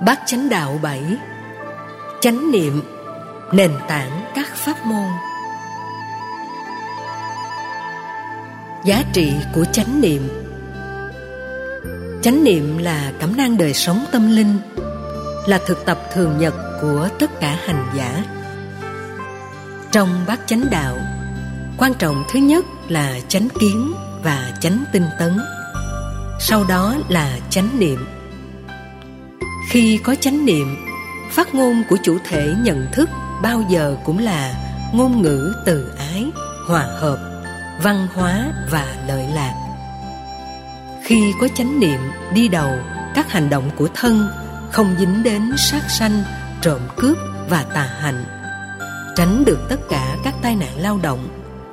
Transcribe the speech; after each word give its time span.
Bát 0.00 0.20
chánh 0.26 0.48
đạo 0.48 0.78
bảy. 0.82 1.02
Chánh 2.20 2.52
niệm, 2.52 2.82
Nền 3.52 3.70
tảng 3.88 4.24
các 4.34 4.56
pháp 4.56 4.86
môn. 4.86 5.08
Giá 8.84 9.02
trị 9.12 9.32
của 9.54 9.64
chánh 9.64 10.00
niệm. 10.00 10.28
Chánh 12.22 12.44
niệm 12.44 12.78
là 12.78 13.12
cẩm 13.20 13.36
nang 13.36 13.56
đời 13.56 13.74
sống 13.74 14.04
tâm 14.12 14.36
linh, 14.36 14.58
Là 15.46 15.60
thực 15.66 15.84
tập 15.84 15.98
thường 16.12 16.38
nhật 16.38 16.54
của 16.80 17.08
tất 17.18 17.40
cả 17.40 17.58
hành 17.66 17.86
giả. 17.96 18.24
Trong 19.92 20.24
bát 20.26 20.40
chánh 20.46 20.64
đạo, 20.70 20.96
Quan 21.78 21.94
trọng 21.94 22.24
thứ 22.32 22.38
nhất 22.38 22.64
là 22.88 23.20
chánh 23.28 23.48
kiến 23.60 23.92
và 24.22 24.52
chánh 24.60 24.84
tinh 24.92 25.06
tấn. 25.18 25.38
Sau 26.40 26.64
đó 26.68 26.94
là 27.08 27.38
chánh 27.50 27.68
niệm 27.78 28.06
khi 29.74 29.98
có 29.98 30.14
chánh 30.14 30.46
niệm, 30.46 30.76
phát 31.30 31.54
ngôn 31.54 31.82
của 31.88 31.96
chủ 32.02 32.18
thể 32.24 32.54
nhận 32.62 32.86
thức 32.92 33.10
bao 33.42 33.62
giờ 33.68 33.96
cũng 34.04 34.18
là 34.18 34.54
ngôn 34.92 35.22
ngữ 35.22 35.54
từ 35.66 35.92
ái, 35.98 36.30
hòa 36.66 36.82
hợp, 36.82 37.18
văn 37.82 38.06
hóa 38.14 38.52
và 38.70 38.94
lợi 39.06 39.26
lạc. 39.34 39.54
Khi 41.04 41.32
có 41.40 41.48
chánh 41.54 41.80
niệm 41.80 42.00
đi 42.34 42.48
đầu, 42.48 42.70
các 43.14 43.32
hành 43.32 43.50
động 43.50 43.70
của 43.76 43.88
thân 43.94 44.28
không 44.72 44.94
dính 44.98 45.22
đến 45.22 45.52
sát 45.56 45.90
sanh, 45.90 46.22
trộm 46.62 46.80
cướp 46.96 47.16
và 47.48 47.64
tà 47.74 47.90
hạnh. 48.00 48.24
Tránh 49.16 49.44
được 49.44 49.58
tất 49.68 49.80
cả 49.90 50.16
các 50.24 50.34
tai 50.42 50.56
nạn 50.56 50.78
lao 50.78 50.98
động, 51.02 51.28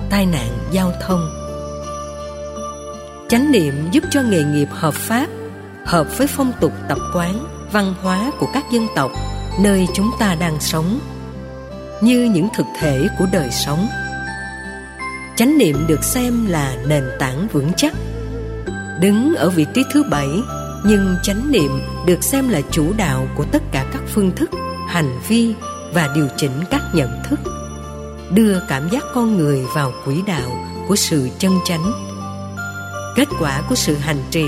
tai 0.09 0.26
nạn 0.26 0.50
giao 0.72 0.92
thông. 1.02 1.30
Chánh 3.30 3.52
niệm 3.52 3.73
giúp 3.92 4.03
cho 4.12 4.22
nghề 4.22 4.44
nghiệp 4.44 4.68
hợp 4.72 4.94
pháp, 4.94 5.28
hợp 5.86 6.18
với 6.18 6.28
phong 6.28 6.52
tục 6.59 6.73
tập 6.90 6.97
quán 7.16 7.50
văn 7.72 7.94
hóa 8.02 8.31
của 8.39 8.47
các 8.53 8.72
dân 8.72 8.88
tộc, 8.95 9.11
nơi 9.59 9.88
chúng 9.94 10.11
ta 10.19 10.36
đang 10.36 10.59
sống, 10.59 11.00
như 12.02 12.31
những 12.33 12.47
thực 12.55 12.66
thể 12.80 13.08
của 13.19 13.25
đời 13.31 13.50
sống. 13.52 13.88
Chánh 15.36 15.58
niệm 15.58 15.86
được 15.88 16.03
xem 16.03 16.45
là 16.45 16.75
nền 16.88 17.03
tảng 17.19 17.47
vững 17.47 17.72
chắc. 17.78 17.94
Đứng 19.00 19.36
ở 19.36 19.50
vị 19.50 19.66
trí 19.73 19.83
thứ 19.94 20.03
bảy, 20.03 20.30
nhưng 20.86 21.16
chánh 21.23 21.52
niệm 21.52 21.72
được 22.05 22.23
xem 22.23 22.50
là 22.50 22.61
chủ 22.72 22.94
đạo 22.97 23.28
của 23.36 23.45
tất 23.52 23.61
cả 23.72 23.85
các 23.94 24.02
phương 24.13 24.31
thức, 24.35 24.50
hành 24.88 25.19
vi 25.28 25.53
và 25.94 26.09
điều 26.16 26.28
chỉnh 26.38 26.63
các 26.69 26.81
nhận 26.94 27.09
thức, 27.23 27.39
đưa 28.31 28.59
cảm 28.67 28.89
giác 28.89 29.03
con 29.13 29.38
người 29.38 29.66
vào 29.75 29.91
quỹ 30.06 30.22
đạo 30.28 30.52
của 30.88 30.95
sự 30.95 31.30
chân 31.39 31.52
chánh. 31.66 31.91
Kết 33.16 33.28
quả 33.39 33.61
của 33.69 33.75
sự 33.75 33.95
hành 33.95 34.23
trì 34.31 34.45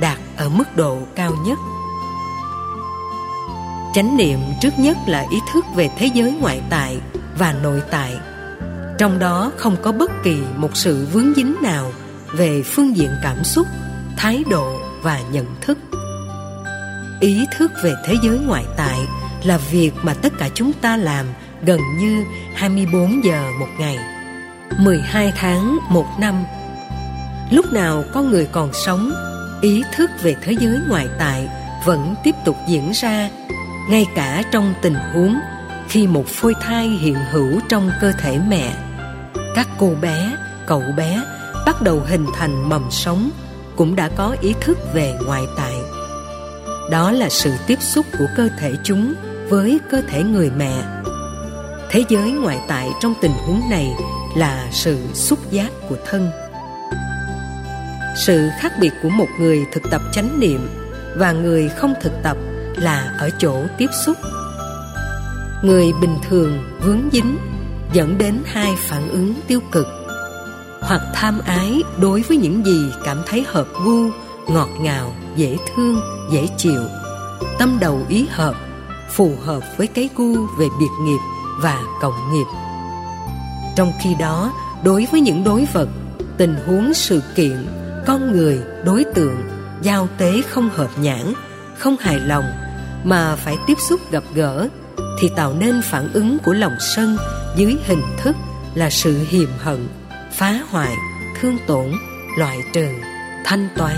đạt 0.00 0.18
ở 0.36 0.48
mức 0.48 0.76
độ 0.76 0.98
cao 1.14 1.32
nhất 1.46 1.58
chánh 3.96 4.16
niệm 4.16 4.38
trước 4.60 4.78
nhất 4.78 4.96
là 5.06 5.24
ý 5.30 5.38
thức 5.52 5.64
về 5.74 5.90
thế 5.98 6.06
giới 6.14 6.32
ngoại 6.32 6.60
tại 6.70 6.98
và 7.38 7.54
nội 7.62 7.82
tại. 7.90 8.14
Trong 8.98 9.18
đó 9.18 9.52
không 9.56 9.76
có 9.82 9.92
bất 9.92 10.10
kỳ 10.24 10.36
một 10.56 10.76
sự 10.76 11.06
vướng 11.12 11.34
dính 11.36 11.56
nào 11.62 11.92
về 12.32 12.62
phương 12.62 12.96
diện 12.96 13.10
cảm 13.22 13.44
xúc, 13.44 13.66
thái 14.16 14.44
độ 14.50 14.78
và 15.02 15.20
nhận 15.32 15.46
thức. 15.60 15.78
Ý 17.20 17.46
thức 17.58 17.72
về 17.82 17.94
thế 18.06 18.14
giới 18.22 18.38
ngoại 18.38 18.64
tại 18.76 18.98
là 19.44 19.58
việc 19.58 19.92
mà 20.02 20.14
tất 20.14 20.32
cả 20.38 20.48
chúng 20.54 20.72
ta 20.72 20.96
làm 20.96 21.26
gần 21.62 21.80
như 21.98 22.24
24 22.54 23.24
giờ 23.24 23.50
một 23.60 23.68
ngày 23.78 23.98
12 24.78 25.32
tháng 25.36 25.78
một 25.90 26.06
năm. 26.20 26.44
Lúc 27.50 27.72
nào 27.72 28.04
con 28.12 28.30
người 28.30 28.48
còn 28.52 28.70
sống, 28.72 29.12
ý 29.62 29.82
thức 29.96 30.10
về 30.22 30.36
thế 30.42 30.52
giới 30.60 30.78
ngoại 30.88 31.08
tại 31.18 31.48
vẫn 31.84 32.14
tiếp 32.24 32.34
tục 32.44 32.56
diễn 32.68 32.90
ra 32.94 33.30
ngay 33.88 34.06
cả 34.14 34.42
trong 34.52 34.74
tình 34.82 34.94
huống 34.94 35.38
khi 35.88 36.06
một 36.06 36.26
phôi 36.26 36.54
thai 36.60 36.88
hiện 36.88 37.16
hữu 37.30 37.60
trong 37.68 37.90
cơ 38.00 38.12
thể 38.12 38.38
mẹ. 38.48 38.74
Các 39.54 39.68
cô 39.78 39.92
bé, 40.00 40.36
cậu 40.66 40.82
bé 40.96 41.22
bắt 41.66 41.82
đầu 41.82 42.02
hình 42.06 42.26
thành 42.34 42.68
mầm 42.68 42.90
sống 42.90 43.30
cũng 43.76 43.96
đã 43.96 44.08
có 44.16 44.36
ý 44.40 44.54
thức 44.60 44.78
về 44.94 45.14
ngoại 45.26 45.42
tại. 45.56 45.74
Đó 46.90 47.12
là 47.12 47.28
sự 47.28 47.52
tiếp 47.66 47.78
xúc 47.80 48.06
của 48.18 48.26
cơ 48.36 48.48
thể 48.58 48.72
chúng 48.84 49.14
với 49.48 49.80
cơ 49.90 50.02
thể 50.08 50.22
người 50.22 50.50
mẹ. 50.56 50.82
Thế 51.90 52.04
giới 52.08 52.30
ngoại 52.30 52.58
tại 52.68 52.90
trong 53.00 53.14
tình 53.20 53.32
huống 53.32 53.60
này 53.70 53.94
là 54.36 54.68
sự 54.70 54.98
xúc 55.14 55.38
giác 55.50 55.70
của 55.88 55.96
thân. 56.06 56.30
Sự 58.26 58.48
khác 58.60 58.72
biệt 58.80 58.92
của 59.02 59.08
một 59.08 59.28
người 59.38 59.64
thực 59.72 59.82
tập 59.90 60.00
chánh 60.12 60.40
niệm 60.40 60.68
và 61.16 61.32
người 61.32 61.68
không 61.68 61.94
thực 62.02 62.12
tập 62.22 62.36
là 62.76 63.16
ở 63.18 63.30
chỗ 63.38 63.62
tiếp 63.78 63.90
xúc. 64.06 64.16
Người 65.62 65.92
bình 66.00 66.16
thường 66.28 66.58
vướng 66.80 67.08
dính 67.12 67.38
dẫn 67.92 68.18
đến 68.18 68.42
hai 68.44 68.76
phản 68.76 69.08
ứng 69.08 69.34
tiêu 69.46 69.60
cực, 69.72 69.86
hoặc 70.80 71.00
tham 71.14 71.40
ái 71.46 71.82
đối 72.00 72.22
với 72.22 72.36
những 72.36 72.66
gì 72.66 72.90
cảm 73.04 73.22
thấy 73.26 73.44
hợp 73.48 73.66
gu, 73.84 74.10
ngọt 74.48 74.68
ngào, 74.80 75.14
dễ 75.36 75.56
thương, 75.74 76.00
dễ 76.30 76.48
chịu, 76.56 76.82
tâm 77.58 77.78
đầu 77.80 78.00
ý 78.08 78.26
hợp, 78.30 78.54
phù 79.10 79.32
hợp 79.44 79.62
với 79.76 79.86
cái 79.86 80.08
gu 80.16 80.46
về 80.58 80.66
biệt 80.80 80.90
nghiệp 81.02 81.20
và 81.60 81.82
cộng 82.00 82.32
nghiệp. 82.32 82.46
Trong 83.76 83.92
khi 84.02 84.14
đó, 84.18 84.52
đối 84.84 85.06
với 85.12 85.20
những 85.20 85.44
đối 85.44 85.66
vật, 85.72 85.88
tình 86.36 86.56
huống 86.66 86.94
sự 86.94 87.22
kiện, 87.34 87.66
con 88.06 88.32
người, 88.32 88.60
đối 88.84 89.04
tượng 89.14 89.36
giao 89.82 90.08
tế 90.18 90.42
không 90.48 90.70
hợp 90.70 90.90
nhãn, 91.00 91.32
không 91.78 91.96
hài 92.00 92.20
lòng 92.20 92.44
mà 93.06 93.36
phải 93.36 93.56
tiếp 93.66 93.78
xúc 93.88 94.00
gặp 94.10 94.22
gỡ, 94.34 94.68
thì 95.20 95.30
tạo 95.36 95.54
nên 95.58 95.82
phản 95.82 96.12
ứng 96.12 96.38
của 96.44 96.52
lòng 96.52 96.76
sân 96.80 97.16
dưới 97.56 97.76
hình 97.86 98.02
thức 98.16 98.36
là 98.74 98.90
sự 98.90 99.26
hiềm 99.28 99.48
hận, 99.58 99.88
phá 100.32 100.60
hoại, 100.70 100.94
thương 101.40 101.58
tổn, 101.66 101.92
loại 102.38 102.58
trừ, 102.72 102.86
thanh 103.44 103.68
toán. 103.76 103.96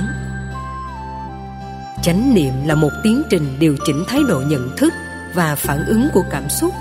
Chánh 2.03 2.35
niệm 2.35 2.53
là 2.67 2.75
một 2.75 2.91
tiến 3.03 3.23
trình 3.31 3.57
điều 3.59 3.77
chỉnh 3.87 4.05
thái 4.09 4.21
độ 4.29 4.41
nhận 4.41 4.77
thức 4.77 4.93
và 5.35 5.55
phản 5.55 5.87
ứng 5.87 6.09
của 6.13 6.23
cảm 6.31 6.49
xúc 6.49 6.75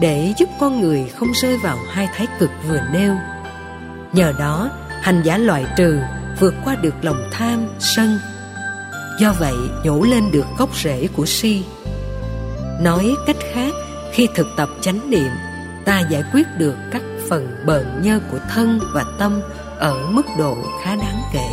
để 0.00 0.34
giúp 0.38 0.48
con 0.60 0.80
người 0.80 1.10
không 1.16 1.32
rơi 1.42 1.58
vào 1.58 1.78
hai 1.90 2.08
thái 2.16 2.26
cực 2.38 2.50
vừa 2.68 2.80
nêu. 2.92 3.16
Nhờ 4.12 4.32
đó, 4.38 4.70
hành 5.02 5.22
giả 5.22 5.38
loại 5.38 5.66
trừ 5.76 5.98
vượt 6.40 6.54
qua 6.64 6.74
được 6.74 6.94
lòng 7.02 7.28
tham, 7.32 7.66
sân 7.78 8.18
do 9.18 9.32
vậy, 9.38 9.56
nhổ 9.84 10.02
lên 10.02 10.30
được 10.32 10.46
gốc 10.58 10.76
rễ 10.76 11.08
của 11.16 11.26
si. 11.26 11.64
Nói 12.80 13.14
cách 13.26 13.36
khác, 13.52 13.72
khi 14.12 14.28
thực 14.34 14.46
tập 14.56 14.68
chánh 14.80 15.10
niệm, 15.10 15.30
ta 15.84 16.00
giải 16.00 16.22
quyết 16.32 16.46
được 16.58 16.74
các 16.92 17.02
phần 17.28 17.56
bợn 17.66 17.86
nhơ 18.02 18.20
của 18.30 18.38
thân 18.50 18.80
và 18.94 19.04
tâm 19.18 19.40
ở 19.78 19.94
mức 20.10 20.26
độ 20.38 20.56
khá 20.82 20.96
đáng 20.96 21.22
kể. 21.32 21.48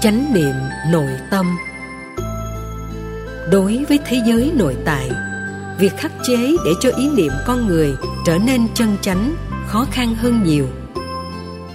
Chánh 0.00 0.34
niệm 0.34 0.54
nội 0.90 1.10
tâm. 1.30 1.56
Đối 3.50 3.84
với 3.88 3.98
thế 4.06 4.20
giới 4.26 4.52
nội 4.54 4.76
tại, 4.84 5.10
việc 5.78 5.96
khắc 5.96 6.12
chế 6.22 6.56
để 6.64 6.70
cho 6.80 6.90
ý 6.96 7.08
niệm 7.08 7.32
con 7.46 7.66
người 7.66 7.94
trở 8.26 8.38
nên 8.38 8.66
chân 8.74 8.96
chánh 9.02 9.34
khó 9.66 9.86
khăn 9.92 10.14
hơn 10.14 10.42
nhiều 10.44 10.66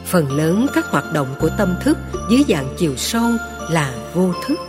phần 0.09 0.31
lớn 0.31 0.68
các 0.74 0.86
hoạt 0.86 1.14
động 1.14 1.28
của 1.40 1.50
tâm 1.58 1.75
thức 1.84 1.97
dưới 2.30 2.44
dạng 2.50 2.74
chiều 2.78 2.96
sâu 2.97 3.31
là 3.70 3.94
vô 4.14 4.34
thức. 4.47 4.59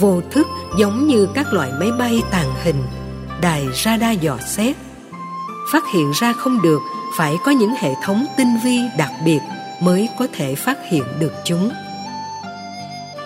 Vô 0.00 0.20
thức 0.30 0.46
giống 0.78 1.06
như 1.06 1.28
các 1.34 1.52
loại 1.52 1.72
máy 1.80 1.92
bay 1.98 2.22
tàng 2.30 2.54
hình, 2.64 2.82
đài 3.40 3.66
radar 3.84 4.20
dò 4.20 4.38
xét. 4.46 4.76
Phát 5.72 5.84
hiện 5.94 6.12
ra 6.20 6.32
không 6.32 6.62
được, 6.62 6.78
phải 7.16 7.36
có 7.44 7.50
những 7.50 7.74
hệ 7.78 7.94
thống 8.04 8.26
tinh 8.36 8.56
vi 8.64 8.80
đặc 8.98 9.10
biệt 9.24 9.40
mới 9.80 10.08
có 10.18 10.26
thể 10.32 10.54
phát 10.54 10.78
hiện 10.90 11.04
được 11.20 11.32
chúng. 11.44 11.70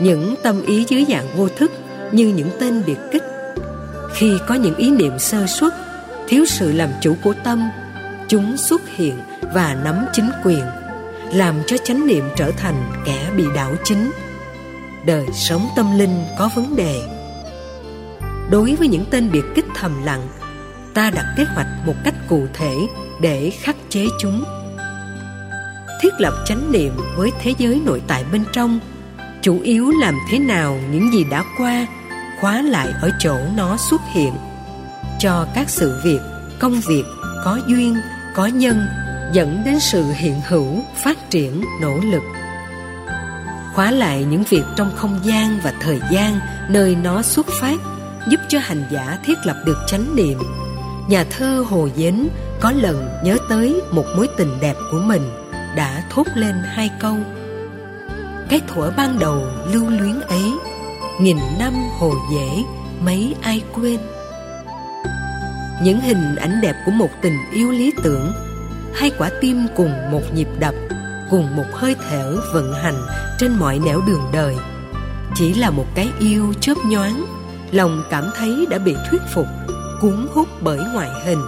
Những 0.00 0.34
tâm 0.42 0.62
ý 0.62 0.84
dưới 0.88 1.06
dạng 1.08 1.26
vô 1.36 1.48
thức 1.48 1.72
như 2.12 2.26
những 2.26 2.50
tên 2.60 2.82
biệt 2.86 2.98
kích. 3.12 3.22
Khi 4.14 4.38
có 4.48 4.54
những 4.54 4.74
ý 4.74 4.90
niệm 4.90 5.18
sơ 5.18 5.46
suất, 5.46 5.72
thiếu 6.28 6.44
sự 6.46 6.72
làm 6.72 6.88
chủ 7.00 7.16
của 7.24 7.34
tâm, 7.44 7.70
chúng 8.28 8.56
xuất 8.56 8.80
hiện 8.88 9.18
và 9.54 9.76
nắm 9.84 10.06
chính 10.12 10.30
quyền 10.44 10.64
làm 11.32 11.54
cho 11.66 11.76
chánh 11.76 12.06
niệm 12.06 12.24
trở 12.36 12.50
thành 12.50 12.92
kẻ 13.04 13.30
bị 13.36 13.44
đảo 13.54 13.74
chính. 13.84 14.10
Đời 15.06 15.26
sống 15.32 15.68
tâm 15.76 15.98
linh 15.98 16.24
có 16.38 16.50
vấn 16.54 16.76
đề. 16.76 17.02
Đối 18.50 18.74
với 18.74 18.88
những 18.88 19.04
tên 19.10 19.30
biệt 19.32 19.44
kích 19.54 19.64
thầm 19.74 20.02
lặng, 20.04 20.28
ta 20.94 21.10
đặt 21.10 21.26
kế 21.36 21.44
hoạch 21.54 21.66
một 21.86 21.94
cách 22.04 22.14
cụ 22.28 22.46
thể 22.54 22.74
để 23.20 23.50
khắc 23.62 23.76
chế 23.88 24.06
chúng. 24.20 24.44
Thiết 26.02 26.12
lập 26.18 26.34
chánh 26.46 26.72
niệm 26.72 26.92
với 27.16 27.30
thế 27.42 27.54
giới 27.58 27.80
nội 27.84 28.02
tại 28.06 28.24
bên 28.32 28.44
trong, 28.52 28.80
chủ 29.42 29.60
yếu 29.60 29.90
làm 30.00 30.18
thế 30.30 30.38
nào 30.38 30.80
những 30.90 31.12
gì 31.12 31.24
đã 31.30 31.44
qua, 31.58 31.86
khóa 32.40 32.62
lại 32.62 32.88
ở 33.02 33.10
chỗ 33.18 33.36
nó 33.56 33.76
xuất 33.90 34.00
hiện. 34.12 34.32
Cho 35.20 35.46
các 35.54 35.70
sự 35.70 36.00
việc, 36.04 36.20
công 36.60 36.80
việc 36.80 37.04
có 37.44 37.60
duyên, 37.66 37.96
có 38.34 38.46
nhân 38.46 38.86
dẫn 39.32 39.62
đến 39.64 39.80
sự 39.80 40.12
hiện 40.12 40.40
hữu, 40.48 40.76
phát 41.04 41.30
triển, 41.30 41.64
nỗ 41.80 41.96
lực. 42.04 42.22
Khóa 43.74 43.90
lại 43.90 44.24
những 44.24 44.42
việc 44.42 44.62
trong 44.76 44.90
không 44.96 45.20
gian 45.24 45.58
và 45.62 45.72
thời 45.80 46.00
gian 46.10 46.40
nơi 46.68 46.94
nó 46.94 47.22
xuất 47.22 47.46
phát, 47.60 47.76
giúp 48.30 48.40
cho 48.48 48.58
hành 48.58 48.84
giả 48.90 49.18
thiết 49.24 49.38
lập 49.44 49.56
được 49.64 49.78
chánh 49.86 50.16
niệm. 50.16 50.38
Nhà 51.08 51.24
thơ 51.24 51.64
hồ 51.68 51.88
dến 51.96 52.28
có 52.60 52.72
lần 52.72 53.08
nhớ 53.24 53.36
tới 53.48 53.80
một 53.90 54.04
mối 54.16 54.28
tình 54.36 54.60
đẹp 54.60 54.74
của 54.90 54.98
mình 54.98 55.22
đã 55.76 56.02
thốt 56.10 56.26
lên 56.34 56.54
hai 56.64 56.90
câu, 57.00 57.16
cái 58.48 58.60
thuở 58.66 58.90
ban 58.96 59.18
đầu 59.18 59.46
lưu 59.72 59.90
luyến 59.90 60.20
ấy, 60.20 60.52
nghìn 61.20 61.36
năm 61.58 61.74
hồ 61.98 62.12
dễ 62.32 62.64
mấy 63.04 63.34
ai 63.42 63.62
quên. 63.74 64.00
Những 65.82 66.00
hình 66.00 66.36
ảnh 66.36 66.60
đẹp 66.60 66.74
của 66.86 66.92
một 66.92 67.08
tình 67.22 67.36
yêu 67.52 67.70
lý 67.70 67.92
tưởng 68.02 68.32
hai 68.94 69.10
quả 69.18 69.30
tim 69.40 69.66
cùng 69.76 70.10
một 70.10 70.22
nhịp 70.34 70.48
đập, 70.58 70.74
cùng 71.30 71.56
một 71.56 71.64
hơi 71.72 71.96
thở 72.10 72.36
vận 72.52 72.72
hành 72.72 73.02
trên 73.38 73.52
mọi 73.52 73.78
nẻo 73.78 74.00
đường 74.06 74.24
đời. 74.32 74.56
Chỉ 75.34 75.54
là 75.54 75.70
một 75.70 75.86
cái 75.94 76.08
yêu 76.18 76.52
chớp 76.60 76.74
nhoáng, 76.86 77.24
lòng 77.70 78.02
cảm 78.10 78.30
thấy 78.36 78.66
đã 78.70 78.78
bị 78.78 78.96
thuyết 79.10 79.22
phục, 79.34 79.46
cuốn 80.00 80.26
hút 80.34 80.48
bởi 80.60 80.78
ngoại 80.94 81.10
hình, 81.24 81.42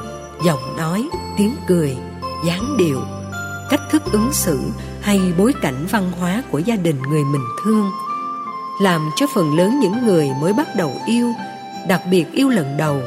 giọng 0.45 0.77
nói, 0.77 1.09
tiếng 1.39 1.57
cười, 1.69 1.97
dáng 2.47 2.77
điệu, 2.79 3.01
cách 3.71 3.81
thức 3.91 4.03
ứng 4.13 4.33
xử 4.33 4.59
hay 5.01 5.21
bối 5.39 5.53
cảnh 5.63 5.87
văn 5.91 6.13
hóa 6.19 6.43
của 6.51 6.59
gia 6.59 6.77
đình 6.77 7.03
người 7.03 7.25
mình 7.25 7.45
thương, 7.65 7.91
làm 8.81 9.11
cho 9.17 9.27
phần 9.35 9.57
lớn 9.57 9.81
những 9.81 10.07
người 10.07 10.31
mới 10.41 10.53
bắt 10.53 10.67
đầu 10.77 10.93
yêu, 11.07 11.33
đặc 11.89 12.03
biệt 12.11 12.33
yêu 12.33 12.49
lần 12.49 12.77
đầu, 12.77 13.03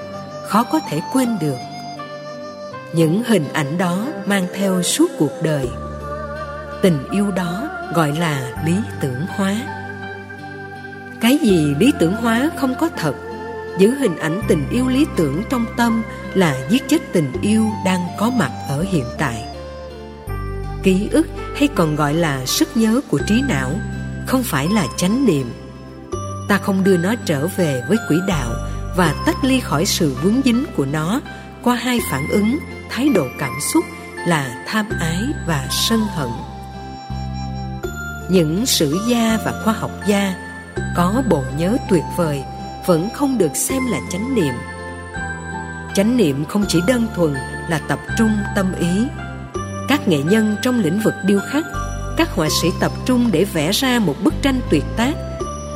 khó 0.48 0.64
có 0.64 0.80
thể 0.90 1.02
quên 1.14 1.38
được 1.42 1.58
những 2.98 3.24
hình 3.24 3.46
ảnh 3.54 3.78
đó 3.78 4.08
mang 4.26 4.48
theo 4.54 4.82
suốt 4.82 5.12
cuộc 5.20 5.32
đời. 5.44 5.70
Tình 6.82 6.98
yêu 7.12 7.32
đó 7.32 7.70
gọi 7.94 8.16
là 8.20 8.64
lý 8.66 8.74
tưởng 9.02 9.26
hóa. 9.30 9.56
Cái 11.22 11.38
gì 11.38 11.76
lý 11.80 11.92
tưởng 12.00 12.14
hóa 12.14 12.50
không 12.58 12.76
có 12.80 12.90
thật? 12.98 13.16
Giữ 13.80 13.90
hình 13.90 14.18
ảnh 14.18 14.42
tình 14.48 14.70
yêu 14.72 14.88
lý 14.88 15.06
tưởng 15.16 15.44
trong 15.50 15.66
tâm 15.78 16.04
là 16.34 16.56
giết 16.70 16.88
chết 16.88 17.02
tình 17.14 17.32
yêu 17.42 17.68
đang 17.86 18.08
có 18.18 18.30
mặt 18.30 18.52
ở 18.70 18.86
hiện 18.92 19.06
tại. 19.18 19.46
Ký 20.84 21.10
ức 21.12 21.28
hay 21.56 21.68
còn 21.76 21.96
gọi 21.96 22.14
là 22.14 22.46
sức 22.46 22.78
nhớ 22.78 23.02
của 23.10 23.20
trí 23.28 23.42
não 23.42 23.72
không 24.28 24.44
phải 24.44 24.68
là 24.68 24.88
chánh 24.98 25.26
niệm. 25.26 25.52
Ta 26.50 26.58
không 26.58 26.84
đưa 26.84 26.98
nó 26.98 27.16
trở 27.26 27.48
về 27.48 27.84
với 27.88 27.98
quỹ 28.08 28.16
đạo 28.28 28.52
và 28.96 29.24
tách 29.26 29.44
ly 29.44 29.60
khỏi 29.60 29.86
sự 29.86 30.16
vướng 30.24 30.42
dính 30.46 30.66
của 30.76 30.86
nó 30.86 31.22
qua 31.68 31.76
hai 31.76 32.00
phản 32.12 32.28
ứng, 32.30 32.60
thái 32.90 33.10
độ 33.10 33.28
cảm 33.40 33.54
xúc 33.74 33.86
là 34.28 34.64
tham 34.68 34.90
ái 35.00 35.22
và 35.48 35.68
sân 35.72 36.00
hận. 36.16 36.30
Những 38.30 38.66
sử 38.66 38.98
gia 39.08 39.38
và 39.46 39.62
khoa 39.64 39.74
học 39.74 39.92
gia 40.08 40.34
có 40.96 41.24
bộ 41.30 41.44
nhớ 41.58 41.78
tuyệt 41.90 42.04
vời 42.18 42.44
vẫn 42.86 43.10
không 43.14 43.38
được 43.38 43.56
xem 43.56 43.84
là 43.92 44.00
chánh 44.12 44.36
niệm. 44.36 44.54
Chánh 45.96 46.18
niệm 46.18 46.46
không 46.46 46.66
chỉ 46.68 46.80
đơn 46.88 47.08
thuần 47.16 47.34
là 47.70 47.80
tập 47.88 48.00
trung 48.18 48.32
tâm 48.56 48.74
ý. 48.80 49.08
Các 49.88 50.08
nghệ 50.08 50.24
nhân 50.24 50.56
trong 50.62 50.80
lĩnh 50.80 51.00
vực 51.00 51.14
điêu 51.26 51.40
khắc, 51.52 51.66
các 52.18 52.32
họa 52.32 52.48
sĩ 52.62 52.68
tập 52.80 52.92
trung 53.06 53.30
để 53.32 53.46
vẽ 53.46 53.72
ra 53.72 54.00
một 54.00 54.16
bức 54.24 54.34
tranh 54.42 54.60
tuyệt 54.72 54.84
tác. 54.98 55.14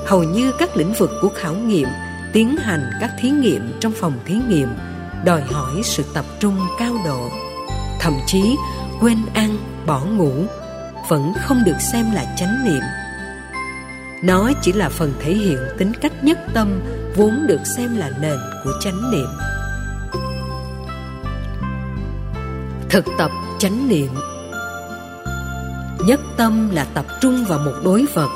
Hầu 0.07 0.23
như 0.23 0.51
các 0.59 0.77
lĩnh 0.77 0.93
vực 0.93 1.11
của 1.21 1.29
khảo 1.35 1.53
nghiệm 1.53 1.87
tiến 2.33 2.57
hành 2.57 2.91
các 3.01 3.11
thí 3.21 3.29
nghiệm 3.29 3.77
trong 3.79 3.91
phòng 3.95 4.13
thí 4.25 4.35
nghiệm 4.49 4.67
đòi 5.25 5.41
hỏi 5.41 5.81
sự 5.83 6.03
tập 6.13 6.25
trung 6.39 6.59
cao 6.79 6.93
độ. 7.05 7.29
Thậm 7.99 8.13
chí, 8.27 8.57
quên 9.01 9.17
ăn, 9.33 9.57
bỏ 9.85 9.99
ngủ 10.05 10.45
vẫn 11.09 11.33
không 11.41 11.63
được 11.65 11.77
xem 11.91 12.11
là 12.11 12.35
chánh 12.37 12.65
niệm. 12.65 12.83
Nó 14.23 14.51
chỉ 14.61 14.73
là 14.73 14.89
phần 14.89 15.13
thể 15.19 15.33
hiện 15.33 15.57
tính 15.77 15.91
cách 16.01 16.23
nhất 16.23 16.39
tâm 16.53 16.81
vốn 17.15 17.47
được 17.47 17.61
xem 17.77 17.97
là 17.97 18.09
nền 18.21 18.39
của 18.63 18.71
chánh 18.81 19.11
niệm. 19.11 19.27
Thực 22.89 23.05
tập 23.17 23.31
chánh 23.59 23.89
niệm. 23.89 24.09
Nhất 26.07 26.19
tâm 26.37 26.69
là 26.69 26.85
tập 26.93 27.05
trung 27.21 27.45
vào 27.45 27.59
một 27.59 27.73
đối 27.83 28.05
vật. 28.13 28.29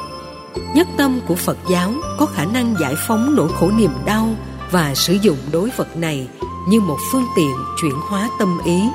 Nhất 0.76 0.88
tâm 0.98 1.20
của 1.28 1.36
phật 1.36 1.58
giáo 1.70 1.94
có 2.18 2.26
khả 2.26 2.46
năng 2.46 2.76
giải 2.80 2.96
phóng 3.08 3.36
nỗi 3.36 3.50
khổ 3.60 3.72
niềm 3.78 3.92
đau 4.06 4.36
và 4.72 4.96
sử 4.96 5.14
dụng 5.14 5.38
đối 5.52 5.70
vật 5.78 5.98
này 5.98 6.28
như 6.69 6.81
một 6.81 6.97
phương 7.12 7.25
tiện 7.35 7.56
chuyển 7.81 7.95
hóa 8.09 8.29
tâm 8.39 8.57
ý. 8.65 8.89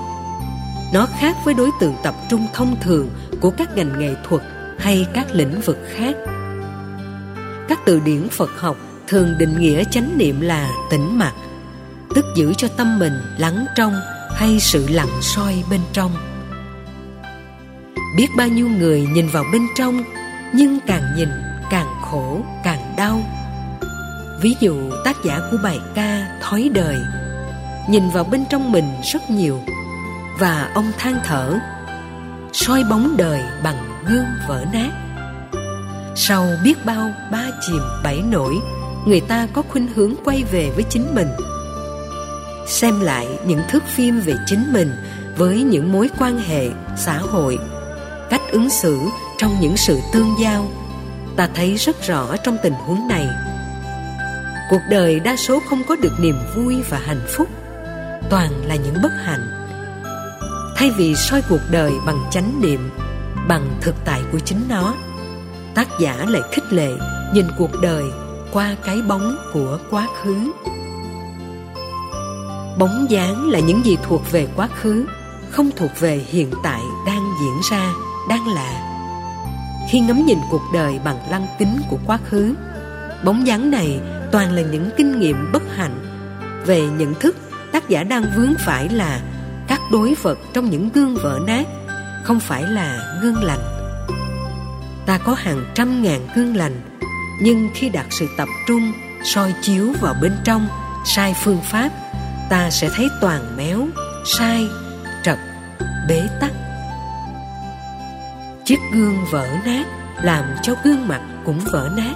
Nó 0.92 1.06
khác 1.18 1.36
với 1.44 1.54
đối 1.54 1.70
tượng 1.80 1.94
tập 2.02 2.14
trung 2.30 2.46
thông 2.54 2.76
thường 2.80 3.08
của 3.40 3.50
các 3.50 3.76
ngành 3.76 3.98
nghệ 3.98 4.14
thuật 4.28 4.42
hay 4.78 5.06
các 5.14 5.26
lĩnh 5.32 5.60
vực 5.60 5.78
khác. 5.94 6.16
Các 7.68 7.80
từ 7.86 8.00
điển 8.00 8.28
phật 8.28 8.50
học 8.60 8.76
thường 9.08 9.34
định 9.38 9.60
nghĩa 9.60 9.84
chánh 9.84 10.18
niệm 10.18 10.40
là 10.40 10.70
tĩnh 10.90 11.18
mặt 11.18 11.32
tức 12.14 12.24
giữ 12.34 12.54
cho 12.54 12.68
tâm 12.68 12.98
mình 12.98 13.12
lắng 13.38 13.66
trong 13.76 14.00
hay 14.36 14.60
sự 14.60 14.88
lặng 14.88 15.20
soi 15.20 15.64
bên 15.70 15.80
trong. 15.92 16.10
Biết 18.16 18.26
bao 18.36 18.48
nhiêu 18.48 18.68
người 18.68 19.06
nhìn 19.12 19.28
vào 19.28 19.44
bên 19.52 19.62
trong, 19.76 20.04
nhưng 20.54 20.78
càng 20.86 21.02
nhìn 21.16 21.28
càng 21.70 21.86
khổ, 22.02 22.40
càng 22.64 22.94
đau. 22.96 23.22
Ví 24.40 24.54
dụ 24.60 24.90
tác 25.04 25.16
giả 25.24 25.40
của 25.50 25.56
bài 25.62 25.80
ca 25.94 26.38
thói 26.42 26.70
đời 26.74 26.96
nhìn 27.88 28.10
vào 28.10 28.24
bên 28.24 28.44
trong 28.50 28.72
mình 28.72 28.84
rất 29.12 29.30
nhiều. 29.30 29.60
Và 30.38 30.70
ông 30.74 30.92
than 30.98 31.20
thở, 31.24 31.58
soi 32.52 32.84
bóng 32.90 33.16
đời 33.16 33.42
bằng 33.62 33.76
gương 34.08 34.26
vỡ 34.48 34.64
nát. 34.72 34.90
Sau 36.16 36.46
biết 36.64 36.84
bao 36.84 37.10
ba 37.32 37.46
chìm 37.60 37.80
bảy 38.04 38.22
nổi, 38.22 38.54
người 39.06 39.20
ta 39.20 39.46
có 39.52 39.62
khuynh 39.62 39.88
hướng 39.94 40.14
quay 40.24 40.44
về 40.52 40.70
với 40.74 40.84
chính 40.90 41.14
mình. 41.14 41.28
Xem 42.66 43.00
lại 43.00 43.28
những 43.46 43.60
thước 43.68 43.84
phim 43.86 44.20
về 44.20 44.34
chính 44.46 44.72
mình 44.72 44.92
với 45.36 45.62
những 45.62 45.92
mối 45.92 46.10
quan 46.18 46.38
hệ, 46.38 46.68
xã 46.96 47.18
hội, 47.18 47.58
cách 48.30 48.42
ứng 48.50 48.70
xử 48.70 48.98
trong 49.38 49.60
những 49.60 49.76
sự 49.76 50.00
tương 50.12 50.34
giao, 50.40 50.68
ta 51.36 51.48
thấy 51.54 51.74
rất 51.74 52.06
rõ 52.06 52.36
trong 52.36 52.56
tình 52.62 52.74
huống 52.74 53.08
này. 53.08 53.26
Cuộc 54.70 54.80
đời 54.90 55.20
đa 55.20 55.36
số 55.36 55.60
không 55.70 55.82
có 55.88 55.96
được 55.96 56.12
niềm 56.20 56.36
vui 56.54 56.82
và 56.88 56.98
hạnh 56.98 57.26
phúc 57.28 57.48
toàn 58.30 58.50
là 58.66 58.76
những 58.76 58.94
bất 59.02 59.12
hạnh. 59.24 59.50
Thay 60.76 60.90
vì 60.90 61.14
soi 61.14 61.42
cuộc 61.48 61.60
đời 61.70 61.92
bằng 62.06 62.18
chánh 62.30 62.60
niệm, 62.62 62.90
bằng 63.48 63.70
thực 63.80 63.94
tại 64.04 64.22
của 64.32 64.38
chính 64.38 64.64
nó, 64.68 64.94
tác 65.74 65.88
giả 66.00 66.24
lại 66.28 66.42
khích 66.52 66.72
lệ 66.72 66.90
nhìn 67.34 67.46
cuộc 67.58 67.70
đời 67.82 68.04
qua 68.52 68.76
cái 68.84 69.02
bóng 69.08 69.36
của 69.52 69.78
quá 69.90 70.06
khứ. 70.22 70.52
Bóng 72.78 73.06
dáng 73.10 73.50
là 73.50 73.60
những 73.60 73.84
gì 73.84 73.96
thuộc 74.02 74.32
về 74.32 74.48
quá 74.56 74.68
khứ, 74.80 75.06
không 75.50 75.70
thuộc 75.76 75.90
về 76.00 76.24
hiện 76.28 76.50
tại 76.62 76.80
đang 77.06 77.32
diễn 77.40 77.60
ra, 77.70 77.92
đang 78.28 78.48
là. 78.48 78.96
Khi 79.90 80.00
ngắm 80.00 80.26
nhìn 80.26 80.38
cuộc 80.50 80.62
đời 80.74 81.00
bằng 81.04 81.18
lăng 81.30 81.46
kính 81.58 81.80
của 81.90 81.98
quá 82.06 82.18
khứ, 82.30 82.54
bóng 83.24 83.46
dáng 83.46 83.70
này 83.70 84.00
toàn 84.32 84.52
là 84.52 84.62
những 84.62 84.90
kinh 84.96 85.20
nghiệm 85.20 85.52
bất 85.52 85.62
hạnh 85.76 85.94
về 86.66 86.82
nhận 86.98 87.14
thức 87.14 87.36
tác 87.72 87.88
giả 87.88 88.02
đang 88.04 88.24
vướng 88.36 88.54
phải 88.58 88.88
là 88.88 89.20
các 89.68 89.80
đối 89.92 90.14
vật 90.22 90.38
trong 90.52 90.70
những 90.70 90.90
gương 90.94 91.16
vỡ 91.22 91.38
nát, 91.46 91.66
không 92.24 92.40
phải 92.40 92.62
là 92.62 93.18
gương 93.22 93.42
lành. 93.42 93.60
Ta 95.06 95.18
có 95.18 95.34
hàng 95.34 95.64
trăm 95.74 96.02
ngàn 96.02 96.20
gương 96.34 96.56
lành, 96.56 96.80
nhưng 97.42 97.68
khi 97.74 97.88
đặt 97.88 98.06
sự 98.10 98.26
tập 98.36 98.48
trung, 98.68 98.92
soi 99.24 99.54
chiếu 99.62 99.92
vào 100.00 100.14
bên 100.22 100.32
trong, 100.44 100.68
sai 101.04 101.34
phương 101.42 101.60
pháp, 101.60 101.90
ta 102.50 102.70
sẽ 102.70 102.90
thấy 102.96 103.08
toàn 103.20 103.56
méo, 103.56 103.86
sai, 104.24 104.68
trật, 105.24 105.38
bế 106.08 106.28
tắc. 106.40 106.52
Chiếc 108.64 108.78
gương 108.92 109.24
vỡ 109.30 109.46
nát 109.64 109.84
làm 110.22 110.44
cho 110.62 110.74
gương 110.84 111.08
mặt 111.08 111.20
cũng 111.44 111.60
vỡ 111.72 111.90
nát. 111.96 112.14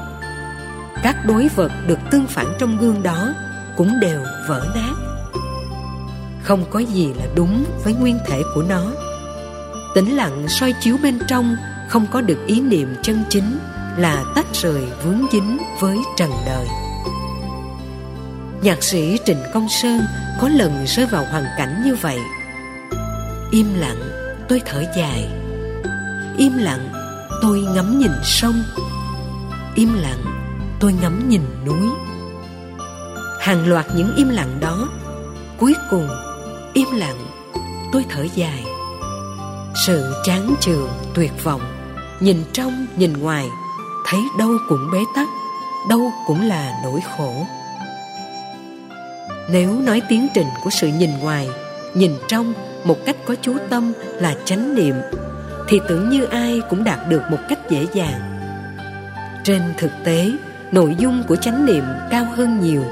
Các 1.02 1.16
đối 1.26 1.48
vật 1.48 1.72
được 1.86 1.98
tương 2.10 2.26
phản 2.26 2.46
trong 2.58 2.78
gương 2.78 3.02
đó 3.02 3.34
cũng 3.76 4.00
đều 4.00 4.20
vỡ 4.48 4.66
nát 4.74 5.13
không 6.44 6.64
có 6.70 6.78
gì 6.78 7.12
là 7.18 7.24
đúng 7.34 7.64
với 7.84 7.94
nguyên 7.94 8.18
thể 8.26 8.42
của 8.54 8.62
nó. 8.62 8.92
Tĩnh 9.94 10.16
lặng 10.16 10.48
soi 10.48 10.74
chiếu 10.80 10.96
bên 11.02 11.18
trong, 11.28 11.56
không 11.88 12.06
có 12.12 12.20
được 12.20 12.46
ý 12.46 12.60
niệm 12.60 12.94
chân 13.02 13.24
chính 13.28 13.58
là 13.96 14.24
tách 14.34 14.46
rời 14.52 14.82
vướng 15.04 15.22
dính 15.32 15.58
với 15.80 15.98
trần 16.16 16.30
đời. 16.46 16.66
Nhạc 18.62 18.82
sĩ 18.82 19.18
trịnh 19.24 19.42
công 19.54 19.68
sơn 19.68 20.00
có 20.40 20.48
lần 20.48 20.84
rơi 20.86 21.06
vào 21.06 21.24
hoàn 21.30 21.44
cảnh 21.58 21.82
như 21.84 21.94
vậy. 21.94 22.18
Im 23.50 23.74
lặng, 23.74 24.02
tôi 24.48 24.60
thở 24.66 24.84
dài. 24.96 25.28
Im 26.38 26.52
lặng, 26.56 26.88
tôi 27.42 27.60
ngắm 27.60 27.98
nhìn 27.98 28.12
sông. 28.22 28.62
Im 29.74 29.94
lặng, 29.94 30.24
tôi 30.80 30.92
ngắm 30.92 31.28
nhìn 31.28 31.42
núi. 31.66 31.88
Hàng 33.40 33.68
loạt 33.68 33.86
những 33.96 34.16
im 34.16 34.28
lặng 34.28 34.58
đó, 34.60 34.88
cuối 35.58 35.74
cùng 35.90 36.08
im 36.74 36.88
lặng, 36.92 37.26
tôi 37.92 38.04
thở 38.08 38.26
dài. 38.34 38.64
Sự 39.86 40.14
chán 40.24 40.54
chường, 40.60 40.88
tuyệt 41.14 41.32
vọng, 41.44 41.60
nhìn 42.20 42.36
trong, 42.52 42.86
nhìn 42.96 43.12
ngoài, 43.12 43.46
thấy 44.06 44.20
đâu 44.38 44.50
cũng 44.68 44.90
bế 44.92 44.98
tắc, 45.14 45.28
đâu 45.88 46.12
cũng 46.26 46.48
là 46.48 46.80
nỗi 46.84 47.00
khổ. 47.16 47.46
Nếu 49.50 49.80
nói 49.80 50.02
tiến 50.08 50.26
trình 50.34 50.46
của 50.64 50.70
sự 50.70 50.88
nhìn 50.88 51.10
ngoài, 51.20 51.48
nhìn 51.94 52.12
trong 52.28 52.52
một 52.84 52.96
cách 53.06 53.16
có 53.24 53.34
chú 53.42 53.56
tâm 53.70 53.92
là 54.20 54.34
chánh 54.44 54.74
niệm, 54.74 54.94
thì 55.68 55.80
tưởng 55.88 56.10
như 56.10 56.24
ai 56.24 56.60
cũng 56.70 56.84
đạt 56.84 56.98
được 57.08 57.22
một 57.30 57.38
cách 57.48 57.70
dễ 57.70 57.86
dàng. 57.94 58.20
Trên 59.44 59.62
thực 59.78 59.90
tế, 60.04 60.30
nội 60.72 60.96
dung 60.98 61.22
của 61.28 61.36
chánh 61.36 61.66
niệm 61.66 61.84
cao 62.10 62.26
hơn 62.36 62.60
nhiều. 62.60 62.84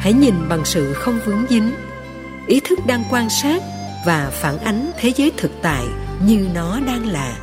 Hãy 0.00 0.12
nhìn 0.12 0.34
bằng 0.48 0.64
sự 0.64 0.92
không 0.92 1.18
vướng 1.24 1.46
dính 1.48 1.70
ý 2.48 2.60
thức 2.60 2.78
đang 2.86 3.04
quan 3.10 3.30
sát 3.30 3.62
và 4.06 4.30
phản 4.32 4.58
ánh 4.58 4.90
thế 4.98 5.12
giới 5.16 5.32
thực 5.36 5.52
tại 5.62 5.84
như 6.22 6.48
nó 6.54 6.80
đang 6.86 7.06
là. 7.06 7.36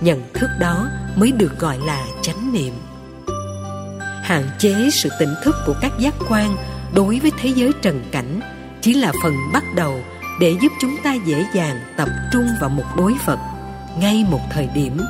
Nhận 0.00 0.22
thức 0.34 0.50
đó 0.58 0.88
mới 1.16 1.32
được 1.32 1.58
gọi 1.58 1.78
là 1.78 2.06
chánh 2.22 2.52
niệm. 2.52 2.72
Hạn 4.22 4.44
chế 4.58 4.74
sự 4.92 5.08
tỉnh 5.18 5.34
thức 5.44 5.56
của 5.66 5.74
các 5.80 5.92
giác 5.98 6.14
quan 6.28 6.56
đối 6.94 7.18
với 7.18 7.32
thế 7.40 7.48
giới 7.56 7.72
trần 7.82 8.04
cảnh 8.12 8.40
chỉ 8.80 8.94
là 8.94 9.12
phần 9.22 9.34
bắt 9.52 9.64
đầu 9.76 10.00
để 10.40 10.56
giúp 10.60 10.72
chúng 10.80 10.96
ta 11.04 11.14
dễ 11.14 11.44
dàng 11.54 11.76
tập 11.96 12.08
trung 12.32 12.46
vào 12.60 12.70
một 12.70 12.84
đối 12.96 13.14
vật 13.26 13.38
ngay 13.98 14.26
một 14.30 14.40
thời 14.50 14.68
điểm, 14.74 15.00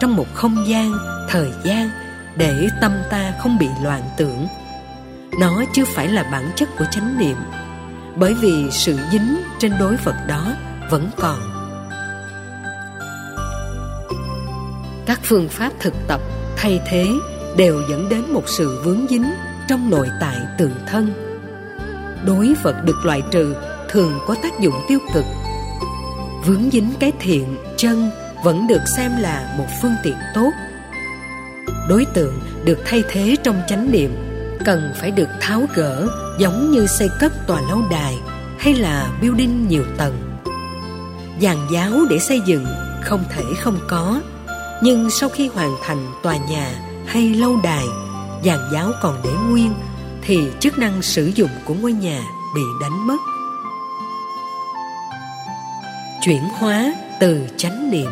trong 0.00 0.16
một 0.16 0.26
không 0.34 0.64
gian, 0.68 0.92
thời 1.28 1.50
gian 1.64 1.90
để 2.36 2.68
tâm 2.80 2.92
ta 3.10 3.32
không 3.38 3.58
bị 3.58 3.68
loạn 3.82 4.02
tưởng. 4.16 4.46
Nó 5.40 5.64
chưa 5.72 5.84
phải 5.84 6.08
là 6.08 6.22
bản 6.32 6.50
chất 6.56 6.68
của 6.78 6.84
chánh 6.90 7.18
niệm 7.18 7.36
bởi 8.18 8.34
vì 8.34 8.70
sự 8.70 8.98
dính 9.12 9.36
trên 9.58 9.72
đối 9.78 9.96
vật 9.96 10.16
đó 10.28 10.52
vẫn 10.90 11.10
còn. 11.16 11.38
Các 15.06 15.20
phương 15.22 15.48
pháp 15.48 15.72
thực 15.80 15.94
tập 16.08 16.20
thay 16.56 16.80
thế 16.88 17.06
đều 17.56 17.82
dẫn 17.90 18.08
đến 18.08 18.32
một 18.32 18.42
sự 18.46 18.80
vướng 18.84 19.06
dính 19.10 19.24
trong 19.68 19.90
nội 19.90 20.08
tại 20.20 20.36
tự 20.58 20.70
thân. 20.86 21.12
Đối 22.26 22.54
vật 22.62 22.76
được 22.84 23.04
loại 23.04 23.22
trừ 23.30 23.54
thường 23.88 24.12
có 24.26 24.34
tác 24.42 24.60
dụng 24.60 24.74
tiêu 24.88 24.98
cực. 25.14 25.24
Vướng 26.46 26.70
dính 26.72 26.92
cái 27.00 27.12
thiện 27.20 27.56
chân 27.76 28.10
vẫn 28.44 28.66
được 28.66 28.82
xem 28.96 29.12
là 29.20 29.54
một 29.58 29.66
phương 29.82 29.94
tiện 30.02 30.16
tốt. 30.34 30.50
Đối 31.88 32.04
tượng 32.14 32.40
được 32.64 32.78
thay 32.84 33.02
thế 33.08 33.36
trong 33.42 33.62
chánh 33.68 33.92
niệm 33.92 34.10
cần 34.64 34.92
phải 34.96 35.10
được 35.10 35.28
tháo 35.40 35.66
gỡ 35.74 36.08
giống 36.38 36.70
như 36.70 36.86
xây 36.86 37.08
cất 37.20 37.46
tòa 37.46 37.60
lâu 37.60 37.82
đài 37.90 38.18
hay 38.58 38.74
là 38.74 39.10
building 39.20 39.68
nhiều 39.68 39.84
tầng. 39.96 40.14
Dàn 41.40 41.56
giáo 41.72 41.92
để 42.10 42.18
xây 42.18 42.40
dựng 42.46 42.66
không 43.02 43.24
thể 43.30 43.42
không 43.60 43.78
có, 43.88 44.20
nhưng 44.82 45.10
sau 45.10 45.28
khi 45.28 45.48
hoàn 45.48 45.76
thành 45.82 46.06
tòa 46.22 46.36
nhà 46.36 46.80
hay 47.06 47.34
lâu 47.34 47.56
đài 47.62 47.84
dàn 48.44 48.58
giáo 48.72 48.92
còn 49.02 49.20
để 49.24 49.30
nguyên 49.48 49.74
thì 50.22 50.48
chức 50.60 50.78
năng 50.78 51.02
sử 51.02 51.30
dụng 51.34 51.50
của 51.64 51.74
ngôi 51.74 51.92
nhà 51.92 52.22
bị 52.54 52.62
đánh 52.80 53.06
mất. 53.06 53.16
Chuyển 56.22 56.42
hóa 56.58 56.94
từ 57.20 57.46
chánh 57.56 57.90
niệm. 57.90 58.10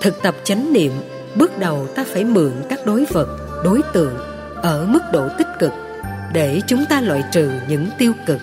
Thực 0.00 0.22
tập 0.22 0.34
chánh 0.44 0.72
niệm, 0.72 0.92
bước 1.34 1.58
đầu 1.58 1.86
ta 1.94 2.04
phải 2.12 2.24
mượn 2.24 2.52
các 2.68 2.86
đối 2.86 3.04
vật, 3.04 3.60
đối 3.64 3.82
tượng 3.92 4.29
ở 4.62 4.86
mức 4.86 5.02
độ 5.12 5.28
tích 5.38 5.48
cực 5.58 5.72
để 6.32 6.60
chúng 6.66 6.84
ta 6.86 7.00
loại 7.00 7.24
trừ 7.32 7.52
những 7.68 7.88
tiêu 7.98 8.12
cực, 8.26 8.40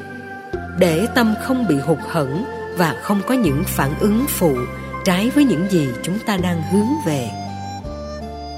để 0.80 1.08
tâm 1.16 1.34
không 1.44 1.68
bị 1.68 1.76
hụt 1.78 1.98
hẫng 2.10 2.46
và 2.78 2.96
không 3.02 3.22
có 3.28 3.34
những 3.34 3.64
phản 3.66 4.00
ứng 4.00 4.26
phụ 4.28 4.58
trái 5.06 5.30
với 5.30 5.44
những 5.44 5.72
gì 5.72 5.88
chúng 6.04 6.20
ta 6.20 6.38
đang 6.38 6.64
hướng 6.72 6.88
về. 7.06 7.30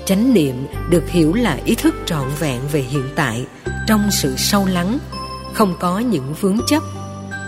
Chánh 0.05 0.33
niệm 0.33 0.67
được 0.89 1.09
hiểu 1.09 1.33
là 1.33 1.57
ý 1.65 1.75
thức 1.75 1.95
trọn 2.05 2.27
vẹn 2.39 2.61
về 2.71 2.79
hiện 2.79 3.09
tại 3.15 3.45
trong 3.87 4.11
sự 4.11 4.35
sâu 4.37 4.65
lắng, 4.65 4.97
không 5.53 5.75
có 5.79 5.99
những 5.99 6.33
vướng 6.41 6.57
chấp, 6.67 6.83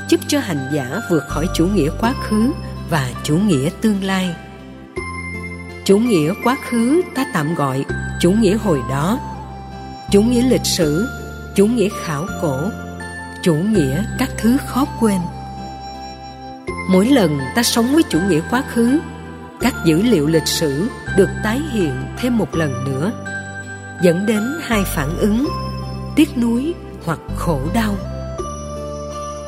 giúp 0.10 0.20
cho 0.28 0.40
hành 0.40 0.70
giả 0.74 1.02
vượt 1.10 1.24
khỏi 1.28 1.48
chủ 1.56 1.68
nghĩa 1.68 1.90
quá 2.00 2.14
khứ 2.24 2.52
và 2.90 3.10
chủ 3.24 3.38
nghĩa 3.38 3.70
tương 3.82 4.04
lai. 4.04 4.36
Chủ 5.86 5.98
nghĩa 5.98 6.34
quá 6.44 6.58
khứ 6.70 7.02
ta 7.16 7.26
tạm 7.34 7.56
gọi 7.56 7.86
chủ 8.22 8.32
nghĩa 8.32 8.58
hồi 8.58 8.80
đó 8.90 9.20
chủ 10.12 10.22
nghĩa 10.22 10.42
lịch 10.42 10.66
sử, 10.66 11.08
chủ 11.56 11.68
nghĩa 11.68 11.90
khảo 12.04 12.26
cổ, 12.42 12.60
chủ 13.44 13.54
nghĩa 13.54 14.04
các 14.20 14.30
thứ 14.38 14.58
khó 14.68 14.86
quên. 15.00 15.18
Mỗi 16.90 17.06
lần 17.06 17.40
ta 17.56 17.64
sống 17.64 17.94
với 17.94 18.04
chủ 18.10 18.20
nghĩa 18.30 18.42
quá 18.50 18.64
khứ, 18.74 19.00
các 19.62 19.74
dữ 19.86 20.02
liệu 20.02 20.28
lịch 20.28 20.48
sử 20.48 20.90
được 21.18 21.30
tái 21.44 21.62
hiện 21.72 22.04
thêm 22.18 22.38
một 22.38 22.56
lần 22.56 22.84
nữa, 22.84 23.12
dẫn 24.02 24.26
đến 24.26 24.44
hai 24.62 24.84
phản 24.86 25.18
ứng, 25.18 25.48
tiếc 26.16 26.38
nuối 26.38 26.74
hoặc 27.06 27.20
khổ 27.36 27.62
đau. 27.74 27.96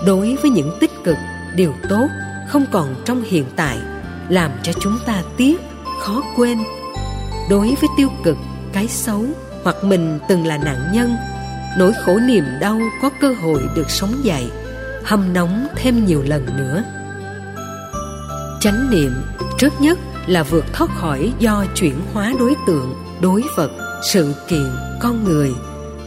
Đối 0.06 0.36
với 0.36 0.52
những 0.52 0.78
tích 0.80 0.92
cực, 1.04 1.18
điều 1.56 1.74
tốt 1.90 2.08
không 2.48 2.66
còn 2.72 2.96
trong 3.06 3.24
hiện 3.24 3.46
tại, 3.56 3.78
làm 4.30 4.52
cho 4.64 4.74
chúng 4.82 4.98
ta 5.06 5.24
tiếc, 5.38 5.62
khó 6.00 6.22
quên. 6.36 6.58
Đối 7.50 7.68
với 7.68 7.90
tiêu 7.98 8.10
cực, 8.24 8.38
cái 8.74 8.88
xấu 8.88 9.26
hoặc 9.64 9.84
mình 9.84 10.20
từng 10.28 10.48
là 10.48 10.58
nạn 10.58 10.92
nhân, 10.94 11.16
nỗi 11.78 11.94
khổ 12.06 12.20
niềm 12.20 12.44
đau 12.60 12.80
có 13.02 13.10
cơ 13.22 13.34
hội 13.44 13.64
được 13.76 13.90
sống 13.90 14.14
dậy, 14.24 14.52
hâm 15.04 15.34
nóng 15.34 15.68
thêm 15.76 16.06
nhiều 16.06 16.24
lần 16.28 16.46
nữa. 16.58 16.84
Chánh 18.60 18.90
niệm 18.92 19.12
trước 19.58 19.82
nhất 19.82 20.00
là 20.28 20.44
vượt 20.44 20.66
thoát 20.74 20.90
khỏi 20.90 21.34
do 21.40 21.66
chuyển 21.76 21.96
hóa 22.14 22.34
đối 22.40 22.56
tượng, 22.68 22.94
đối 23.22 23.44
vật, 23.56 23.72
sự 24.04 24.34
kiện, 24.48 24.72
con 25.02 25.24
người 25.24 25.52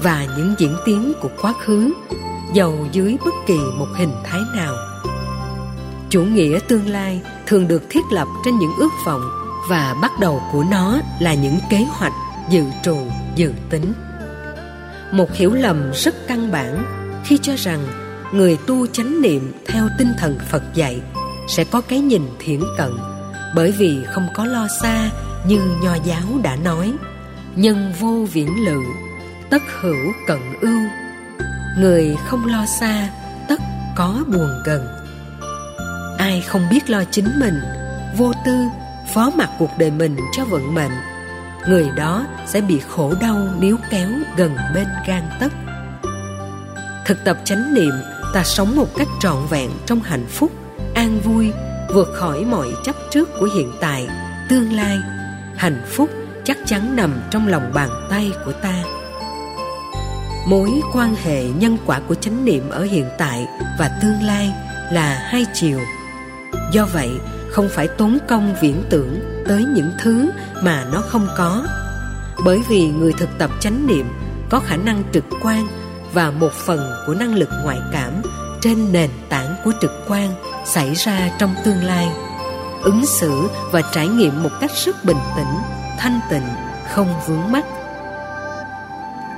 và 0.03 0.27
những 0.37 0.55
diễn 0.59 0.77
tiến 0.85 1.13
của 1.21 1.29
quá 1.43 1.55
khứ 1.65 1.93
dầu 2.55 2.87
dưới 2.93 3.17
bất 3.25 3.35
kỳ 3.47 3.59
một 3.79 3.89
hình 3.97 4.13
thái 4.25 4.41
nào. 4.55 4.75
Chủ 6.11 6.23
nghĩa 6.23 6.59
tương 6.69 6.89
lai 6.89 7.21
thường 7.47 7.69
được 7.69 7.83
thiết 7.91 8.05
lập 8.11 8.29
trên 8.45 8.59
những 8.59 8.73
ước 8.79 8.93
vọng 9.07 9.23
và 9.71 9.95
bắt 10.03 10.13
đầu 10.21 10.43
của 10.53 10.65
nó 10.71 10.99
là 11.21 11.35
những 11.35 11.59
kế 11.71 11.87
hoạch 11.91 12.13
dự 12.51 12.65
trù, 12.83 12.99
dự 13.35 13.53
tính. 13.71 13.93
Một 15.13 15.35
hiểu 15.35 15.53
lầm 15.53 15.93
rất 15.95 16.15
căn 16.29 16.51
bản 16.51 16.85
khi 17.25 17.39
cho 17.43 17.55
rằng 17.57 17.87
người 18.33 18.59
tu 18.67 18.87
chánh 18.87 19.23
niệm 19.23 19.53
theo 19.67 19.89
tinh 19.99 20.13
thần 20.19 20.39
phật 20.51 20.63
dạy 20.75 21.01
sẽ 21.49 21.65
có 21.65 21.81
cái 21.81 22.01
nhìn 22.01 22.23
thiển 22.39 22.61
cận, 22.79 22.93
bởi 23.55 23.73
vì 23.73 24.05
không 24.05 24.29
có 24.35 24.45
lo 24.45 24.67
xa 24.81 25.11
như 25.47 25.61
nho 25.83 25.95
giáo 25.95 26.23
đã 26.43 26.57
nói. 26.57 26.93
Nhân 27.57 27.93
vô 28.01 28.27
viễn 28.33 28.65
lự, 28.67 28.81
tất 29.51 29.63
hữu 29.81 30.13
cận 30.27 30.41
ưu. 30.61 30.81
Người 31.79 32.17
không 32.27 32.47
lo 32.47 32.67
xa, 32.81 33.09
tất 33.49 33.61
có 33.97 34.25
buồn 34.27 34.51
gần. 34.65 34.87
Ai 36.19 36.41
không 36.41 36.63
biết 36.71 36.91
lo 36.91 37.05
chính 37.11 37.29
mình, 37.41 37.61
vô 38.17 38.33
tư 38.47 38.65
phó 39.15 39.31
mặc 39.37 39.51
cuộc 39.59 39.71
đời 39.79 39.91
mình 39.91 40.17
cho 40.37 40.45
vận 40.45 40.75
mệnh 40.75 40.93
người 41.69 41.91
đó 41.97 42.27
sẽ 42.47 42.61
bị 42.61 42.81
khổ 42.89 43.15
đau 43.21 43.49
níu 43.59 43.77
kéo 43.91 44.09
gần 44.37 44.57
bên 44.75 44.87
gan 45.07 45.23
tấc. 45.41 45.53
Thực 47.07 47.25
tập 47.25 47.39
chánh 47.45 47.75
niệm, 47.75 47.93
ta 48.35 48.43
sống 48.45 48.77
một 48.77 48.89
cách 48.97 49.09
trọn 49.21 49.37
vẹn 49.51 49.71
trong 49.87 50.01
hạnh 50.01 50.27
phúc, 50.29 50.53
an 50.95 51.21
vui, 51.21 51.53
vượt 51.89 52.09
khỏi 52.15 52.45
mọi 52.45 52.69
chấp 52.85 52.97
trước 53.11 53.29
của 53.41 53.49
hiện 53.55 53.73
tại, 53.81 54.09
tương 54.49 54.73
lai. 54.73 54.99
Hạnh 55.57 55.83
phúc 55.87 56.11
chắc 56.45 56.59
chắn 56.67 56.97
nằm 56.97 57.15
trong 57.31 57.49
lòng 57.49 57.71
bàn 57.75 57.91
tay 58.11 58.33
của 58.45 58.53
ta. 58.53 58.83
Mối 60.47 60.71
quan 60.93 61.15
hệ 61.25 61.45
nhân 61.45 61.77
quả 61.87 62.01
của 62.09 62.15
chánh 62.15 62.45
niệm 62.45 62.71
ở 62.71 62.85
hiện 62.85 63.07
tại 63.19 63.47
và 63.79 63.99
tương 64.03 64.23
lai 64.23 64.53
là 64.93 65.19
hai 65.31 65.47
chiều. 65.55 65.81
Do 66.73 66.87
vậy 66.93 67.11
không 67.57 67.69
phải 67.69 67.89
tốn 67.89 68.19
công 68.29 68.55
viễn 68.61 68.83
tưởng 68.91 69.21
tới 69.49 69.65
những 69.65 69.93
thứ 69.99 70.31
mà 70.63 70.85
nó 70.93 71.03
không 71.09 71.29
có. 71.37 71.67
Bởi 72.45 72.63
vì 72.69 72.89
người 72.89 73.13
thực 73.13 73.29
tập 73.39 73.51
chánh 73.61 73.87
niệm 73.87 74.07
có 74.51 74.61
khả 74.61 74.77
năng 74.77 75.03
trực 75.13 75.25
quan 75.43 75.67
và 76.13 76.31
một 76.31 76.53
phần 76.53 76.91
của 77.07 77.15
năng 77.15 77.35
lực 77.35 77.49
ngoại 77.65 77.79
cảm 77.93 78.13
trên 78.61 78.93
nền 78.93 79.11
tảng 79.29 79.55
của 79.65 79.73
trực 79.81 79.91
quan 80.09 80.31
xảy 80.65 80.95
ra 80.95 81.31
trong 81.39 81.55
tương 81.65 81.85
lai. 81.85 82.09
Ứng 82.83 83.07
xử 83.07 83.49
và 83.73 83.83
trải 83.93 84.09
nghiệm 84.09 84.43
một 84.43 84.51
cách 84.61 84.71
rất 84.85 85.05
bình 85.05 85.21
tĩnh, 85.37 85.55
thanh 85.99 86.21
tịnh, 86.31 86.49
không 86.95 87.09
vướng 87.27 87.53
mắc. 87.53 87.65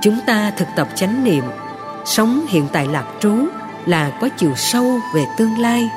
Chúng 0.01 0.19
ta 0.27 0.51
thực 0.57 0.67
tập 0.75 0.87
chánh 0.95 1.23
niệm, 1.23 1.43
sống 2.05 2.45
hiện 2.49 2.67
tại 2.71 2.87
lạc 2.87 3.05
trú 3.19 3.35
là 3.85 4.17
có 4.21 4.29
chiều 4.37 4.53
sâu 4.55 4.99
về 5.15 5.25
tương 5.37 5.59
lai, 5.59 5.89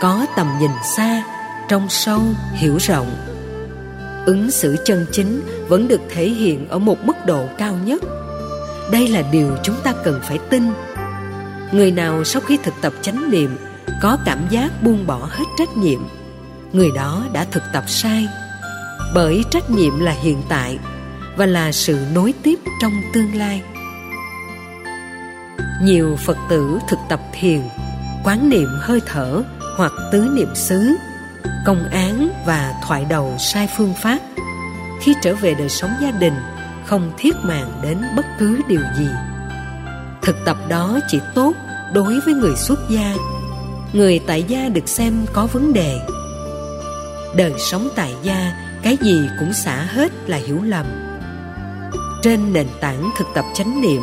có 0.00 0.26
tầm 0.36 0.46
nhìn 0.60 0.70
xa 0.96 1.22
trong 1.68 1.88
sâu, 1.88 2.20
hiểu 2.52 2.76
rộng. 2.76 3.16
Ứng 4.26 4.50
xử 4.50 4.76
chân 4.84 5.06
chính 5.12 5.42
vẫn 5.68 5.88
được 5.88 6.00
thể 6.08 6.28
hiện 6.28 6.68
ở 6.68 6.78
một 6.78 7.04
mức 7.04 7.16
độ 7.26 7.46
cao 7.58 7.76
nhất. 7.84 8.02
Đây 8.90 9.08
là 9.08 9.22
điều 9.32 9.56
chúng 9.62 9.76
ta 9.84 9.94
cần 10.04 10.20
phải 10.22 10.38
tin. 10.50 10.62
Người 11.72 11.90
nào 11.90 12.24
sau 12.24 12.42
khi 12.46 12.58
thực 12.62 12.74
tập 12.82 12.92
chánh 13.02 13.30
niệm 13.30 13.56
có 14.02 14.18
cảm 14.24 14.38
giác 14.50 14.82
buông 14.82 15.06
bỏ 15.06 15.28
hết 15.30 15.44
trách 15.58 15.76
nhiệm, 15.76 16.00
người 16.72 16.90
đó 16.94 17.24
đã 17.32 17.46
thực 17.50 17.62
tập 17.72 17.84
sai. 17.86 18.28
Bởi 19.14 19.42
trách 19.50 19.70
nhiệm 19.70 20.00
là 20.00 20.12
hiện 20.12 20.42
tại 20.48 20.78
và 21.36 21.46
là 21.46 21.72
sự 21.72 21.98
nối 22.14 22.34
tiếp 22.42 22.58
trong 22.82 22.92
tương 23.14 23.34
lai. 23.34 23.62
Nhiều 25.82 26.16
phật 26.24 26.36
tử 26.50 26.78
thực 26.88 26.98
tập 27.08 27.20
thiền, 27.32 27.60
quán 28.24 28.48
niệm 28.48 28.68
hơi 28.80 29.00
thở 29.06 29.42
hoặc 29.76 29.92
tứ 30.12 30.28
niệm 30.36 30.54
xứ 30.54 30.94
công 31.64 31.88
án 31.88 32.28
và 32.46 32.74
thoại 32.86 33.04
đầu 33.08 33.34
sai 33.38 33.68
phương 33.76 33.94
pháp. 34.02 34.18
Khi 35.00 35.14
trở 35.22 35.34
về 35.34 35.54
đời 35.54 35.68
sống 35.68 35.90
gia 36.02 36.10
đình, 36.10 36.34
không 36.86 37.12
thiết 37.18 37.36
màng 37.42 37.80
đến 37.82 38.02
bất 38.16 38.26
cứ 38.38 38.60
điều 38.68 38.82
gì. 38.98 39.08
Thực 40.22 40.36
tập 40.44 40.56
đó 40.68 40.98
chỉ 41.08 41.20
tốt 41.34 41.52
đối 41.92 42.20
với 42.20 42.34
người 42.34 42.56
xuất 42.56 42.78
gia. 42.90 43.14
Người 43.92 44.20
tại 44.26 44.42
gia 44.42 44.68
được 44.68 44.88
xem 44.88 45.26
có 45.32 45.46
vấn 45.46 45.72
đề. 45.72 46.00
Đời 47.36 47.52
sống 47.58 47.88
tại 47.96 48.14
gia, 48.22 48.52
cái 48.82 48.96
gì 49.00 49.28
cũng 49.38 49.52
xả 49.52 49.76
hết 49.76 50.12
là 50.26 50.36
hiểu 50.36 50.62
lầm. 50.62 50.86
Trên 52.22 52.52
nền 52.52 52.66
tảng 52.80 53.10
thực 53.18 53.26
tập 53.34 53.44
chánh 53.54 53.82
niệm, 53.82 54.02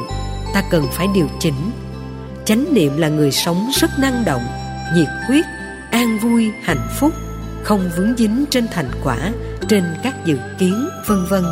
ta 0.54 0.64
cần 0.70 0.88
phải 0.92 1.08
điều 1.16 1.28
chỉnh. 1.40 1.72
Chánh 2.46 2.74
niệm 2.74 2.98
là 2.98 3.08
người 3.08 3.32
sống 3.32 3.70
rất 3.82 3.90
năng 4.00 4.26
động, 4.26 4.44
nhiệt 4.96 5.08
huyết, 5.28 5.46
an 5.92 6.20
vui, 6.20 6.52
hạnh 6.64 6.88
phúc 7.00 7.14
không 7.64 7.90
vướng 7.98 8.18
dính 8.18 8.46
trên 8.50 8.68
thành 8.72 8.92
quả, 9.04 9.18
trên 9.68 9.84
các 10.04 10.26
dự 10.26 10.38
kiến, 10.60 10.90
vân 11.08 11.26
vân. 11.26 11.44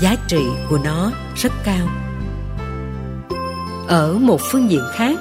Giá 0.00 0.16
trị 0.28 0.44
của 0.70 0.78
nó 0.84 1.10
rất 1.36 1.52
cao. 1.64 1.88
Ở 3.88 4.12
một 4.12 4.40
phương 4.40 4.70
diện 4.70 4.82
khác, 4.94 5.18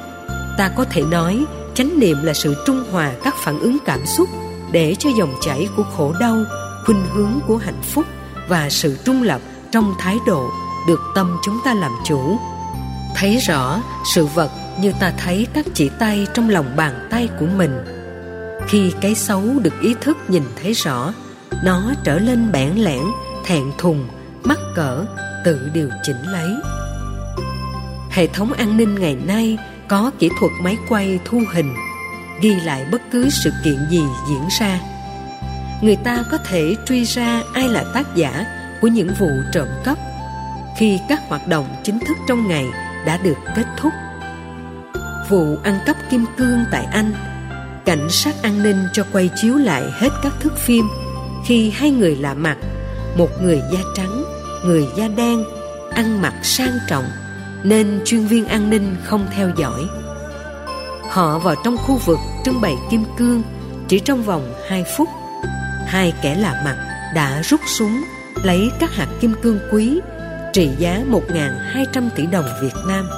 ta 0.57 0.69
có 0.69 0.85
thể 0.85 1.01
nói 1.01 1.45
chánh 1.73 1.99
niệm 1.99 2.17
là 2.23 2.33
sự 2.33 2.55
trung 2.65 2.83
hòa 2.91 3.11
các 3.23 3.35
phản 3.37 3.59
ứng 3.59 3.77
cảm 3.85 4.05
xúc 4.05 4.29
để 4.71 4.95
cho 4.99 5.09
dòng 5.17 5.33
chảy 5.41 5.67
của 5.75 5.83
khổ 5.83 6.13
đau, 6.19 6.37
khuynh 6.85 7.05
hướng 7.13 7.39
của 7.47 7.57
hạnh 7.57 7.81
phúc 7.81 8.05
và 8.47 8.69
sự 8.69 8.97
trung 9.05 9.23
lập 9.23 9.41
trong 9.71 9.93
thái 9.99 10.17
độ 10.27 10.49
được 10.87 10.99
tâm 11.15 11.37
chúng 11.43 11.59
ta 11.65 11.73
làm 11.73 11.91
chủ. 12.05 12.37
Thấy 13.15 13.37
rõ 13.37 13.81
sự 14.15 14.25
vật 14.25 14.49
như 14.79 14.93
ta 14.99 15.13
thấy 15.17 15.47
các 15.53 15.65
chỉ 15.73 15.89
tay 15.99 16.27
trong 16.33 16.49
lòng 16.49 16.75
bàn 16.75 17.07
tay 17.11 17.29
của 17.39 17.45
mình 17.57 18.02
khi 18.67 18.93
cái 19.01 19.15
xấu 19.15 19.41
được 19.59 19.81
ý 19.81 19.95
thức 20.01 20.17
nhìn 20.27 20.43
thấy 20.61 20.73
rõ, 20.73 21.13
nó 21.63 21.93
trở 22.03 22.19
lên 22.19 22.51
bẽn 22.51 22.75
lẽn, 22.75 23.03
thẹn 23.45 23.63
thùng, 23.77 24.07
mắc 24.43 24.59
cỡ, 24.75 25.05
tự 25.45 25.69
điều 25.73 25.89
chỉnh 26.03 26.21
lấy. 26.25 26.49
Hệ 28.09 28.27
thống 28.27 28.53
an 28.53 28.77
ninh 28.77 28.95
ngày 28.95 29.15
nay 29.15 29.57
có 29.87 30.11
kỹ 30.19 30.29
thuật 30.39 30.51
máy 30.61 30.77
quay 30.89 31.19
thu 31.25 31.41
hình, 31.53 31.73
ghi 32.41 32.55
lại 32.55 32.85
bất 32.91 33.01
cứ 33.11 33.29
sự 33.29 33.51
kiện 33.63 33.77
gì 33.89 34.03
diễn 34.29 34.47
ra. 34.59 34.79
Người 35.81 35.95
ta 35.95 36.23
có 36.31 36.37
thể 36.37 36.75
truy 36.85 37.03
ra 37.03 37.41
ai 37.53 37.69
là 37.69 37.83
tác 37.93 38.15
giả 38.15 38.45
của 38.81 38.87
những 38.87 39.09
vụ 39.19 39.29
trộm 39.53 39.67
cắp 39.83 39.97
khi 40.77 40.99
các 41.09 41.21
hoạt 41.27 41.47
động 41.47 41.75
chính 41.83 41.99
thức 41.99 42.17
trong 42.27 42.47
ngày 42.47 42.65
đã 43.05 43.17
được 43.17 43.37
kết 43.55 43.65
thúc. 43.77 43.93
Vụ 45.29 45.57
ăn 45.63 45.79
cắp 45.85 45.95
kim 46.09 46.25
cương 46.37 46.63
tại 46.71 46.85
anh 46.91 47.32
cảnh 47.85 48.09
sát 48.09 48.35
an 48.43 48.63
ninh 48.63 48.77
cho 48.93 49.05
quay 49.11 49.29
chiếu 49.35 49.55
lại 49.55 49.83
hết 49.93 50.09
các 50.23 50.33
thước 50.39 50.57
phim 50.57 50.85
khi 51.45 51.69
hai 51.69 51.91
người 51.91 52.15
lạ 52.15 52.33
mặt 52.33 52.57
một 53.17 53.29
người 53.41 53.61
da 53.71 53.79
trắng 53.95 54.23
người 54.65 54.87
da 54.95 55.07
đen 55.07 55.43
ăn 55.95 56.21
mặc 56.21 56.33
sang 56.43 56.77
trọng 56.89 57.05
nên 57.63 58.01
chuyên 58.05 58.25
viên 58.25 58.45
an 58.45 58.69
ninh 58.69 58.95
không 59.03 59.27
theo 59.35 59.51
dõi 59.57 59.87
họ 61.09 61.39
vào 61.39 61.55
trong 61.63 61.77
khu 61.77 61.97
vực 61.97 62.19
trưng 62.45 62.61
bày 62.61 62.75
kim 62.91 63.03
cương 63.17 63.41
chỉ 63.87 63.99
trong 63.99 64.23
vòng 64.23 64.53
2 64.67 64.85
phút 64.97 65.09
hai 65.87 66.13
kẻ 66.23 66.35
lạ 66.35 66.61
mặt 66.65 66.77
đã 67.15 67.41
rút 67.41 67.59
súng 67.65 68.03
lấy 68.43 68.71
các 68.79 68.95
hạt 68.95 69.07
kim 69.21 69.33
cương 69.41 69.59
quý 69.71 69.99
trị 70.53 70.69
giá 70.77 71.03
1.200 71.11 72.09
tỷ 72.15 72.25
đồng 72.25 72.45
Việt 72.61 72.73
Nam. 72.87 73.09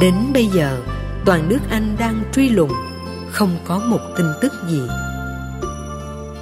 Đến 0.00 0.14
bây 0.34 0.46
giờ, 0.46 0.80
toàn 1.24 1.48
nước 1.48 1.58
Anh 1.70 1.96
đang 1.98 2.22
truy 2.32 2.48
lùng, 2.48 2.70
không 3.38 3.58
có 3.64 3.78
một 3.78 4.00
tin 4.16 4.26
tức 4.40 4.52
gì. 4.68 4.82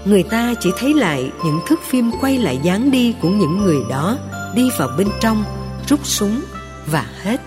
Người 0.05 0.23
ta 0.23 0.55
chỉ 0.61 0.71
thấy 0.79 0.95
lại 0.95 1.33
những 1.45 1.61
thước 1.67 1.81
phim 1.83 2.11
quay 2.21 2.39
lại 2.39 2.61
dáng 2.63 2.91
đi 2.91 3.15
của 3.23 3.29
những 3.29 3.65
người 3.65 3.79
đó 3.91 4.19
đi 4.55 4.71
vào 4.79 4.89
bên 4.99 5.09
trong, 5.21 5.45
rút 5.89 6.01
súng 6.07 6.41
và 6.87 7.07
hết. 7.23 7.41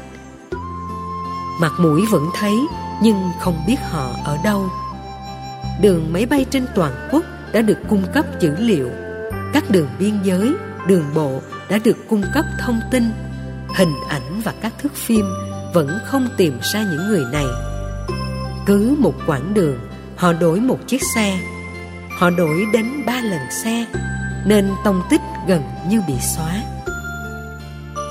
Mặt 1.62 1.72
mũi 1.80 2.06
vẫn 2.12 2.30
thấy 2.40 2.54
nhưng 3.04 3.30
không 3.40 3.64
biết 3.68 3.76
họ 3.90 4.12
ở 4.26 4.38
đâu. 4.44 4.70
Đường 5.82 6.14
máy 6.14 6.26
bay 6.26 6.46
trên 6.52 6.66
toàn 6.76 7.10
quốc 7.12 7.24
đã 7.54 7.62
được 7.62 7.78
cung 7.90 8.04
cấp 8.14 8.26
dữ 8.40 8.56
liệu. 8.60 8.90
Các 9.54 9.64
đường 9.70 9.88
biên 10.00 10.20
giới, 10.24 10.54
đường 10.88 11.06
bộ 11.16 11.42
đã 11.70 11.80
được 11.84 11.98
cung 12.10 12.24
cấp 12.34 12.46
thông 12.60 12.80
tin, 12.92 13.04
hình 13.76 13.94
ảnh 14.10 14.42
và 14.44 14.54
các 14.62 14.74
thước 14.82 14.96
phim 14.96 15.26
vẫn 15.74 16.00
không 16.06 16.28
tìm 16.38 16.60
ra 16.62 16.84
những 16.84 17.08
người 17.08 17.24
này. 17.32 17.46
Cứ 18.70 18.96
một 19.00 19.14
quãng 19.28 19.54
đường, 19.54 19.80
họ 20.16 20.34
đổi 20.34 20.60
một 20.60 20.78
chiếc 20.88 21.02
xe. 21.16 21.40
Họ 22.18 22.30
đổi 22.30 22.66
đến 22.74 23.06
ba 23.06 23.22
lần 23.22 23.40
xe, 23.64 23.86
nên 24.46 24.72
tông 24.84 25.02
tích 25.10 25.22
gần 25.48 25.64
như 25.88 26.02
bị 26.08 26.14
xóa. 26.36 26.64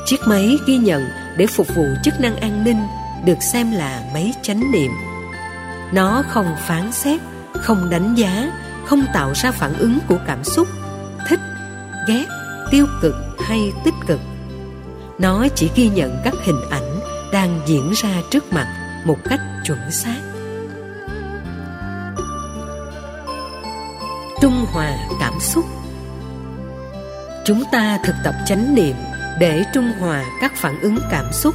Chiếc 0.07 0.21
máy 0.27 0.57
ghi 0.67 0.77
nhận 0.77 1.05
để 1.37 1.47
phục 1.47 1.67
vụ 1.77 1.85
chức 2.05 2.15
năng 2.21 2.37
an 2.37 2.65
ninh 2.65 2.77
được 3.25 3.43
xem 3.43 3.71
là 3.71 4.11
máy 4.15 4.33
chánh 4.43 4.73
niệm. 4.73 4.91
Nó 5.93 6.23
không 6.29 6.47
phán 6.67 6.93
xét, 6.93 7.21
không 7.55 7.91
đánh 7.91 8.15
giá, 8.15 8.53
không 8.87 9.05
tạo 9.15 9.33
ra 9.35 9.51
phản 9.51 9.75
ứng 9.75 9.99
của 10.09 10.19
cảm 10.27 10.45
xúc, 10.45 10.69
thích, 11.29 11.41
ghét, 12.09 12.25
tiêu 12.71 12.87
cực 13.03 13.15
hay 13.41 13.73
tích 13.85 13.95
cực 14.07 14.21
nó 15.19 15.47
chỉ 15.55 15.71
ghi 15.75 15.89
nhận 15.89 16.21
các 16.25 16.35
hình 16.45 16.61
ảnh 16.71 17.01
đang 17.33 17.61
diễn 17.67 17.93
ra 17.95 18.23
trước 18.31 18.53
mặt 18.53 18.67
một 19.05 19.17
cách 19.25 19.41
chuẩn 19.67 19.91
xác 19.91 20.28
hòa 24.73 24.97
cảm 25.21 25.41
xúc. 25.41 25.65
Chúng 27.45 27.63
ta 27.73 27.99
thực 28.05 28.15
tập 28.25 28.35
chánh 28.47 28.75
niệm 28.75 28.95
để 29.39 29.65
trung 29.75 29.93
hòa 30.01 30.25
các 30.41 30.53
phản 30.57 30.81
ứng 30.81 30.99
cảm 31.11 31.33
xúc. 31.33 31.55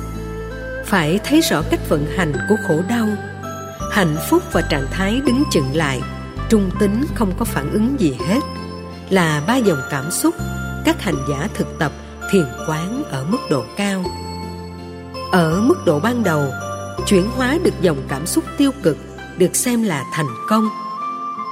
Phải 0.85 1.19
thấy 1.23 1.41
rõ 1.41 1.61
cách 1.71 1.79
vận 1.89 2.05
hành 2.17 2.33
của 2.49 2.55
khổ 2.67 2.81
đau. 2.89 3.07
Hạnh 3.91 4.15
phúc 4.29 4.43
và 4.51 4.61
trạng 4.61 4.87
thái 4.91 5.21
đứng 5.25 5.43
chừng 5.51 5.75
lại, 5.75 6.01
trung 6.49 6.71
tính 6.79 7.05
không 7.15 7.33
có 7.39 7.45
phản 7.45 7.71
ứng 7.71 7.99
gì 7.99 8.17
hết. 8.27 8.39
Là 9.09 9.41
ba 9.47 9.55
dòng 9.55 9.81
cảm 9.91 10.11
xúc, 10.11 10.35
các 10.85 11.01
hành 11.01 11.25
giả 11.29 11.47
thực 11.53 11.79
tập 11.79 11.91
thiền 12.31 12.45
quán 12.67 13.03
ở 13.11 13.25
mức 13.29 13.37
độ 13.49 13.63
cao. 13.77 14.03
Ở 15.31 15.61
mức 15.61 15.85
độ 15.85 15.99
ban 15.99 16.23
đầu, 16.23 16.45
chuyển 17.07 17.29
hóa 17.35 17.57
được 17.63 17.81
dòng 17.81 17.97
cảm 18.07 18.25
xúc 18.25 18.43
tiêu 18.57 18.71
cực 18.83 18.97
được 19.37 19.55
xem 19.55 19.83
là 19.83 20.03
thành 20.13 20.29
công 20.49 20.69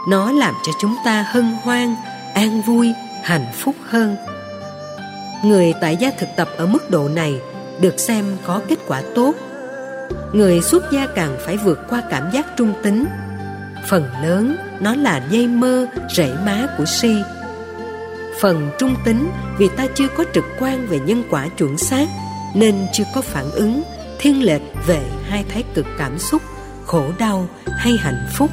nó 0.07 0.31
làm 0.31 0.53
cho 0.63 0.71
chúng 0.79 0.95
ta 1.05 1.25
hân 1.29 1.53
hoan, 1.63 1.95
an 2.33 2.61
vui, 2.61 2.93
hạnh 3.23 3.45
phúc 3.53 3.75
hơn. 3.89 4.15
Người 5.43 5.73
tại 5.81 5.97
gia 5.97 6.11
thực 6.11 6.29
tập 6.37 6.49
ở 6.57 6.65
mức 6.65 6.89
độ 6.89 7.09
này 7.09 7.41
được 7.79 7.99
xem 7.99 8.25
có 8.45 8.61
kết 8.67 8.79
quả 8.87 9.01
tốt. 9.15 9.35
Người 10.33 10.61
xuất 10.61 10.91
gia 10.91 11.07
càng 11.15 11.37
phải 11.45 11.57
vượt 11.57 11.79
qua 11.89 12.03
cảm 12.09 12.31
giác 12.31 12.45
trung 12.57 12.73
tính. 12.83 13.05
Phần 13.89 14.03
lớn 14.23 14.55
nó 14.79 14.95
là 14.95 15.21
dây 15.29 15.47
mơ, 15.47 15.87
rễ 16.15 16.33
má 16.45 16.67
của 16.77 16.85
si. 16.85 17.15
Phần 18.39 18.69
trung 18.79 18.95
tính 19.05 19.31
vì 19.57 19.69
ta 19.77 19.87
chưa 19.95 20.07
có 20.17 20.23
trực 20.33 20.45
quan 20.59 20.87
về 20.87 20.99
nhân 20.99 21.23
quả 21.29 21.47
chuẩn 21.47 21.77
xác, 21.77 22.07
nên 22.55 22.75
chưa 22.93 23.03
có 23.15 23.21
phản 23.21 23.51
ứng, 23.51 23.83
thiên 24.19 24.45
lệch 24.45 24.61
về 24.87 25.01
hai 25.27 25.45
thái 25.49 25.63
cực 25.73 25.85
cảm 25.97 26.19
xúc, 26.19 26.41
khổ 26.85 27.03
đau 27.19 27.47
hay 27.77 27.93
hạnh 27.99 28.27
phúc 28.33 28.49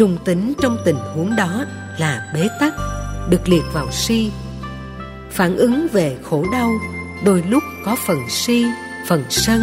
trung 0.00 0.18
tính 0.24 0.52
trong 0.62 0.78
tình 0.84 0.96
huống 0.96 1.36
đó 1.36 1.64
là 1.98 2.30
bế 2.34 2.48
tắc, 2.60 2.74
được 3.28 3.48
liệt 3.48 3.62
vào 3.72 3.90
si, 3.90 4.32
phản 5.30 5.56
ứng 5.56 5.86
về 5.92 6.16
khổ 6.22 6.44
đau 6.52 6.70
đôi 7.24 7.42
lúc 7.48 7.62
có 7.84 7.96
phần 8.06 8.18
si, 8.28 8.66
phần 9.08 9.24
sân, 9.28 9.62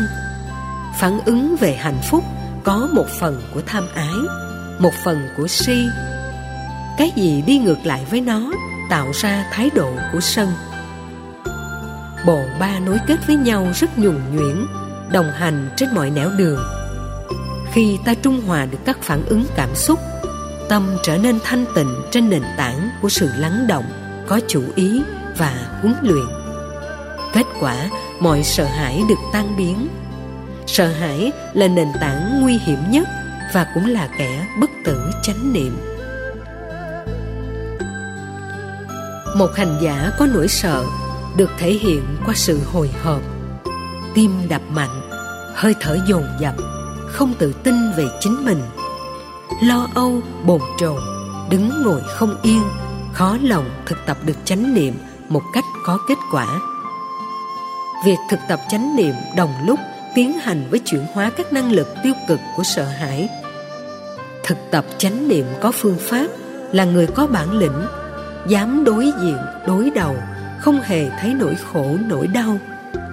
phản 1.00 1.20
ứng 1.26 1.56
về 1.56 1.76
hạnh 1.76 2.00
phúc 2.10 2.24
có 2.64 2.90
một 2.94 3.06
phần 3.20 3.42
của 3.54 3.62
tham 3.66 3.84
ái, 3.96 4.16
một 4.80 4.94
phần 5.06 5.28
của 5.38 5.48
si. 5.48 5.86
Cái 6.98 7.12
gì 7.16 7.44
đi 7.48 7.58
ngược 7.58 7.80
lại 7.84 8.06
với 8.10 8.22
nó 8.22 8.52
tạo 8.90 9.12
ra 9.14 9.50
thái 9.52 9.70
độ 9.76 9.92
của 10.14 10.22
sân. 10.22 10.50
Bộ 12.26 12.44
ba 12.60 12.80
nối 12.80 12.98
kết 13.08 13.18
với 13.28 13.36
nhau 13.36 13.68
rất 13.76 14.00
nhuần 14.00 14.20
nhuyễn, 14.36 14.66
đồng 15.12 15.32
hành 15.32 15.70
trên 15.76 15.90
mọi 15.96 16.10
nẻo 16.10 16.30
đường. 16.38 16.60
Khi 17.74 17.98
ta 18.06 18.14
trung 18.14 18.42
hòa 18.48 18.66
được 18.66 18.80
các 18.86 19.02
phản 19.02 19.26
ứng 19.26 19.46
cảm 19.56 19.76
xúc 19.76 20.00
tâm 20.70 20.98
trở 21.04 21.18
nên 21.18 21.40
thanh 21.44 21.66
tịnh 21.76 21.96
trên 22.12 22.30
nền 22.30 22.44
tảng 22.58 22.90
của 23.02 23.10
sự 23.10 23.30
lắng 23.38 23.68
động, 23.68 23.86
có 24.28 24.40
chủ 24.48 24.64
ý 24.76 25.02
và 25.38 25.80
huấn 25.82 25.96
luyện. 26.02 26.26
Kết 27.34 27.46
quả, 27.60 27.90
mọi 28.20 28.44
sợ 28.44 28.66
hãi 28.66 29.04
được 29.10 29.20
tan 29.34 29.58
biến. 29.58 29.88
Sợ 30.68 30.88
hãi 30.88 31.32
là 31.54 31.68
nền 31.68 31.88
tảng 32.02 32.42
nguy 32.42 32.58
hiểm 32.58 32.80
nhất 32.90 33.08
và 33.54 33.68
cũng 33.74 33.86
là 33.90 34.10
kẻ 34.18 34.48
bất 34.62 34.70
tử 34.86 35.12
chánh 35.24 35.54
niệm. 35.54 35.78
Một 39.36 39.56
hành 39.56 39.78
giả 39.82 40.12
có 40.20 40.28
nỗi 40.34 40.48
sợ 40.48 40.84
được 41.38 41.50
thể 41.58 41.72
hiện 41.72 42.04
qua 42.26 42.34
sự 42.36 42.60
hồi 42.74 42.90
hộp. 43.04 43.22
Tim 44.14 44.32
đập 44.50 44.62
mạnh, 44.70 45.10
hơi 45.56 45.76
thở 45.80 45.98
dồn 46.08 46.24
dập, 46.40 46.56
không 47.08 47.34
tự 47.40 47.54
tin 47.64 47.92
về 47.98 48.06
chính 48.20 48.46
mình 48.46 48.62
lo 49.62 49.88
âu, 49.96 50.22
bồn 50.46 50.62
chồn, 50.78 51.02
đứng 51.50 51.84
ngồi 51.84 52.02
không 52.08 52.36
yên, 52.42 52.62
khó 53.14 53.38
lòng 53.42 53.70
thực 53.86 53.98
tập 54.06 54.18
được 54.26 54.38
chánh 54.46 54.74
niệm 54.74 54.94
một 55.30 55.42
cách 55.54 55.64
có 55.86 56.00
kết 56.08 56.18
quả. 56.32 56.48
Việc 58.06 58.18
thực 58.30 58.40
tập 58.48 58.60
chánh 58.70 58.96
niệm 58.96 59.14
đồng 59.36 59.54
lúc 59.66 59.80
tiến 60.16 60.40
hành 60.40 60.68
với 60.70 60.80
chuyển 60.86 61.06
hóa 61.14 61.32
các 61.38 61.54
năng 61.54 61.72
lực 61.72 61.88
tiêu 62.04 62.14
cực 62.28 62.40
của 62.56 62.64
sợ 62.64 62.86
hãi. 62.86 63.30
Thực 64.44 64.58
tập 64.72 64.86
chánh 64.98 65.28
niệm 65.28 65.46
có 65.62 65.72
phương 65.72 65.98
pháp, 66.00 66.28
là 66.72 66.86
người 66.86 67.08
có 67.08 67.28
bản 67.28 67.52
lĩnh, 67.52 67.86
dám 68.48 68.84
đối 68.84 69.06
diện, 69.22 69.38
đối 69.68 69.90
đầu, 69.90 70.16
không 70.60 70.82
hề 70.82 71.10
thấy 71.10 71.34
nỗi 71.34 71.56
khổ, 71.56 71.86
nỗi 72.08 72.28
đau. 72.28 72.58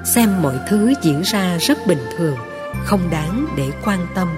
Xem 0.04 0.42
mọi 0.42 0.54
thứ 0.68 0.92
diễn 1.02 1.22
ra 1.24 1.56
rất 1.60 1.86
bình 1.86 2.06
thường, 2.18 2.36
không 2.84 3.10
đáng 3.10 3.46
để 3.56 3.70
quan 3.84 4.06
tâm 4.14 4.28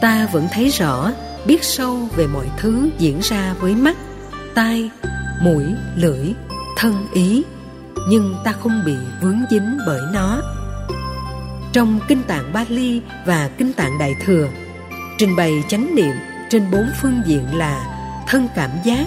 ta 0.00 0.28
vẫn 0.32 0.48
thấy 0.52 0.68
rõ, 0.68 1.10
biết 1.46 1.64
sâu 1.64 2.08
về 2.16 2.26
mọi 2.26 2.46
thứ 2.58 2.90
diễn 2.98 3.20
ra 3.22 3.54
với 3.60 3.74
mắt, 3.74 3.96
tai, 4.54 4.90
mũi, 5.42 5.64
lưỡi, 5.96 6.32
thân 6.76 7.06
ý. 7.12 7.42
Nhưng 8.08 8.34
ta 8.44 8.52
không 8.52 8.82
bị 8.86 8.96
vướng 9.22 9.40
dính 9.50 9.78
bởi 9.86 10.00
nó. 10.12 10.40
Trong 11.72 12.00
kinh 12.08 12.22
tạng 12.22 12.52
Bali 12.52 13.02
và 13.26 13.50
kinh 13.58 13.72
tạng 13.72 13.98
Đại 13.98 14.14
thừa, 14.24 14.48
trình 15.18 15.36
bày 15.36 15.64
chánh 15.68 15.94
niệm 15.94 16.14
trên 16.50 16.70
bốn 16.70 16.86
phương 17.02 17.22
diện 17.26 17.56
là 17.56 17.84
thân 18.28 18.48
cảm 18.54 18.70
giác, 18.84 19.06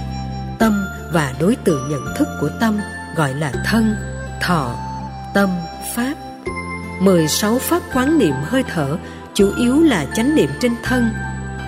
tâm 0.59 0.85
và 1.13 1.33
đối 1.39 1.55
tượng 1.55 1.89
nhận 1.89 2.05
thức 2.17 2.27
của 2.41 2.49
tâm, 2.59 2.79
gọi 3.15 3.33
là 3.33 3.53
thân, 3.65 3.95
thọ, 4.41 4.75
tâm, 5.33 5.49
pháp. 5.95 6.13
16 6.99 7.59
pháp 7.59 7.81
quán 7.93 8.17
niệm 8.17 8.33
hơi 8.43 8.63
thở 8.73 8.97
chủ 9.33 9.51
yếu 9.57 9.83
là 9.83 10.05
chánh 10.15 10.35
niệm 10.35 10.49
trên 10.59 10.75
thân, 10.83 11.09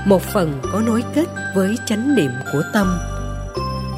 một 0.06 0.22
phần 0.22 0.62
có 0.74 0.82
nối 0.86 1.04
kết 1.16 1.26
với 1.56 1.76
chánh 1.86 2.16
niệm 2.16 2.32
của 2.54 2.64
tâm. 2.74 3.00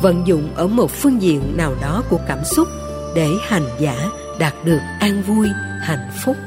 Vận 0.02 0.28
dụng 0.28 0.50
ở 0.56 0.68
một 0.68 0.92
phương 0.92 1.22
diện 1.22 1.58
nào 1.58 1.76
đó 1.82 2.04
của 2.10 2.20
cảm 2.28 2.44
xúc 2.44 2.68
để 3.16 3.30
hành 3.42 3.68
giả 3.80 4.10
đạt 4.40 4.54
được 4.66 4.80
an 5.00 5.22
vui, 5.22 5.48
hạnh 5.82 6.12
phúc. 6.24 6.38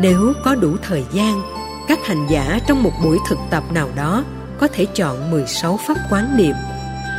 Nếu 0.00 0.32
có 0.44 0.54
đủ 0.54 0.76
thời 0.82 1.04
gian, 1.12 1.42
các 1.88 1.98
hành 2.06 2.26
giả 2.30 2.58
trong 2.66 2.82
một 2.82 2.92
buổi 3.04 3.18
thực 3.28 3.38
tập 3.50 3.64
nào 3.72 3.88
đó 3.96 4.24
có 4.60 4.68
thể 4.72 4.86
chọn 4.94 5.30
16 5.30 5.78
pháp 5.86 5.96
quán 6.10 6.36
niệm, 6.36 6.54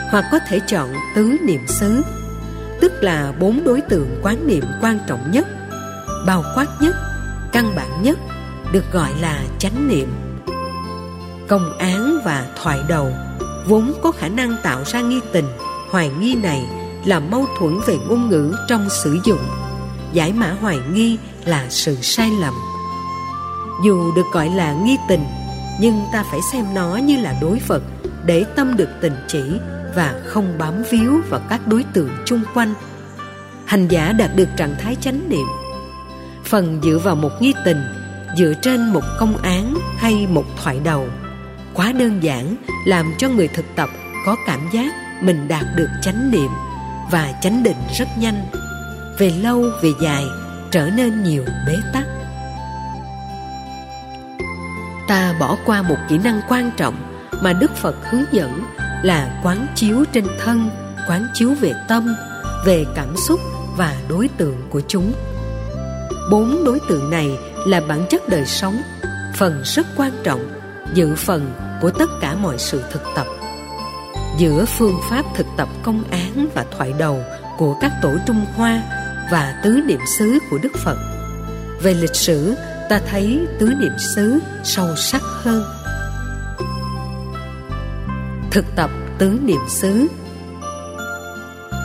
hoặc 0.10 0.26
có 0.32 0.40
thể 0.48 0.60
chọn 0.68 0.90
tứ 1.16 1.38
niệm 1.46 1.62
xứ, 1.68 2.02
tức 2.82 2.92
là 3.02 3.34
bốn 3.40 3.64
đối 3.64 3.82
tượng 3.82 4.20
quán 4.24 4.48
niệm 4.48 4.64
quan 4.82 5.00
trọng 5.08 5.32
nhất, 5.32 5.48
bao 6.26 6.44
quát 6.56 6.68
nhất 6.82 6.96
căn 7.58 7.76
bản 7.76 8.04
nhất, 8.04 8.20
được 8.72 8.84
gọi 8.92 9.12
là 9.22 9.44
chánh 9.60 9.88
niệm. 9.88 10.08
Công 11.48 11.78
án 11.78 12.18
và 12.26 12.48
thoại 12.62 12.80
đầu 12.88 13.12
vốn 13.68 13.94
có 14.02 14.12
khả 14.12 14.28
năng 14.28 14.56
tạo 14.64 14.84
ra 14.86 15.02
nghi 15.02 15.20
tình, 15.34 15.46
hoài 15.90 16.12
nghi 16.20 16.36
này 16.36 16.66
là 17.06 17.20
mâu 17.20 17.46
thuẫn 17.58 17.80
về 17.88 17.98
ngôn 18.08 18.30
ngữ 18.30 18.56
trong 18.68 18.90
sử 18.90 19.20
dụng. 19.26 19.40
Giải 20.14 20.34
mã 20.34 20.56
hoài 20.62 20.78
nghi 20.94 21.18
là 21.46 21.66
sự 21.70 21.96
sai 21.96 22.32
lầm. 22.42 22.54
Dù 23.86 24.12
được 24.16 24.26
gọi 24.34 24.50
là 24.50 24.74
nghi 24.74 24.98
tình, 25.10 25.26
nhưng 25.80 26.02
ta 26.14 26.24
phải 26.32 26.40
xem 26.52 26.66
nó 26.74 26.96
như 26.96 27.22
là 27.22 27.36
đối 27.42 27.60
vật 27.68 27.84
để 28.26 28.46
tâm 28.56 28.78
được 28.78 28.90
tình 29.02 29.16
chỉ 29.28 29.44
và 29.96 30.22
không 30.26 30.58
bám 30.58 30.84
víu 30.90 31.22
vào 31.30 31.42
các 31.50 31.68
đối 31.68 31.84
tượng 31.84 32.10
chung 32.26 32.42
quanh. 32.54 32.74
Hành 33.66 33.88
giả 33.88 34.12
đạt 34.12 34.36
được 34.36 34.50
trạng 34.58 34.76
thái 34.80 34.96
chánh 35.02 35.30
niệm 35.30 35.48
phần 36.50 36.80
dựa 36.84 36.98
vào 36.98 37.16
một 37.16 37.42
nghi 37.42 37.54
tình, 37.66 37.82
dựa 38.38 38.54
trên 38.62 38.94
một 38.94 39.04
công 39.20 39.38
án 39.38 39.74
hay 39.98 40.28
một 40.28 40.46
thoại 40.64 40.80
đầu. 40.84 41.08
Quá 41.74 41.92
đơn 41.92 42.24
giản, 42.24 42.56
làm 42.86 43.14
cho 43.18 43.30
người 43.30 43.48
thực 43.48 43.66
tập 43.76 43.90
có 44.26 44.36
cảm 44.46 44.70
giác 44.72 44.94
mình 45.22 45.48
đạt 45.48 45.66
được 45.76 45.90
chánh 46.02 46.32
niệm 46.32 46.50
và 47.12 47.34
chánh 47.42 47.64
định 47.64 47.78
rất 47.98 48.08
nhanh. 48.18 48.46
Về 49.18 49.30
lâu, 49.30 49.66
về 49.82 49.92
dài, 50.02 50.24
trở 50.72 50.90
nên 50.90 51.24
nhiều 51.24 51.44
bế 51.68 51.76
tắc. 51.94 52.06
Ta 55.08 55.34
bỏ 55.40 55.58
qua 55.66 55.82
một 55.82 55.98
kỹ 56.10 56.18
năng 56.18 56.42
quan 56.50 56.72
trọng 56.78 56.96
mà 57.42 57.54
đức 57.54 57.76
phật 57.76 57.96
hướng 58.10 58.24
dẫn 58.32 58.64
là 59.04 59.40
quán 59.44 59.68
chiếu 59.76 60.04
trên 60.14 60.26
thân, 60.40 60.70
quán 61.10 61.28
chiếu 61.34 61.54
về 61.62 61.74
tâm, 61.88 62.16
về 62.66 62.86
cảm 62.96 63.18
xúc 63.28 63.40
và 63.78 63.96
đối 64.10 64.28
tượng 64.28 64.62
của 64.70 64.82
chúng 64.88 65.14
bốn 66.32 66.64
đối 66.64 66.80
tượng 66.80 67.10
này 67.10 67.40
là 67.66 67.82
bản 67.82 68.06
chất 68.10 68.30
đời 68.30 68.46
sống 68.46 68.82
phần 69.36 69.62
rất 69.64 69.88
quan 69.96 70.12
trọng 70.24 70.50
dự 70.94 71.16
phần 71.16 71.52
của 71.82 71.90
tất 71.90 72.10
cả 72.22 72.36
mọi 72.36 72.58
sự 72.58 72.84
thực 72.92 73.02
tập 73.16 73.28
giữa 74.38 74.66
phương 74.66 75.00
pháp 75.10 75.26
thực 75.36 75.48
tập 75.58 75.70
công 75.84 76.04
án 76.12 76.48
và 76.54 76.66
thoại 76.78 76.94
đầu 76.98 77.24
của 77.58 77.78
các 77.82 77.92
tổ 78.02 78.18
Trung 78.28 78.46
Hoa 78.56 78.82
và 79.32 79.62
tứ 79.64 79.82
niệm 79.86 80.00
xứ 80.18 80.40
của 80.50 80.58
Đức 80.64 80.78
Phật. 80.78 80.98
Về 81.82 81.94
lịch 81.94 82.16
sử, 82.16 82.56
ta 82.90 83.02
thấy 83.10 83.48
tứ 83.60 83.74
niệm 83.80 83.94
xứ 84.16 84.40
sâu 84.64 84.96
sắc 84.96 85.22
hơn. 85.22 85.64
Thực 88.52 88.66
tập 88.76 88.90
tứ 89.18 89.40
niệm 89.44 89.62
xứ 89.70 90.08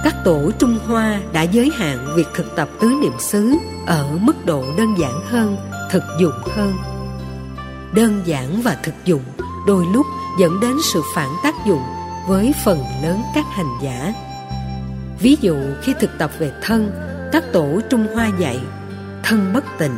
các 0.05 0.15
tổ 0.25 0.51
Trung 0.59 0.79
Hoa 0.87 1.21
đã 1.33 1.43
giới 1.43 1.71
hạn 1.75 2.15
việc 2.17 2.29
thực 2.35 2.57
tập 2.57 2.69
tứ 2.81 2.89
niệm 3.03 3.13
xứ 3.19 3.55
ở 3.87 4.19
mức 4.21 4.47
độ 4.47 4.65
đơn 4.79 4.95
giản 4.99 5.21
hơn, 5.25 5.57
thực 5.91 6.03
dụng 6.21 6.43
hơn. 6.57 6.73
Đơn 7.95 8.23
giản 8.25 8.63
và 8.63 8.77
thực 8.83 8.95
dụng 9.05 9.23
đôi 9.67 9.87
lúc 9.93 10.07
dẫn 10.41 10.61
đến 10.61 10.77
sự 10.93 11.03
phản 11.15 11.29
tác 11.43 11.55
dụng 11.67 11.83
với 12.29 12.55
phần 12.65 12.79
lớn 13.03 13.23
các 13.35 13.45
hành 13.51 13.79
giả. 13.83 14.15
Ví 15.21 15.37
dụ 15.41 15.57
khi 15.83 15.95
thực 16.01 16.11
tập 16.19 16.31
về 16.39 16.53
thân 16.63 16.93
các 17.33 17.45
tổ 17.53 17.81
trung 17.91 18.07
hoa 18.15 18.31
dạy 18.39 18.61
thân 19.23 19.53
bất 19.55 19.65
tịnh. 19.79 19.97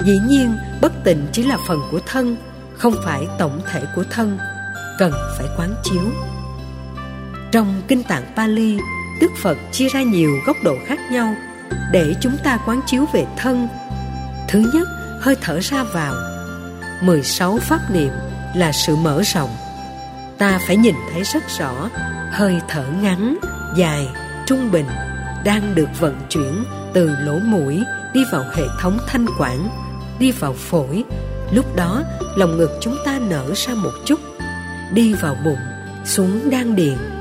Dĩ 0.00 0.18
nhiên 0.28 0.56
bất 0.80 0.92
tịnh 1.04 1.26
chỉ 1.32 1.42
là 1.42 1.58
phần 1.68 1.80
của 1.90 2.00
thân 2.06 2.36
không 2.78 2.94
phải 3.04 3.28
tổng 3.38 3.60
thể 3.72 3.82
của 3.96 4.04
thân 4.10 4.38
cần 4.98 5.12
phải 5.38 5.46
quán 5.56 5.74
chiếu 5.82 6.02
trong 7.52 7.82
kinh 7.88 8.02
tạng 8.02 8.24
Pali, 8.36 8.78
Đức 9.20 9.30
Phật 9.36 9.58
chia 9.72 9.88
ra 9.88 10.02
nhiều 10.02 10.40
góc 10.46 10.56
độ 10.62 10.76
khác 10.86 11.00
nhau 11.12 11.34
để 11.92 12.14
chúng 12.20 12.36
ta 12.44 12.58
quán 12.66 12.80
chiếu 12.86 13.04
về 13.12 13.26
thân. 13.36 13.68
Thứ 14.48 14.70
nhất, 14.74 14.88
hơi 15.20 15.36
thở 15.40 15.58
ra 15.62 15.82
vào. 15.82 16.14
16 17.02 17.58
pháp 17.62 17.80
niệm 17.90 18.12
là 18.54 18.72
sự 18.72 18.96
mở 18.96 19.22
rộng. 19.34 19.50
Ta 20.38 20.58
phải 20.66 20.76
nhìn 20.76 20.94
thấy 21.12 21.22
rất 21.22 21.42
rõ 21.58 21.88
hơi 22.30 22.60
thở 22.68 22.84
ngắn, 23.02 23.36
dài, 23.76 24.08
trung 24.46 24.70
bình 24.70 24.86
đang 25.44 25.74
được 25.74 25.88
vận 26.00 26.20
chuyển 26.28 26.64
từ 26.94 27.10
lỗ 27.20 27.38
mũi 27.38 27.82
đi 28.14 28.20
vào 28.32 28.44
hệ 28.54 28.64
thống 28.80 28.98
thanh 29.06 29.26
quản, 29.38 29.68
đi 30.18 30.32
vào 30.32 30.52
phổi. 30.52 31.04
Lúc 31.52 31.76
đó, 31.76 32.02
lòng 32.36 32.56
ngực 32.56 32.78
chúng 32.80 32.96
ta 33.04 33.18
nở 33.18 33.52
ra 33.54 33.74
một 33.74 33.92
chút, 34.04 34.20
đi 34.92 35.14
vào 35.14 35.36
bụng, 35.44 35.60
xuống 36.04 36.50
đan 36.50 36.76
điền 36.76 37.11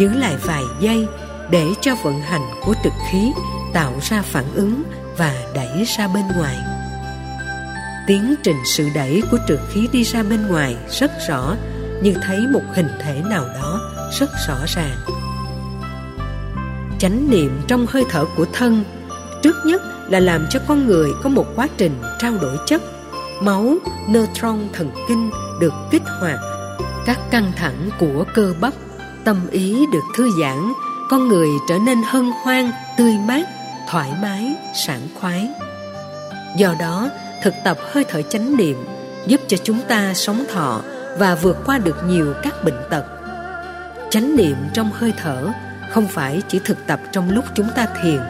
giữ 0.00 0.08
lại 0.08 0.36
vài 0.44 0.62
giây 0.80 1.06
để 1.50 1.66
cho 1.80 1.94
vận 2.02 2.20
hành 2.20 2.50
của 2.64 2.74
trực 2.84 2.92
khí 3.10 3.32
tạo 3.72 3.92
ra 4.02 4.22
phản 4.22 4.44
ứng 4.54 4.82
và 5.16 5.34
đẩy 5.54 5.84
ra 5.96 6.08
bên 6.08 6.24
ngoài. 6.36 6.56
Tiến 8.06 8.34
trình 8.42 8.56
sự 8.64 8.88
đẩy 8.94 9.22
của 9.30 9.38
trực 9.48 9.60
khí 9.72 9.88
đi 9.92 10.02
ra 10.02 10.22
bên 10.22 10.46
ngoài 10.46 10.76
rất 11.00 11.10
rõ, 11.28 11.56
như 12.02 12.14
thấy 12.22 12.38
một 12.52 12.62
hình 12.74 12.88
thể 13.00 13.22
nào 13.30 13.44
đó 13.54 13.80
rất 14.18 14.30
rõ 14.48 14.58
ràng. 14.66 14.96
Chánh 16.98 17.30
niệm 17.30 17.60
trong 17.66 17.86
hơi 17.88 18.04
thở 18.10 18.24
của 18.36 18.46
thân, 18.52 18.84
trước 19.42 19.56
nhất 19.66 19.82
là 20.08 20.20
làm 20.20 20.46
cho 20.50 20.60
con 20.68 20.86
người 20.86 21.10
có 21.22 21.28
một 21.28 21.46
quá 21.56 21.68
trình 21.76 22.02
trao 22.18 22.32
đổi 22.40 22.56
chất, 22.66 22.82
máu 23.42 23.74
neutron 24.08 24.68
thần 24.72 24.90
kinh 25.08 25.30
được 25.60 25.72
kích 25.90 26.02
hoạt, 26.20 26.38
các 27.06 27.18
căng 27.30 27.52
thẳng 27.56 27.90
của 27.98 28.24
cơ 28.34 28.54
bắp 28.60 28.72
tâm 29.24 29.36
ý 29.50 29.86
được 29.92 30.04
thư 30.16 30.30
giãn, 30.40 30.72
con 31.10 31.28
người 31.28 31.48
trở 31.68 31.78
nên 31.78 32.02
hân 32.06 32.30
hoan, 32.42 32.70
tươi 32.98 33.14
mát, 33.26 33.44
thoải 33.88 34.12
mái, 34.22 34.54
sảng 34.74 35.08
khoái. 35.20 35.48
Do 36.56 36.74
đó, 36.80 37.08
thực 37.42 37.54
tập 37.64 37.78
hơi 37.92 38.04
thở 38.08 38.22
chánh 38.22 38.56
niệm 38.56 38.76
giúp 39.26 39.40
cho 39.48 39.56
chúng 39.56 39.80
ta 39.88 40.14
sống 40.14 40.44
thọ 40.52 40.80
và 41.18 41.34
vượt 41.34 41.56
qua 41.66 41.78
được 41.78 41.96
nhiều 42.06 42.34
các 42.42 42.64
bệnh 42.64 42.78
tật. 42.90 43.04
Chánh 44.10 44.36
niệm 44.36 44.56
trong 44.74 44.90
hơi 44.94 45.12
thở 45.22 45.48
không 45.90 46.06
phải 46.06 46.42
chỉ 46.48 46.60
thực 46.64 46.86
tập 46.86 47.00
trong 47.12 47.30
lúc 47.30 47.44
chúng 47.54 47.68
ta 47.76 47.86
thiền. 48.02 48.20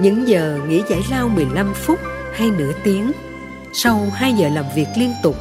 Những 0.00 0.28
giờ 0.28 0.58
nghỉ 0.68 0.82
giải 0.88 1.02
lao 1.10 1.28
15 1.28 1.74
phút 1.74 1.98
hay 2.34 2.50
nửa 2.50 2.72
tiếng, 2.84 3.12
sau 3.74 4.06
2 4.14 4.32
giờ 4.32 4.48
làm 4.48 4.64
việc 4.74 4.88
liên 4.96 5.12
tục, 5.22 5.36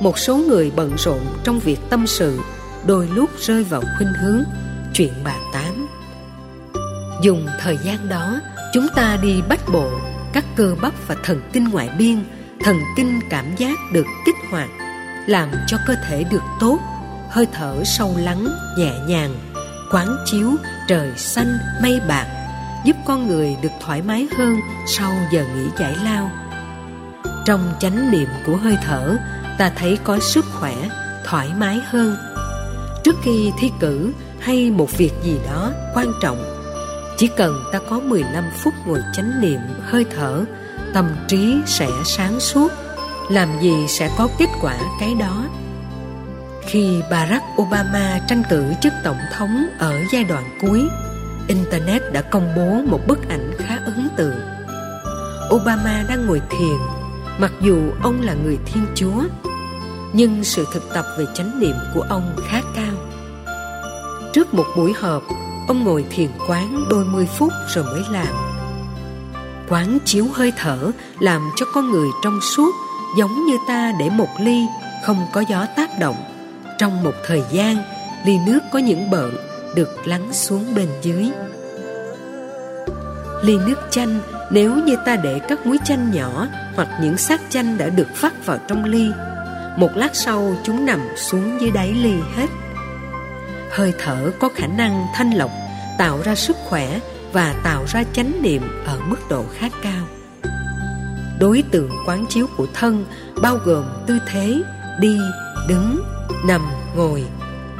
một 0.00 0.18
số 0.18 0.36
người 0.36 0.72
bận 0.76 0.92
rộn 0.98 1.20
trong 1.44 1.58
việc 1.58 1.78
tâm 1.90 2.06
sự 2.06 2.40
đôi 2.86 3.08
lúc 3.08 3.30
rơi 3.38 3.64
vào 3.64 3.82
khuynh 3.96 4.12
hướng. 4.22 4.42
Chuyện 4.94 5.12
bà 5.24 5.34
tám. 5.52 5.88
Dùng 7.22 7.46
thời 7.60 7.78
gian 7.84 8.08
đó, 8.08 8.40
chúng 8.72 8.86
ta 8.96 9.18
đi 9.22 9.42
bách 9.48 9.68
bộ, 9.72 9.90
các 10.32 10.44
cơ 10.56 10.74
bắp 10.82 10.92
và 11.06 11.16
thần 11.24 11.40
kinh 11.52 11.68
ngoại 11.68 11.90
biên, 11.98 12.24
thần 12.60 12.76
kinh 12.96 13.20
cảm 13.30 13.56
giác 13.56 13.78
được 13.92 14.06
kích 14.26 14.34
hoạt, 14.50 14.68
làm 15.26 15.48
cho 15.66 15.76
cơ 15.86 15.94
thể 16.08 16.24
được 16.24 16.42
tốt, 16.60 16.78
hơi 17.30 17.46
thở 17.52 17.84
sâu 17.84 18.14
lắng, 18.18 18.46
nhẹ 18.78 18.92
nhàng, 19.06 19.34
quán 19.92 20.16
chiếu 20.26 20.50
trời 20.88 21.12
xanh 21.16 21.58
mây 21.82 22.00
bạc, 22.08 22.26
giúp 22.84 22.96
con 23.06 23.26
người 23.26 23.56
được 23.62 23.72
thoải 23.80 24.02
mái 24.02 24.28
hơn 24.38 24.60
sau 24.86 25.12
giờ 25.32 25.44
nghỉ 25.54 25.66
giải 25.78 25.96
lao. 26.04 26.30
Trong 27.46 27.72
chánh 27.80 28.10
niệm 28.10 28.28
của 28.46 28.56
hơi 28.56 28.76
thở, 28.84 29.16
ta 29.58 29.72
thấy 29.76 29.98
có 30.04 30.18
sức 30.18 30.44
khỏe, 30.44 30.74
thoải 31.24 31.48
mái 31.58 31.80
hơn 31.86 32.16
trước 33.04 33.16
khi 33.22 33.52
thi 33.58 33.70
cử 33.80 34.12
hay 34.40 34.70
một 34.70 34.98
việc 34.98 35.12
gì 35.22 35.38
đó 35.46 35.72
quan 35.94 36.12
trọng, 36.22 36.44
chỉ 37.16 37.28
cần 37.36 37.64
ta 37.72 37.78
có 37.90 38.00
15 38.00 38.44
phút 38.58 38.74
ngồi 38.86 39.00
chánh 39.14 39.40
niệm 39.40 39.60
hơi 39.82 40.04
thở, 40.16 40.44
tâm 40.94 41.08
trí 41.28 41.56
sẽ 41.66 41.88
sáng 42.04 42.40
suốt, 42.40 42.72
làm 43.30 43.48
gì 43.62 43.86
sẽ 43.88 44.10
có 44.18 44.28
kết 44.38 44.48
quả 44.60 44.78
cái 45.00 45.14
đó. 45.14 45.44
Khi 46.66 47.02
Barack 47.10 47.44
Obama 47.62 48.20
tranh 48.28 48.42
cử 48.50 48.64
chức 48.82 48.92
tổng 49.04 49.20
thống 49.32 49.66
ở 49.78 49.94
giai 50.12 50.24
đoạn 50.24 50.58
cuối, 50.60 50.88
Internet 51.48 52.02
đã 52.12 52.22
công 52.22 52.52
bố 52.56 52.82
một 52.90 53.00
bức 53.06 53.28
ảnh 53.28 53.50
khá 53.58 53.78
ấn 53.84 54.08
tượng. 54.16 54.40
Obama 55.54 56.04
đang 56.08 56.26
ngồi 56.26 56.40
thiền, 56.50 56.76
mặc 57.38 57.52
dù 57.60 57.76
ông 58.02 58.22
là 58.22 58.34
người 58.34 58.58
Thiên 58.66 58.86
Chúa 58.94 59.22
nhưng 60.12 60.44
sự 60.44 60.66
thực 60.72 60.94
tập 60.94 61.04
về 61.18 61.26
chánh 61.34 61.60
niệm 61.60 61.76
của 61.94 62.00
ông 62.08 62.36
khá 62.48 62.60
cao. 62.74 62.94
Trước 64.32 64.54
một 64.54 64.64
buổi 64.76 64.92
họp, 64.92 65.22
ông 65.68 65.84
ngồi 65.84 66.04
thiền 66.10 66.30
quán 66.48 66.84
đôi 66.90 67.04
mươi 67.04 67.26
phút 67.38 67.52
rồi 67.68 67.84
mới 67.84 68.02
làm. 68.10 68.34
Quán 69.68 69.98
chiếu 70.04 70.26
hơi 70.32 70.52
thở, 70.56 70.90
làm 71.20 71.50
cho 71.56 71.66
con 71.74 71.90
người 71.90 72.08
trong 72.24 72.40
suốt, 72.40 72.74
giống 73.18 73.46
như 73.46 73.56
ta 73.68 73.92
để 74.00 74.10
một 74.10 74.28
ly, 74.40 74.66
không 75.06 75.26
có 75.32 75.44
gió 75.48 75.66
tác 75.76 75.90
động. 76.00 76.16
Trong 76.78 77.02
một 77.04 77.14
thời 77.26 77.42
gian, 77.50 77.76
ly 78.26 78.38
nước 78.46 78.58
có 78.72 78.78
những 78.78 79.10
bợn 79.10 79.30
được 79.74 80.06
lắng 80.06 80.32
xuống 80.32 80.74
bên 80.74 80.88
dưới. 81.02 81.30
Ly 83.42 83.58
nước 83.66 83.76
chanh, 83.90 84.20
nếu 84.50 84.74
như 84.74 84.96
ta 85.06 85.16
để 85.16 85.40
các 85.48 85.66
muối 85.66 85.78
chanh 85.84 86.10
nhỏ 86.12 86.46
hoặc 86.76 86.88
những 87.02 87.16
xác 87.16 87.40
chanh 87.50 87.78
đã 87.78 87.88
được 87.88 88.08
phát 88.14 88.46
vào 88.46 88.58
trong 88.68 88.84
ly 88.84 89.10
một 89.76 89.90
lát 89.94 90.16
sau, 90.16 90.56
chúng 90.64 90.86
nằm 90.86 91.00
xuống 91.16 91.60
dưới 91.60 91.70
đáy 91.70 91.94
ly 91.94 92.14
hết. 92.36 92.46
Hơi 93.70 93.92
thở 93.98 94.32
có 94.38 94.48
khả 94.48 94.66
năng 94.66 95.06
thanh 95.14 95.30
lọc, 95.30 95.50
tạo 95.98 96.18
ra 96.24 96.34
sức 96.34 96.56
khỏe 96.68 97.00
và 97.32 97.54
tạo 97.64 97.84
ra 97.88 98.04
chánh 98.12 98.42
niệm 98.42 98.62
ở 98.84 98.98
mức 99.08 99.16
độ 99.30 99.44
khá 99.58 99.68
cao. 99.82 100.06
Đối 101.40 101.62
tượng 101.70 101.90
quán 102.06 102.26
chiếu 102.28 102.46
của 102.56 102.66
thân 102.74 103.04
bao 103.42 103.56
gồm 103.64 103.84
tư 104.06 104.18
thế, 104.26 104.62
đi, 105.00 105.18
đứng, 105.68 106.02
nằm, 106.46 106.62
ngồi, 106.96 107.24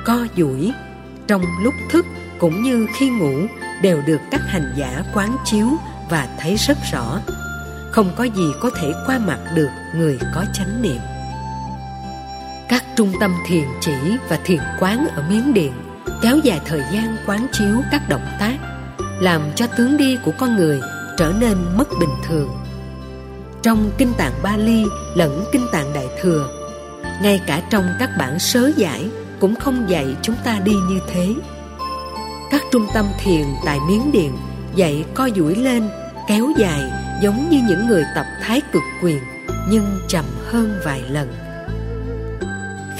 co 0.05 0.26
duỗi, 0.37 0.72
trong 1.26 1.42
lúc 1.62 1.74
thức 1.90 2.07
cũng 2.38 2.62
như 2.62 2.87
khi 2.94 3.11
ngủ 3.11 3.46
đều 3.83 4.02
được 4.07 4.20
các 4.31 4.40
hành 4.46 4.74
giả 4.76 5.02
quán 5.14 5.37
chiếu 5.44 5.66
và 6.11 6.28
thấy 6.40 6.57
rất 6.57 6.78
rõ. 6.92 7.20
Không 7.90 8.12
có 8.16 8.24
gì 8.24 8.46
có 8.61 8.70
thể 8.70 8.92
qua 9.07 9.18
mặt 9.18 9.38
được 9.55 9.68
người 9.94 10.18
có 10.35 10.44
chánh 10.52 10.83
niệm 10.83 11.00
các 12.68 12.85
trung 12.96 13.12
tâm 13.20 13.35
thiền 13.46 13.64
chỉ 13.81 13.92
và 14.29 14.38
thiền 14.44 14.61
quán 14.81 15.07
ở 15.16 15.22
miến 15.31 15.55
điện 15.55 15.72
kéo 16.22 16.38
dài 16.42 16.61
thời 16.66 16.83
gian 16.92 17.16
quán 17.27 17.46
chiếu 17.53 17.77
các 17.90 18.09
động 18.09 18.27
tác, 18.40 18.57
làm 19.20 19.42
cho 19.55 19.66
tướng 19.66 19.96
đi 19.96 20.18
của 20.25 20.33
con 20.38 20.57
người 20.57 20.81
trở 21.18 21.33
nên 21.40 21.57
mất 21.77 21.88
bình 22.01 22.14
thường. 22.29 22.48
Trong 23.62 23.90
kinh 23.98 24.12
tạng 24.18 24.33
Bali 24.42 24.85
lẫn 25.14 25.44
kinh 25.53 25.66
tạng 25.72 25.92
Đại 25.92 26.07
thừa, 26.20 26.48
ngay 27.22 27.40
cả 27.46 27.62
trong 27.70 27.85
các 27.98 28.11
bản 28.18 28.38
sớ 28.38 28.70
giải 28.77 29.09
cũng 29.40 29.55
không 29.55 29.90
dạy 29.90 30.16
chúng 30.22 30.37
ta 30.44 30.61
đi 30.64 30.72
như 30.72 31.01
thế. 31.12 31.35
Các 32.51 32.62
trung 32.72 32.87
tâm 32.94 33.07
thiền 33.18 33.44
tại 33.64 33.79
miến 33.88 34.12
điện 34.12 34.33
dạy 34.75 35.05
co 35.14 35.29
duỗi 35.37 35.55
lên, 35.55 35.88
kéo 36.29 36.48
dài 36.57 36.92
giống 37.22 37.51
như 37.51 37.62
những 37.68 37.87
người 37.87 38.05
tập 38.14 38.27
thái 38.42 38.61
cực 38.72 38.83
quyền, 39.03 39.18
nhưng 39.70 40.01
chậm 40.09 40.25
hơn 40.46 40.81
vài 40.85 41.01
lần 41.01 41.52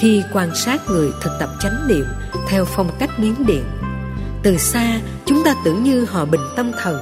khi 0.03 0.23
quan 0.33 0.55
sát 0.55 0.81
người 0.88 1.12
thực 1.21 1.33
tập 1.41 1.51
chánh 1.61 1.88
niệm 1.88 2.05
theo 2.49 2.65
phong 2.65 2.91
cách 2.99 3.21
miến 3.21 3.47
điện. 3.47 3.65
Từ 4.43 4.57
xa, 4.59 5.01
chúng 5.27 5.45
ta 5.45 5.55
tưởng 5.65 5.83
như 5.83 6.05
họ 6.05 6.25
bình 6.25 6.41
tâm 6.57 6.73
thần, 6.83 7.01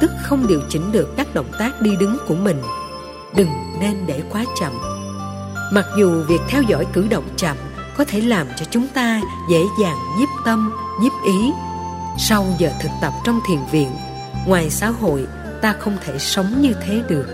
tức 0.00 0.10
không 0.22 0.46
điều 0.46 0.60
chỉnh 0.68 0.92
được 0.92 1.08
các 1.16 1.34
động 1.34 1.50
tác 1.58 1.82
đi 1.82 1.96
đứng 1.96 2.18
của 2.28 2.34
mình. 2.34 2.62
Đừng 3.36 3.48
nên 3.80 4.06
để 4.06 4.22
quá 4.30 4.44
chậm. 4.60 4.72
Mặc 5.72 5.84
dù 5.98 6.22
việc 6.28 6.40
theo 6.48 6.62
dõi 6.62 6.86
cử 6.92 7.06
động 7.10 7.28
chậm 7.36 7.56
có 7.96 8.04
thể 8.04 8.20
làm 8.20 8.46
cho 8.56 8.66
chúng 8.70 8.88
ta 8.88 9.20
dễ 9.50 9.62
dàng 9.82 9.96
nhiếp 10.18 10.28
tâm, 10.44 10.72
nhiếp 11.00 11.12
ý. 11.26 11.52
Sau 12.18 12.46
giờ 12.58 12.70
thực 12.82 12.90
tập 13.02 13.12
trong 13.24 13.40
thiền 13.48 13.58
viện, 13.72 13.90
ngoài 14.46 14.70
xã 14.70 14.90
hội, 14.90 15.26
ta 15.62 15.72
không 15.72 15.96
thể 16.04 16.18
sống 16.18 16.62
như 16.62 16.72
thế 16.86 17.02
được. 17.08 17.26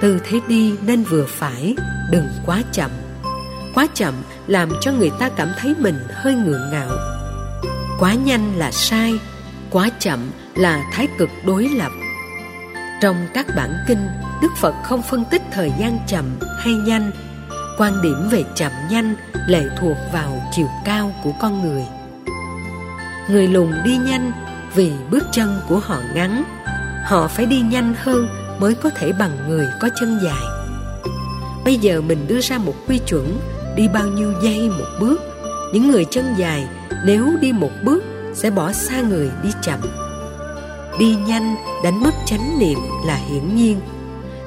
Tư 0.00 0.20
thế 0.24 0.40
đi 0.48 0.74
nên 0.82 1.02
vừa 1.02 1.24
phải, 1.28 1.74
đừng 2.10 2.28
quá 2.46 2.62
chậm 2.72 2.90
quá 3.74 3.86
chậm 3.94 4.14
làm 4.46 4.68
cho 4.80 4.92
người 4.92 5.10
ta 5.18 5.28
cảm 5.28 5.48
thấy 5.58 5.74
mình 5.78 5.98
hơi 6.10 6.34
ngượng 6.34 6.70
ngạo. 6.70 6.90
Quá 7.98 8.14
nhanh 8.14 8.58
là 8.58 8.70
sai, 8.70 9.18
quá 9.70 9.90
chậm 9.98 10.30
là 10.54 10.84
thái 10.92 11.08
cực 11.18 11.28
đối 11.44 11.68
lập. 11.68 11.92
Trong 13.00 13.26
các 13.34 13.46
bản 13.56 13.74
kinh, 13.88 14.08
đức 14.42 14.48
phật 14.56 14.74
không 14.84 15.02
phân 15.02 15.24
tích 15.30 15.42
thời 15.52 15.72
gian 15.78 15.98
chậm 16.06 16.24
hay 16.58 16.74
nhanh. 16.74 17.10
Quan 17.78 18.02
điểm 18.02 18.28
về 18.30 18.44
chậm 18.54 18.72
nhanh 18.90 19.14
lệ 19.46 19.64
thuộc 19.78 19.96
vào 20.12 20.42
chiều 20.52 20.68
cao 20.84 21.12
của 21.24 21.32
con 21.40 21.62
người. 21.62 21.82
Người 23.30 23.48
lùn 23.48 23.72
đi 23.84 23.96
nhanh 23.96 24.32
vì 24.74 24.92
bước 25.10 25.24
chân 25.32 25.60
của 25.68 25.78
họ 25.78 25.96
ngắn. 26.14 26.44
Họ 27.04 27.28
phải 27.28 27.46
đi 27.46 27.60
nhanh 27.60 27.94
hơn 28.02 28.28
mới 28.58 28.74
có 28.74 28.90
thể 28.90 29.12
bằng 29.12 29.48
người 29.48 29.66
có 29.80 29.88
chân 30.00 30.20
dài. 30.22 30.42
Bây 31.64 31.76
giờ 31.76 32.00
mình 32.00 32.26
đưa 32.28 32.40
ra 32.40 32.58
một 32.58 32.74
quy 32.88 32.98
chuẩn 32.98 33.38
đi 33.80 33.88
bao 33.88 34.06
nhiêu 34.06 34.32
giây 34.42 34.70
một 34.78 34.86
bước. 35.00 35.20
Những 35.72 35.90
người 35.90 36.04
chân 36.04 36.34
dài 36.36 36.68
nếu 37.04 37.26
đi 37.40 37.52
một 37.52 37.70
bước 37.84 38.04
sẽ 38.34 38.50
bỏ 38.50 38.72
xa 38.72 39.00
người 39.00 39.30
đi 39.42 39.50
chậm. 39.62 39.80
Đi 40.98 41.16
nhanh, 41.26 41.56
đánh 41.84 42.02
mất 42.02 42.14
chánh 42.26 42.58
niệm 42.58 42.78
là 43.06 43.14
hiển 43.14 43.56
nhiên. 43.56 43.80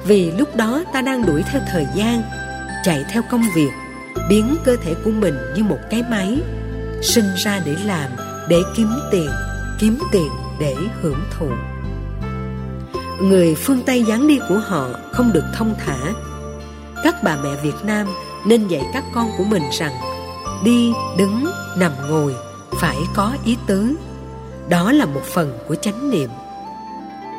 Vì 0.06 0.30
lúc 0.30 0.56
đó 0.56 0.84
ta 0.92 1.02
đang 1.02 1.26
đuổi 1.26 1.42
theo 1.42 1.62
thời 1.72 1.86
gian, 1.94 2.22
chạy 2.84 3.04
theo 3.10 3.22
công 3.30 3.42
việc, 3.54 3.70
biến 4.28 4.56
cơ 4.64 4.76
thể 4.76 4.94
của 5.04 5.10
mình 5.10 5.34
như 5.56 5.64
một 5.64 5.78
cái 5.90 6.02
máy, 6.10 6.38
sinh 7.02 7.34
ra 7.36 7.60
để 7.64 7.76
làm, 7.84 8.10
để 8.48 8.58
kiếm 8.76 8.88
tiền 9.10 9.30
kiếm 9.80 9.98
tiền 10.12 10.28
để 10.60 10.76
hưởng 11.02 11.20
thụ. 11.38 11.48
Người 13.22 13.54
phương 13.54 13.82
tây 13.86 14.04
dáng 14.04 14.28
đi 14.28 14.38
của 14.48 14.58
họ 14.58 14.88
không 15.12 15.32
được 15.32 15.44
thông 15.54 15.74
thả. 15.84 15.98
Các 17.04 17.14
bà 17.22 17.36
mẹ 17.42 17.50
việt 17.62 17.84
nam 17.84 18.06
nên 18.46 18.68
dạy 18.68 18.82
các 18.92 19.04
con 19.12 19.30
của 19.38 19.44
mình 19.44 19.62
rằng 19.72 19.92
đi 20.64 20.92
đứng 21.18 21.44
nằm 21.76 21.92
ngồi 22.10 22.34
phải 22.80 22.96
có 23.14 23.36
ý 23.44 23.56
tứ. 23.66 23.96
Đó 24.68 24.92
là 24.92 25.04
một 25.04 25.22
phần 25.22 25.58
của 25.68 25.74
chánh 25.74 26.10
niệm. 26.10 26.30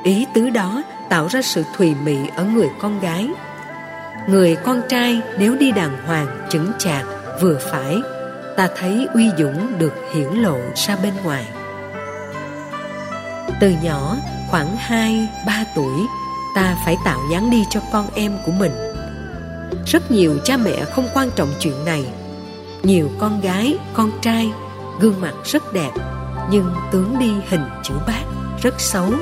Ý 0.03 0.25
tứ 0.33 0.49
đó 0.49 0.83
tạo 1.09 1.27
ra 1.27 1.41
sự 1.41 1.63
thùy 1.77 1.95
mị 2.03 2.17
ở 2.35 2.43
người 2.43 2.69
con 2.81 2.99
gái. 2.99 3.29
Người 4.29 4.55
con 4.55 4.81
trai 4.89 5.21
nếu 5.37 5.55
đi 5.55 5.71
đàng 5.71 5.97
hoàng 6.07 6.47
chững 6.49 6.71
chạc 6.79 7.05
vừa 7.41 7.59
phải 7.71 8.01
ta 8.57 8.69
thấy 8.77 9.07
uy 9.13 9.29
dũng 9.37 9.79
được 9.79 9.93
hiển 10.13 10.29
lộ 10.33 10.57
ra 10.75 10.95
bên 11.03 11.13
ngoài. 11.23 11.45
Từ 13.59 13.73
nhỏ 13.83 14.15
khoảng 14.49 14.75
2, 14.77 15.27
3 15.45 15.63
tuổi 15.75 15.95
ta 16.55 16.77
phải 16.85 16.97
tạo 17.05 17.19
dáng 17.31 17.49
đi 17.49 17.63
cho 17.69 17.79
con 17.91 18.07
em 18.15 18.37
của 18.45 18.51
mình 18.51 18.84
rất 19.85 20.11
nhiều 20.11 20.37
cha 20.43 20.57
mẹ 20.57 20.85
không 20.85 21.07
quan 21.13 21.29
trọng 21.35 21.49
chuyện 21.59 21.85
này. 21.85 22.05
Nhiều 22.83 23.11
con 23.19 23.41
gái, 23.41 23.77
con 23.93 24.11
trai, 24.21 24.51
gương 24.99 25.21
mặt 25.21 25.33
rất 25.43 25.73
đẹp, 25.73 25.91
nhưng 26.51 26.71
tướng 26.91 27.19
đi 27.19 27.31
hình 27.49 27.63
chữ 27.83 27.93
bát 28.07 28.23
rất 28.61 28.81
xấu. 28.81 29.13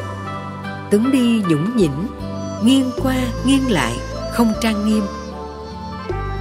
Tướng 0.91 1.11
đi 1.11 1.43
nhũng 1.49 1.77
nhỉnh, 1.77 2.07
nghiêng 2.63 2.91
qua 3.03 3.15
nghiêng 3.45 3.71
lại, 3.71 3.93
không 4.31 4.53
trang 4.61 4.87
nghiêm. 4.87 5.03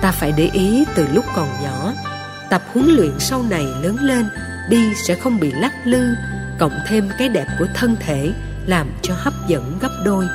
Ta 0.01 0.13
phải 0.13 0.33
để 0.33 0.51
ý 0.53 0.85
từ 0.95 1.07
lúc 1.13 1.25
còn 1.37 1.49
nhỏ, 1.63 1.93
tập 2.51 2.63
huấn 2.73 2.87
luyện 2.89 3.19
sau 3.19 3.45
này 3.51 3.65
lớn 3.83 3.97
lên, 4.01 4.29
đi 4.69 4.95
sẽ 5.07 5.15
không 5.15 5.41
bị 5.41 5.53
lắc 5.53 5.73
lư, 5.85 6.15
cộng 6.59 6.79
thêm 6.89 7.09
cái 7.19 7.29
đẹp 7.29 7.47
của 7.59 7.67
thân 7.75 7.97
thể, 8.01 8.33
làm 8.67 8.91
cho 9.03 9.15
hấp 9.17 9.33
dẫn 9.49 9.79
gấp 9.81 9.91
đôi. 10.05 10.27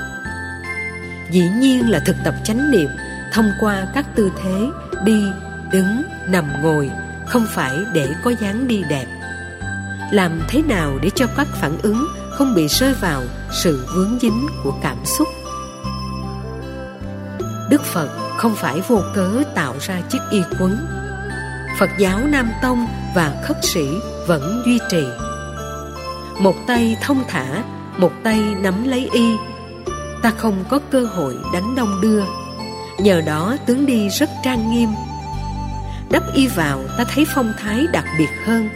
Dĩ 1.31 1.43
nhiên 1.59 1.89
là 1.89 1.99
thực 2.05 2.15
tập 2.25 2.33
chánh 2.43 2.71
niệm 2.71 2.89
thông 3.33 3.51
qua 3.59 3.87
các 3.93 4.05
tư 4.15 4.31
thế 4.43 4.69
đi, 5.03 5.25
đứng, 5.71 6.03
nằm, 6.27 6.45
ngồi, 6.61 6.91
không 7.27 7.45
phải 7.49 7.77
để 7.93 8.09
có 8.23 8.33
dáng 8.41 8.67
đi 8.67 8.83
đẹp. 8.89 9.05
Làm 10.11 10.39
thế 10.49 10.61
nào 10.61 10.99
để 11.01 11.09
cho 11.15 11.25
các 11.37 11.47
phản 11.47 11.77
ứng 11.81 12.07
không 12.31 12.55
bị 12.55 12.67
rơi 12.67 12.93
vào 12.93 13.23
sự 13.51 13.87
vướng 13.93 14.17
dính 14.21 14.47
của 14.63 14.73
cảm 14.81 14.97
xúc? 15.05 15.27
Đức 17.69 17.83
phật 17.83 18.09
không 18.37 18.55
phải 18.55 18.81
vô 18.87 19.01
cớ 19.15 19.29
tạo 19.55 19.75
ra 19.79 20.01
chiếc 20.09 20.19
y 20.31 20.41
quấn. 20.59 20.87
Phật 21.79 21.89
giáo 21.99 22.19
nam 22.27 22.51
tông 22.61 22.87
và 23.15 23.33
khất 23.43 23.57
sĩ 23.61 23.89
vẫn 24.27 24.63
duy 24.65 24.79
trì. 24.89 25.03
Một 26.39 26.55
tay 26.67 26.97
thông 27.01 27.23
thả, 27.27 27.63
một 27.97 28.11
tay 28.23 28.39
nắm 28.39 28.83
lấy 28.83 29.09
y. 29.13 29.35
Ta 30.21 30.31
không 30.37 30.63
có 30.69 30.79
cơ 30.91 31.05
hội 31.05 31.37
đánh 31.53 31.75
đông 31.75 32.01
đưa 32.01 32.23
nhờ 32.99 33.21
đó 33.21 33.57
tướng 33.65 33.85
đi 33.85 34.09
rất 34.09 34.29
trang 34.43 34.71
nghiêm. 34.71 34.89
Đắp 36.11 36.23
y 36.33 36.47
vào 36.47 36.79
ta 36.97 37.03
thấy 37.15 37.25
phong 37.35 37.53
thái 37.59 37.87
đặc 37.93 38.05
biệt 38.17 38.29
hơn. 38.45 38.69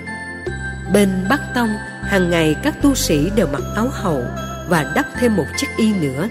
Bên 0.94 1.26
bắc 1.30 1.42
tông, 1.56 1.70
hàng 2.04 2.30
ngày 2.30 2.56
các 2.64 2.82
tu 2.82 2.96
sĩ 2.96 3.30
đều 3.36 3.48
mặc 3.48 3.62
áo 3.76 3.90
hậu 3.92 4.24
và 4.68 4.92
đắp 4.96 5.06
thêm 5.20 5.36
một 5.36 5.46
chiếc 5.58 5.68
y 5.78 5.94
nữa, 5.94 6.28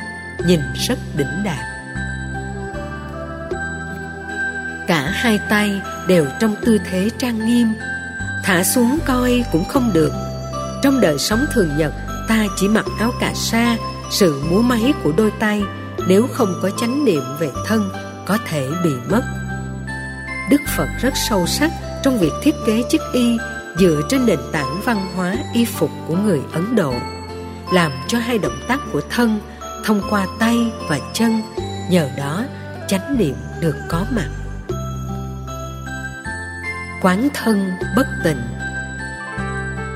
nhìn 0.46 0.61
rất 0.88 0.98
đỉnh 1.16 1.44
đạt. 1.44 1.59
Cả 4.87 5.11
hai 5.12 5.38
tay 5.48 5.81
đều 6.09 6.26
trong 6.40 6.57
tư 6.64 6.79
thế 6.90 7.11
trang 7.18 7.46
nghiêm. 7.46 7.74
Thả 8.44 8.64
xuống 8.64 8.98
coi 9.07 9.44
cũng 9.53 9.64
không 9.64 9.90
được. 9.92 10.12
Trong 10.83 11.00
đời 11.00 11.18
sống 11.18 11.44
thường 11.53 11.76
nhật, 11.76 11.92
ta 12.29 12.46
chỉ 12.57 12.68
mặc 12.68 12.85
áo 12.98 13.12
cà 13.20 13.33
sa, 13.35 13.76
sự 14.11 14.42
múa 14.50 14.62
máy 14.62 14.92
của 15.03 15.12
đôi 15.16 15.33
tay 15.40 15.62
nếu 16.09 16.27
không 16.33 16.59
có 16.63 16.71
chánh 16.71 17.05
niệm 17.05 17.23
về 17.39 17.51
thân, 17.67 17.91
có 18.27 18.39
thể 18.49 18.69
bị 18.85 18.93
mất. 19.11 19.23
Đức 20.51 20.61
phật 20.77 20.89
rất 21.01 21.13
sâu 21.29 21.47
sắc 21.47 21.71
trong 22.03 22.19
việc 22.19 22.33
thiết 22.43 22.55
kế 22.67 22.83
chiếc 22.89 23.01
y 23.13 23.39
dựa 23.79 24.03
trên 24.09 24.27
nền 24.27 24.39
tảng 24.53 24.81
văn 24.85 25.07
hóa 25.17 25.35
y 25.55 25.65
phục 25.65 25.91
của 26.09 26.17
người 26.17 26.41
ấn 26.53 26.77
độ, 26.77 26.95
làm 27.73 27.93
cho 28.09 28.19
hai 28.19 28.39
động 28.39 28.59
tác 28.69 28.81
của 28.93 29.01
thân 29.11 29.41
thông 29.85 30.03
qua 30.11 30.27
tay 30.39 30.73
và 30.89 30.99
chân, 31.13 31.43
nhờ 31.91 32.09
đó 32.19 32.45
chánh 32.89 33.19
niệm 33.19 33.35
được 33.61 33.77
có 33.89 34.07
mặt. 34.11 34.29
Quán 37.03 37.29
thân 37.35 37.71
bất 37.97 38.07
tịnh. 38.25 38.41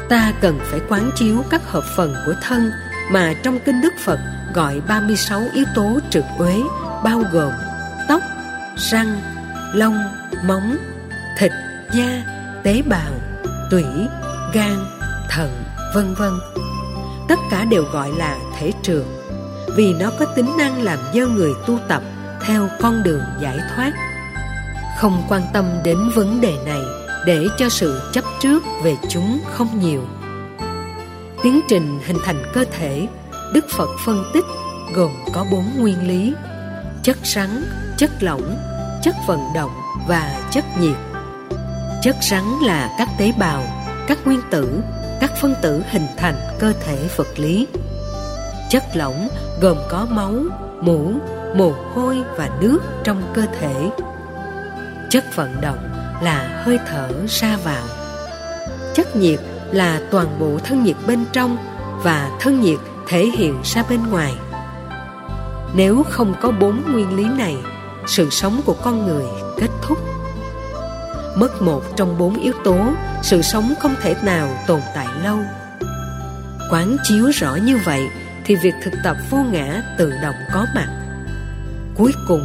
Ta 0.09 0.33
cần 0.41 0.59
phải 0.63 0.81
quán 0.89 1.11
chiếu 1.15 1.45
các 1.51 1.61
hợp 1.71 1.85
phần 1.97 2.15
của 2.27 2.35
thân 2.43 2.71
mà 3.11 3.35
trong 3.43 3.59
kinh 3.65 3.81
Đức 3.81 3.93
Phật 4.05 4.19
gọi 4.55 4.81
36 4.89 5.41
yếu 5.55 5.65
tố 5.75 5.99
trực 6.11 6.25
uế 6.39 6.61
bao 7.05 7.23
gồm 7.33 7.53
tóc, 8.09 8.23
răng, 8.77 9.21
lông, 9.73 9.99
móng, 10.45 10.77
thịt, 11.39 11.53
da, 11.95 12.23
tế 12.63 12.83
bào, 12.83 13.13
tủy, 13.71 13.85
gan, 14.53 14.85
thận, 15.31 15.51
vân 15.95 16.15
vân. 16.15 16.33
Tất 17.29 17.39
cả 17.51 17.65
đều 17.65 17.85
gọi 17.93 18.13
là 18.13 18.39
thể 18.59 18.73
trường 18.83 19.07
vì 19.77 19.93
nó 19.93 20.11
có 20.19 20.25
tính 20.25 20.51
năng 20.59 20.83
làm 20.83 20.99
dơ 21.15 21.27
người 21.27 21.53
tu 21.67 21.79
tập 21.89 22.03
theo 22.47 22.69
con 22.81 23.03
đường 23.03 23.23
giải 23.41 23.59
thoát. 23.75 23.93
Không 24.99 25.23
quan 25.29 25.43
tâm 25.53 25.65
đến 25.85 25.99
vấn 26.15 26.41
đề 26.41 26.57
này 26.65 26.81
để 27.27 27.47
cho 27.59 27.69
sự 27.69 28.01
chấp 28.13 28.25
trước 28.43 28.63
về 28.83 28.97
chúng 29.09 29.41
không 29.53 29.81
nhiều 29.81 30.05
tiến 31.45 31.61
trình 31.69 31.99
hình 32.05 32.19
thành 32.25 32.43
cơ 32.53 32.65
thể 32.79 33.09
đức 33.53 33.65
phật 33.77 33.89
phân 34.07 34.25
tích 34.35 34.45
gồm 34.95 35.11
có 35.33 35.45
bốn 35.51 35.65
nguyên 35.79 36.09
lý. 36.09 36.35
Chất 37.03 37.17
rắn 37.25 37.65
chất 37.99 38.11
lỏng, 38.21 38.57
chất 39.03 39.15
vận 39.27 39.41
động 39.55 39.71
và 40.09 40.41
chất 40.51 40.65
nhiệt. 40.81 40.97
Chất 42.03 42.17
rắn 42.31 42.45
là 42.63 42.95
các 42.99 43.09
tế 43.19 43.33
bào, 43.39 43.63
các 44.07 44.19
nguyên 44.25 44.41
tử, 44.51 44.81
các 45.21 45.33
phân 45.41 45.55
tử 45.63 45.83
hình 45.91 46.07
thành 46.17 46.35
cơ 46.59 46.73
thể 46.87 47.09
vật 47.17 47.39
lý. 47.39 47.67
Chất 48.71 48.83
lỏng 48.95 49.29
gồm 49.61 49.77
có 49.89 50.07
máu 50.11 50.35
mũ 50.81 51.13
mồ 51.55 51.73
hôi 51.95 52.23
và 52.37 52.51
nước 52.61 52.79
trong 53.05 53.23
cơ 53.35 53.43
thể. 53.61 53.91
Chất 55.11 55.25
vận 55.37 55.61
động 55.61 55.89
là 56.23 56.63
hơi 56.65 56.79
thở 56.87 57.09
ra 57.29 57.57
vào. 57.65 57.85
Chất 58.95 59.17
nhiệt 59.17 59.41
là 59.73 60.01
toàn 60.11 60.27
bộ 60.41 60.59
thân 60.65 60.85
nhiệt 60.85 60.97
bên 61.07 61.25
trong 61.33 61.57
và 62.03 62.31
thân 62.41 62.61
nhiệt 62.61 62.79
thể 63.07 63.31
hiện 63.35 63.61
ra 63.65 63.83
bên 63.91 64.03
ngoài. 64.11 64.35
Nếu 65.75 66.03
không 66.11 66.35
có 66.41 66.51
bốn 66.51 66.93
nguyên 66.93 67.17
lý 67.17 67.25
này, 67.25 67.57
sự 68.07 68.31
sống 68.31 68.61
của 68.67 68.77
con 68.83 69.07
người 69.07 69.25
kết 69.61 69.69
thúc. 69.83 69.99
Mất 71.37 71.63
một 71.63 71.83
trong 71.97 72.19
bốn 72.19 72.35
yếu 72.35 72.53
tố, 72.65 72.79
sự 73.23 73.43
sống 73.43 73.75
không 73.81 73.95
thể 74.03 74.17
nào 74.23 74.49
tồn 74.67 74.81
tại 74.95 75.07
lâu. 75.25 75.39
Quán 76.71 76.97
chiếu 77.05 77.31
rõ 77.31 77.55
như 77.55 77.79
vậy 77.85 78.03
thì 78.45 78.57
việc 78.57 78.75
thực 78.83 78.93
tập 79.05 79.17
vô 79.31 79.39
ngã 79.39 79.83
tự 79.99 80.13
động 80.23 80.35
có 80.53 80.67
mặt. 80.75 80.89
Cuối 81.95 82.13
cùng, 82.29 82.45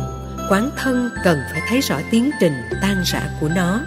quán 0.50 0.70
thân 0.76 1.10
cần 1.24 1.40
phải 1.52 1.62
thấy 1.70 1.82
rõ 1.82 1.96
tiến 2.12 2.32
trình 2.40 2.54
tan 2.82 3.04
rã 3.06 3.22
của 3.40 3.50
nó. 3.56 3.80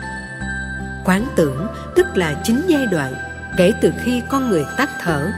Quán 1.04 1.26
tưởng 1.36 1.66
tức 1.96 2.06
là 2.14 2.34
chính 2.44 2.62
giai 2.66 2.86
đoạn 2.86 3.14
kể 3.56 3.72
từ 3.80 3.92
khi 4.04 4.22
con 4.28 4.50
người 4.50 4.64
tắt 4.76 4.90
thở 5.02 5.32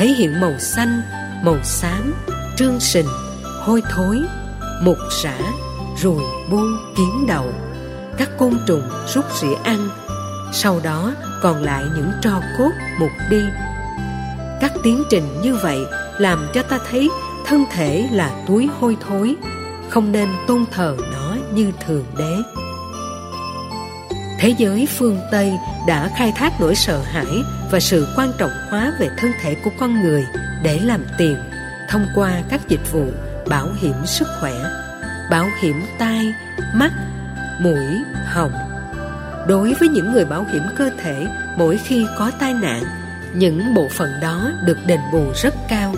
thể 0.00 0.06
hiện 0.06 0.40
màu 0.40 0.58
xanh 0.58 1.02
màu 1.42 1.56
xám 1.64 2.14
trương 2.56 2.80
sình 2.80 3.06
hôi 3.60 3.82
thối 3.90 4.22
mục 4.82 4.96
rã 5.22 5.38
ruồi 6.02 6.22
bu 6.50 6.60
kiến 6.96 7.26
đầu, 7.28 7.52
các 8.16 8.28
côn 8.38 8.58
trùng 8.66 8.82
rút 9.14 9.24
rỉa 9.40 9.54
ăn 9.64 9.88
sau 10.52 10.80
đó 10.82 11.14
còn 11.42 11.62
lại 11.62 11.84
những 11.96 12.12
tro 12.22 12.40
cốt 12.58 12.70
mục 13.00 13.10
đi. 13.30 13.42
Các 14.60 14.72
tiến 14.82 15.02
trình 15.10 15.24
như 15.42 15.54
vậy 15.54 15.78
làm 16.18 16.48
cho 16.54 16.62
ta 16.62 16.78
thấy 16.90 17.10
thân 17.46 17.64
thể 17.72 18.08
là 18.12 18.44
túi 18.46 18.68
hôi 18.80 18.96
thối 19.08 19.36
không 19.88 20.12
nên 20.12 20.28
tôn 20.46 20.64
thờ 20.70 20.96
nó 21.12 21.36
như 21.54 21.72
thường 21.86 22.04
đế 22.18 22.59
thế 24.40 24.54
giới 24.58 24.88
phương 24.98 25.20
tây 25.30 25.52
đã 25.86 26.10
khai 26.16 26.32
thác 26.36 26.60
nỗi 26.60 26.74
sợ 26.74 27.02
hãi 27.04 27.42
và 27.70 27.80
sự 27.80 28.06
quan 28.16 28.32
trọng 28.38 28.50
hóa 28.70 28.92
về 29.00 29.08
thân 29.18 29.32
thể 29.42 29.54
của 29.64 29.70
con 29.78 30.02
người 30.02 30.26
để 30.62 30.78
làm 30.78 31.04
tiền 31.18 31.36
thông 31.88 32.06
qua 32.14 32.42
các 32.48 32.60
dịch 32.68 32.92
vụ 32.92 33.04
bảo 33.48 33.68
hiểm 33.80 34.06
sức 34.06 34.28
khỏe, 34.40 34.54
bảo 35.30 35.46
hiểm 35.60 35.82
tai, 35.98 36.34
mắt, 36.74 36.92
mũi, 37.60 37.84
họng. 38.26 38.52
Đối 39.48 39.74
với 39.74 39.88
những 39.88 40.12
người 40.12 40.24
bảo 40.24 40.46
hiểm 40.52 40.62
cơ 40.76 40.90
thể, 41.02 41.26
mỗi 41.58 41.78
khi 41.86 42.06
có 42.18 42.30
tai 42.38 42.54
nạn, 42.54 42.82
những 43.34 43.74
bộ 43.74 43.88
phận 43.88 44.10
đó 44.22 44.50
được 44.64 44.78
đền 44.86 45.00
bù 45.12 45.32
rất 45.42 45.54
cao. 45.68 45.94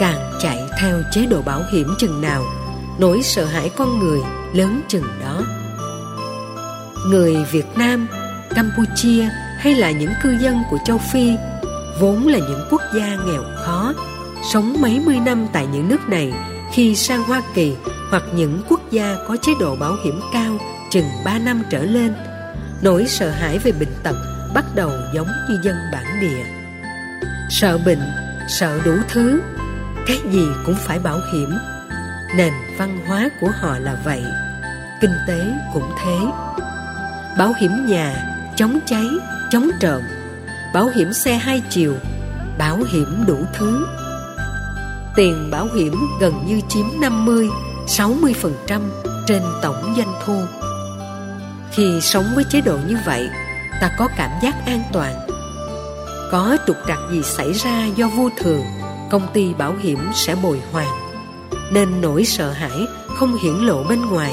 Càng 0.00 0.32
chạy 0.40 0.58
theo 0.80 1.02
chế 1.12 1.26
độ 1.26 1.42
bảo 1.42 1.62
hiểm 1.72 1.94
chừng 1.98 2.20
nào, 2.20 2.44
nỗi 2.98 3.22
sợ 3.22 3.44
hãi 3.44 3.70
con 3.76 3.98
người 3.98 4.20
lớn 4.54 4.80
chừng 4.88 5.06
đó 5.20 5.42
người 7.06 7.36
việt 7.50 7.66
nam, 7.76 8.08
campuchia 8.54 9.28
hay 9.58 9.74
là 9.74 9.90
những 9.90 10.12
cư 10.22 10.38
dân 10.40 10.62
của 10.70 10.78
châu 10.84 10.98
phi 10.98 11.36
vốn 12.00 12.26
là 12.26 12.38
những 12.38 12.66
quốc 12.70 12.82
gia 12.94 13.16
nghèo 13.26 13.42
khó, 13.56 13.94
sống 14.52 14.76
mấy 14.80 15.00
mươi 15.06 15.16
năm 15.26 15.46
tại 15.52 15.66
những 15.66 15.88
nước 15.88 16.08
này 16.08 16.32
khi 16.72 16.96
sang 16.96 17.22
hoa 17.22 17.42
kỳ 17.54 17.76
hoặc 18.10 18.22
những 18.34 18.62
quốc 18.68 18.80
gia 18.90 19.16
có 19.28 19.36
chế 19.42 19.52
độ 19.60 19.76
bảo 19.76 19.96
hiểm 20.04 20.20
cao 20.32 20.58
chừng 20.90 21.06
ba 21.24 21.38
năm 21.38 21.62
trở 21.70 21.82
lên, 21.82 22.14
nỗi 22.82 23.04
sợ 23.08 23.30
hãi 23.30 23.58
về 23.58 23.72
bệnh 23.72 23.94
tật 24.02 24.16
bắt 24.54 24.64
đầu 24.74 24.90
giống 25.14 25.28
như 25.48 25.58
dân 25.64 25.76
bản 25.92 26.20
địa. 26.20 26.44
Sợ 27.50 27.78
bệnh, 27.86 28.00
sợ 28.48 28.80
đủ 28.84 28.92
thứ, 29.08 29.40
cái 30.06 30.18
gì 30.30 30.46
cũng 30.66 30.74
phải 30.74 30.98
bảo 30.98 31.20
hiểm. 31.32 31.50
Nền 32.36 32.52
văn 32.78 32.98
hóa 33.06 33.28
của 33.40 33.50
họ 33.60 33.78
là 33.78 33.96
vậy, 34.04 34.24
kinh 35.00 35.14
tế 35.28 35.52
cũng 35.72 35.90
thế 36.04 36.16
bảo 37.38 37.52
hiểm 37.60 37.86
nhà, 37.86 38.14
chống 38.56 38.78
cháy, 38.86 39.06
chống 39.50 39.70
trộm. 39.80 40.02
Bảo 40.74 40.88
hiểm 40.94 41.12
xe 41.12 41.34
hai 41.34 41.62
chiều 41.70 41.94
bảo 42.58 42.78
hiểm 42.92 43.24
đủ 43.26 43.44
thứ. 43.52 43.86
Tiền 45.16 45.50
bảo 45.50 45.68
hiểm 45.74 45.94
gần 46.20 46.44
như 46.46 46.60
chiếm 46.68 46.86
50 47.00 47.48
60% 47.86 48.80
trên 49.26 49.42
tổng 49.62 49.94
doanh 49.96 50.12
thu. 50.24 50.40
Khi 51.72 52.00
sống 52.00 52.24
với 52.34 52.44
chế 52.44 52.60
độ 52.60 52.78
như 52.88 52.96
vậy, 53.06 53.28
ta 53.80 53.90
có 53.98 54.08
cảm 54.16 54.30
giác 54.42 54.66
an 54.66 54.82
toàn. 54.92 55.26
Có 56.30 56.56
trục 56.66 56.76
trặc 56.88 56.98
gì 57.10 57.22
xảy 57.22 57.52
ra 57.52 57.86
do 57.96 58.08
vô 58.08 58.30
thường, 58.38 58.64
công 59.10 59.26
ty 59.32 59.54
bảo 59.54 59.74
hiểm 59.80 59.98
sẽ 60.14 60.34
bồi 60.34 60.60
hoàn. 60.72 60.88
Nên 61.72 62.00
nỗi 62.00 62.24
sợ 62.24 62.50
hãi 62.50 62.86
không 63.18 63.36
hiển 63.42 63.54
lộ 63.54 63.84
bên 63.84 64.06
ngoài, 64.06 64.32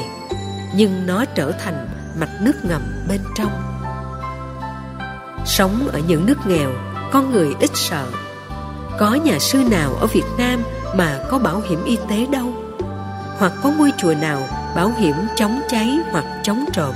nhưng 0.75 1.05
nó 1.05 1.25
trở 1.25 1.51
thành 1.51 1.88
mạch 2.19 2.41
nước 2.41 2.65
ngầm 2.65 2.81
bên 3.07 3.21
trong. 3.37 3.51
Sống 5.45 5.87
ở 5.91 5.99
những 6.07 6.25
nước 6.25 6.37
nghèo, 6.47 6.71
con 7.11 7.31
người 7.31 7.55
ít 7.59 7.69
sợ. 7.73 8.07
Có 8.99 9.13
nhà 9.13 9.39
sư 9.39 9.63
nào 9.71 9.93
ở 9.93 10.07
việt 10.07 10.25
nam 10.37 10.63
mà 10.95 11.19
có 11.29 11.39
bảo 11.39 11.61
hiểm 11.69 11.83
y 11.83 11.97
tế 12.09 12.25
đâu? 12.31 12.53
Hoặc 13.37 13.53
có 13.63 13.71
ngôi 13.71 13.91
chùa 13.97 14.13
nào 14.21 14.41
bảo 14.75 14.93
hiểm 14.97 15.15
chống 15.35 15.61
cháy 15.69 15.97
hoặc 16.11 16.25
chống 16.43 16.65
trộm? 16.73 16.95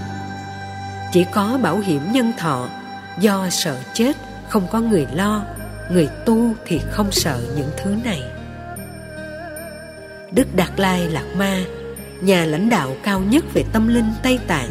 Chỉ 1.12 1.26
có 1.32 1.60
bảo 1.62 1.78
hiểm 1.78 2.12
nhân 2.12 2.32
thọ, 2.38 2.68
do 3.20 3.48
sợ 3.50 3.78
chết, 3.94 4.16
không 4.50 4.68
có 4.72 4.80
người 4.80 5.08
lo, 5.14 5.44
người 5.92 6.10
tu 6.26 6.54
thì 6.66 6.82
không 6.92 7.12
sợ 7.12 7.42
những 7.56 7.70
thứ 7.84 7.96
này. 8.04 8.24
Đức 10.32 10.56
đạt 10.56 10.70
lai 10.78 11.10
lạt 11.10 11.26
ma, 11.38 11.60
nhà 12.22 12.46
lãnh 12.46 12.70
đạo 12.70 12.96
cao 13.04 13.20
nhất 13.20 13.46
về 13.54 13.64
tâm 13.74 13.88
linh 13.88 14.14
tây 14.24 14.40
tạng 14.48 14.70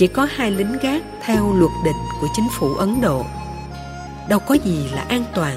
chỉ 0.00 0.06
có 0.06 0.26
hai 0.36 0.50
lính 0.50 0.78
gác 0.82 1.02
theo 1.22 1.52
luật 1.52 1.70
định 1.84 1.96
của 2.20 2.26
chính 2.36 2.48
phủ 2.58 2.74
ấn 2.74 3.00
độ 3.00 3.24
đâu 4.28 4.38
có 4.38 4.54
gì 4.54 4.88
là 4.94 5.04
an 5.08 5.24
toàn 5.34 5.56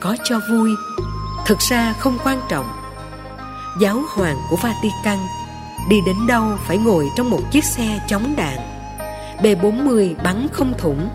có 0.00 0.16
cho 0.24 0.40
vui 0.50 0.70
thực 1.46 1.58
ra 1.58 1.92
không 1.92 2.18
quan 2.24 2.40
trọng 2.48 2.66
giáo 3.80 4.02
hoàng 4.08 4.36
của 4.50 4.56
vatican 4.56 5.18
đi 5.90 5.96
đến 6.06 6.16
đâu 6.26 6.58
phải 6.66 6.78
ngồi 6.78 7.10
trong 7.16 7.30
một 7.30 7.40
chiếc 7.52 7.64
xe 7.64 8.00
chống 8.08 8.34
đạn 8.36 8.58
B-40 9.42 10.14
bắn 10.24 10.46
không 10.52 10.72
thủng 10.78 11.08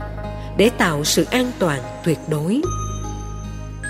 để 0.58 0.70
tạo 0.70 1.04
sự 1.04 1.24
an 1.24 1.52
toàn 1.60 1.82
tuyệt 2.04 2.20
đối. 2.28 2.62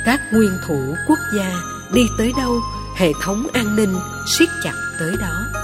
Các 0.06 0.20
nguyên 0.34 0.52
thủ 0.68 0.80
quốc 1.08 1.20
gia 1.38 1.62
đi 1.94 2.02
tới 2.18 2.34
đâu, 2.38 2.60
hệ 2.98 3.12
thống 3.24 3.48
an 3.54 3.76
ninh 3.76 3.96
siết 4.28 4.50
chặt 4.64 4.74
tới 5.00 5.12
đó. 5.22 5.59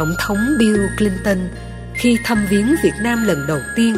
Tổng 0.00 0.14
thống 0.18 0.56
Bill 0.58 0.86
Clinton 0.98 1.38
khi 1.94 2.18
thăm 2.24 2.46
viếng 2.50 2.74
Việt 2.82 2.92
Nam 3.00 3.24
lần 3.24 3.46
đầu 3.46 3.58
tiên, 3.76 3.96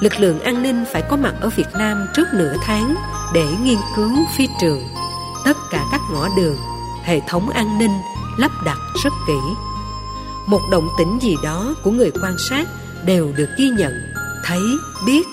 lực 0.00 0.20
lượng 0.20 0.40
an 0.40 0.62
ninh 0.62 0.84
phải 0.92 1.02
có 1.10 1.16
mặt 1.16 1.34
ở 1.40 1.48
Việt 1.48 1.68
Nam 1.78 2.06
trước 2.14 2.28
nửa 2.32 2.54
tháng 2.62 2.94
để 3.34 3.46
nghiên 3.62 3.78
cứu 3.96 4.10
phi 4.36 4.48
trường. 4.60 4.88
Tất 5.44 5.56
cả 5.70 5.84
các 5.92 6.00
ngõ 6.12 6.28
đường, 6.36 6.56
hệ 7.02 7.20
thống 7.28 7.50
an 7.50 7.78
ninh 7.78 7.90
lắp 8.38 8.50
đặt 8.64 8.78
rất 9.04 9.12
kỹ. 9.26 9.38
Một 10.46 10.60
động 10.70 10.88
tĩnh 10.98 11.18
gì 11.22 11.36
đó 11.44 11.74
của 11.84 11.90
người 11.90 12.10
quan 12.22 12.38
sát 12.38 12.68
đều 13.04 13.32
được 13.36 13.48
ghi 13.58 13.68
nhận, 13.68 13.92
thấy, 14.44 14.62
biết. 15.06 15.26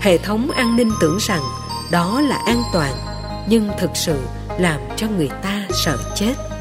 Hệ 0.00 0.18
thống 0.18 0.50
an 0.50 0.76
ninh 0.76 0.90
tưởng 1.00 1.18
rằng 1.20 1.42
đó 1.90 2.20
là 2.20 2.36
an 2.46 2.62
toàn, 2.72 2.92
nhưng 3.48 3.70
thực 3.80 3.90
sự 3.94 4.20
làm 4.58 4.80
cho 4.96 5.06
người 5.08 5.30
ta 5.42 5.62
sợ 5.84 5.98
chết. 6.16 6.53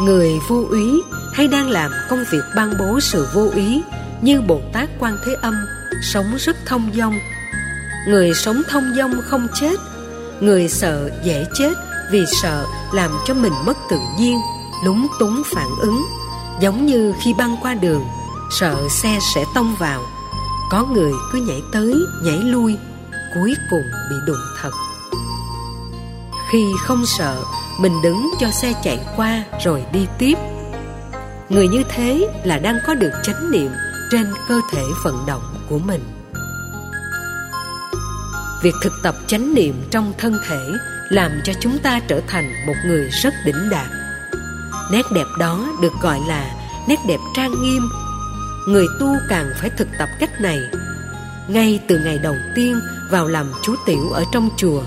Người 0.00 0.40
vô 0.48 0.64
úy 0.70 1.02
hay 1.32 1.48
đang 1.48 1.70
làm 1.70 1.90
công 2.10 2.24
việc 2.32 2.42
ban 2.56 2.74
bố 2.78 3.00
sự 3.00 3.28
vô 3.34 3.50
ý 3.54 3.82
như 4.22 4.40
Bồ 4.40 4.60
Tát 4.72 4.88
Quan 4.98 5.16
Thế 5.24 5.34
Âm 5.42 5.54
sống 6.02 6.36
rất 6.38 6.56
thông 6.66 6.90
dong. 6.94 7.18
Người 8.08 8.34
sống 8.34 8.62
thông 8.70 8.94
dong 8.96 9.12
không 9.24 9.48
chết, 9.54 9.80
người 10.40 10.68
sợ 10.68 11.10
dễ 11.24 11.46
chết 11.58 11.72
vì 12.10 12.24
sợ 12.42 12.64
làm 12.92 13.10
cho 13.26 13.34
mình 13.34 13.52
mất 13.64 13.76
tự 13.90 13.98
nhiên, 14.18 14.40
lúng 14.84 15.06
túng 15.20 15.42
phản 15.54 15.68
ứng, 15.80 16.06
giống 16.60 16.86
như 16.86 17.14
khi 17.24 17.34
băng 17.38 17.56
qua 17.62 17.74
đường, 17.74 18.04
sợ 18.50 18.76
xe 18.90 19.18
sẽ 19.34 19.44
tông 19.54 19.74
vào. 19.78 20.02
Có 20.70 20.86
người 20.92 21.12
cứ 21.32 21.38
nhảy 21.38 21.62
tới, 21.72 21.94
nhảy 22.22 22.38
lui, 22.38 22.76
cuối 23.34 23.54
cùng 23.70 23.84
bị 24.10 24.16
đụng 24.26 24.44
thật. 24.60 24.70
Khi 26.50 26.64
không 26.86 27.06
sợ, 27.06 27.42
mình 27.78 28.02
đứng 28.02 28.30
cho 28.40 28.50
xe 28.50 28.72
chạy 28.82 28.98
qua 29.16 29.44
rồi 29.64 29.84
đi 29.92 30.06
tiếp. 30.18 30.34
Người 31.48 31.68
như 31.68 31.82
thế 31.88 32.28
là 32.44 32.58
đang 32.58 32.78
có 32.86 32.94
được 32.94 33.12
chánh 33.22 33.50
niệm 33.50 33.70
trên 34.10 34.26
cơ 34.48 34.60
thể 34.72 34.82
vận 35.04 35.26
động 35.26 35.42
của 35.68 35.78
mình. 35.78 36.00
Việc 38.62 38.74
thực 38.82 38.92
tập 39.02 39.14
chánh 39.26 39.54
niệm 39.54 39.74
trong 39.90 40.12
thân 40.18 40.38
thể 40.48 40.60
làm 41.08 41.30
cho 41.44 41.52
chúng 41.60 41.78
ta 41.78 42.00
trở 42.08 42.20
thành 42.26 42.66
một 42.66 42.74
người 42.86 43.08
rất 43.22 43.34
đỉnh 43.44 43.70
đạt. 43.70 43.86
Nét 44.92 45.02
đẹp 45.14 45.26
đó 45.38 45.68
được 45.82 45.92
gọi 46.02 46.20
là 46.28 46.54
nét 46.88 46.98
đẹp 47.08 47.20
trang 47.36 47.62
nghiêm. 47.62 47.88
Người 48.68 48.86
tu 49.00 49.06
càng 49.28 49.46
phải 49.60 49.70
thực 49.70 49.88
tập 49.98 50.08
cách 50.20 50.40
này. 50.40 50.60
Ngay 51.48 51.80
từ 51.88 51.98
ngày 51.98 52.18
đầu 52.18 52.36
tiên 52.54 52.80
vào 53.10 53.28
làm 53.28 53.52
chú 53.62 53.74
tiểu 53.86 54.10
ở 54.10 54.24
trong 54.32 54.50
chùa, 54.56 54.82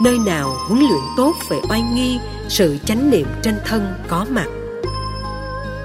nơi 0.00 0.18
nào 0.18 0.56
huấn 0.68 0.80
luyện 0.80 1.02
tốt 1.16 1.34
về 1.48 1.60
oai 1.68 1.82
nghi, 1.82 2.18
sự 2.48 2.78
chánh 2.84 3.10
niệm 3.10 3.26
trên 3.42 3.54
thân 3.66 3.94
có 4.08 4.26
mặt. 4.30 4.46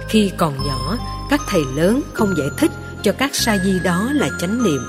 Khi 0.09 0.32
còn 0.38 0.68
nhỏ, 0.68 0.97
các 1.30 1.41
thầy 1.47 1.62
lớn 1.76 2.01
không 2.14 2.34
giải 2.38 2.47
thích 2.57 2.72
cho 3.03 3.12
các 3.12 3.36
sa 3.36 3.57
di 3.57 3.80
đó 3.84 4.09
là 4.14 4.30
chánh 4.41 4.64
niệm. 4.64 4.82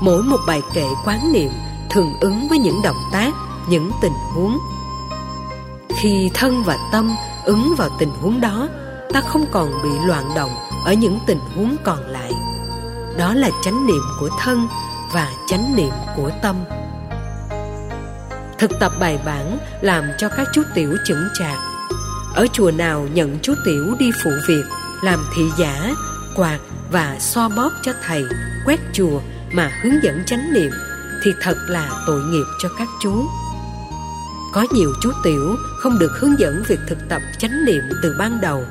Mỗi 0.00 0.22
một 0.22 0.38
bài 0.46 0.60
kệ 0.74 0.86
quán 1.04 1.32
niệm 1.32 1.50
thường 1.90 2.12
ứng 2.20 2.48
với 2.48 2.58
những 2.58 2.82
động 2.82 3.08
tác 3.12 3.32
những 3.68 3.90
tình 4.02 4.12
huống 4.34 4.58
khi 5.96 6.30
thân 6.34 6.62
và 6.62 6.78
tâm 6.92 7.16
ứng 7.44 7.74
vào 7.78 7.88
tình 7.98 8.10
huống 8.20 8.40
đó 8.40 8.68
ta 9.12 9.20
không 9.20 9.44
còn 9.50 9.82
bị 9.82 9.90
loạn 10.06 10.24
động 10.36 10.50
ở 10.84 10.92
những 10.92 11.18
tình 11.26 11.38
huống 11.56 11.76
còn 11.84 11.98
lại 12.06 12.32
đó 13.18 13.34
là 13.34 13.50
chánh 13.62 13.86
niệm 13.86 14.02
của 14.20 14.28
thân 14.38 14.68
và 15.12 15.28
chánh 15.46 15.76
niệm 15.76 15.92
của 16.16 16.30
tâm 16.42 16.56
thực 18.62 18.78
tập 18.78 18.92
bài 19.00 19.18
bản 19.24 19.58
làm 19.80 20.04
cho 20.18 20.28
các 20.28 20.48
chú 20.52 20.62
tiểu 20.74 20.96
chững 21.04 21.28
chạc. 21.34 21.58
Ở 22.34 22.46
chùa 22.52 22.70
nào 22.70 23.08
nhận 23.14 23.38
chú 23.42 23.54
tiểu 23.64 23.94
đi 23.98 24.10
phụ 24.24 24.30
việc 24.48 24.64
làm 25.02 25.26
thị 25.34 25.42
giả 25.58 25.94
quạt 26.36 26.58
và 26.90 27.16
so 27.20 27.48
bóp 27.48 27.70
cho 27.82 27.92
thầy 28.06 28.24
quét 28.66 28.80
chùa 28.92 29.20
mà 29.52 29.70
hướng 29.82 30.02
dẫn 30.02 30.22
chánh 30.26 30.52
niệm 30.52 30.70
thì 31.24 31.30
thật 31.40 31.56
là 31.68 31.90
tội 32.06 32.20
nghiệp 32.22 32.44
cho 32.58 32.68
các 32.78 32.88
chú. 33.02 33.26
Có 34.52 34.66
nhiều 34.70 34.92
chú 35.00 35.10
tiểu 35.24 35.56
không 35.78 35.98
được 35.98 36.12
hướng 36.20 36.38
dẫn 36.38 36.62
việc 36.68 36.80
thực 36.88 36.98
tập 37.08 37.22
chánh 37.38 37.64
niệm 37.64 37.82
từ 38.02 38.16
ban 38.18 38.40
đầu. 38.40 38.64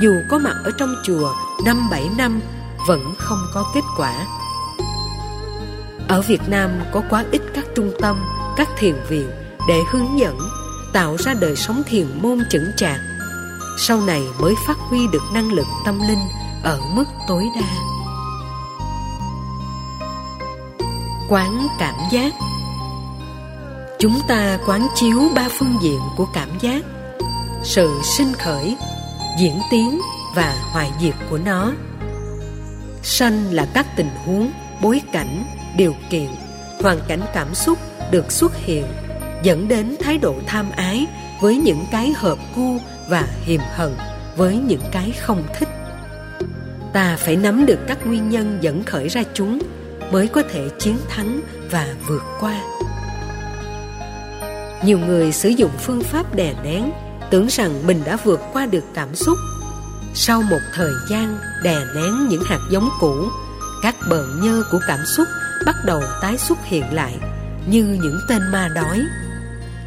Dù 0.00 0.14
có 0.28 0.38
mặt 0.38 0.54
ở 0.64 0.70
trong 0.78 0.94
chùa 1.04 1.34
năm 1.64 1.90
bảy 1.90 2.10
năm 2.18 2.40
vẫn 2.88 3.14
không 3.18 3.46
có 3.54 3.64
kết 3.74 3.84
quả. 3.96 4.14
Ở 6.08 6.22
Việt 6.22 6.42
Nam 6.48 6.70
có 6.92 7.02
quá 7.10 7.24
ít 7.32 7.42
các 7.54 7.64
trung 7.74 7.92
tâm, 8.00 8.16
các 8.60 8.68
thiền 8.78 8.94
viện 9.08 9.30
để 9.68 9.80
hướng 9.92 10.18
dẫn, 10.18 10.38
Tạo 10.92 11.16
ra 11.16 11.34
đời 11.34 11.56
sống 11.56 11.82
thiền 11.86 12.06
môn 12.22 12.38
chững 12.50 12.70
chạc. 12.76 13.00
Sau 13.78 14.00
này 14.00 14.22
mới 14.40 14.54
phát 14.66 14.78
huy 14.78 15.06
được 15.12 15.22
năng 15.34 15.52
lực 15.52 15.66
tâm 15.84 16.00
linh 16.08 16.18
ở 16.62 16.80
mức 16.94 17.04
tối 17.28 17.44
đa. 17.60 17.68
Quán 21.28 21.68
cảm 21.78 21.94
giác. 22.10 22.34
Chúng 23.98 24.20
ta 24.28 24.58
quán 24.66 24.86
chiếu 24.94 25.28
ba 25.34 25.48
phương 25.58 25.76
diện 25.82 26.00
của 26.16 26.26
cảm 26.34 26.48
giác, 26.60 26.82
sự 27.62 28.00
sinh 28.16 28.32
khởi, 28.32 28.76
diễn 29.40 29.60
tiến 29.70 30.00
và 30.34 30.56
hoại 30.72 30.90
diệt 31.00 31.14
của 31.30 31.38
nó. 31.38 31.72
Sanh 33.02 33.52
là 33.52 33.66
các 33.74 33.86
tình 33.96 34.10
huống, 34.24 34.50
bối 34.82 35.00
cảnh, 35.12 35.44
điều 35.76 35.94
kiện 36.10 36.28
hoàn 36.82 36.98
cảnh 37.08 37.20
cảm 37.34 37.54
xúc 37.54 37.78
được 38.10 38.32
xuất 38.32 38.56
hiện, 38.56 38.84
dẫn 39.42 39.68
đến 39.68 39.96
thái 40.00 40.18
độ 40.18 40.34
tham 40.46 40.70
ái 40.76 41.06
với 41.40 41.56
những 41.56 41.84
cái 41.92 42.12
hợp 42.16 42.38
gu 42.56 42.78
và 43.08 43.28
hiềm 43.44 43.60
hận 43.74 43.94
với 44.36 44.56
những 44.56 44.82
cái 44.92 45.12
không 45.20 45.42
thích. 45.58 45.68
Ta 46.92 47.16
phải 47.16 47.36
nắm 47.36 47.66
được 47.66 47.78
các 47.86 48.06
nguyên 48.06 48.30
nhân 48.30 48.58
dẫn 48.60 48.82
khởi 48.82 49.08
ra 49.08 49.22
chúng 49.34 49.58
mới 50.12 50.28
có 50.28 50.42
thể 50.50 50.68
chiến 50.78 50.96
thắng 51.08 51.40
và 51.70 51.86
vượt 52.06 52.22
qua. 52.40 52.60
Nhiều 54.84 54.98
người 54.98 55.32
sử 55.32 55.48
dụng 55.48 55.70
phương 55.78 56.02
pháp 56.02 56.34
đè 56.34 56.54
nén, 56.64 56.90
tưởng 57.30 57.46
rằng 57.50 57.86
mình 57.86 58.02
đã 58.04 58.16
vượt 58.24 58.40
qua 58.52 58.66
được 58.66 58.84
cảm 58.94 59.14
xúc. 59.14 59.36
Sau 60.14 60.42
một 60.42 60.60
thời 60.74 60.92
gian 61.10 61.38
đè 61.62 61.76
nén 61.94 62.28
những 62.28 62.42
hạt 62.46 62.60
giống 62.70 62.88
cũ, 63.00 63.14
các 63.82 63.96
bợn 64.10 64.40
nhơ 64.42 64.62
của 64.70 64.78
cảm 64.86 64.98
xúc 65.16 65.26
bắt 65.66 65.76
đầu 65.84 66.02
tái 66.22 66.38
xuất 66.38 66.58
hiện 66.64 66.94
lại, 66.94 67.18
như 67.66 67.98
những 68.02 68.20
tên 68.28 68.50
ma 68.52 68.68
đói. 68.74 69.02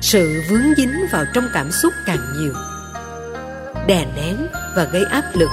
Sự 0.02 0.42
vướng 0.50 0.76
dính 0.78 0.94
vào 1.12 1.26
trong 1.34 1.50
cảm 1.54 1.72
xúc 1.72 1.94
càng 2.06 2.34
nhiều, 2.38 2.54
đè 3.88 4.06
nén 4.16 4.48
và 4.76 4.84
gây 4.84 5.06
áp 5.06 5.24
lực 5.34 5.50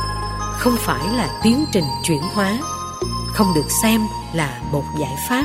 không 0.58 0.76
phải 0.78 1.08
là 1.16 1.28
tiến 1.42 1.64
trình 1.72 1.84
chuyển 2.04 2.22
hóa, 2.22 2.58
không 3.34 3.54
được 3.54 3.66
xem 3.82 4.00
là 4.34 4.60
một 4.72 4.84
giải 5.00 5.16
pháp. 5.28 5.44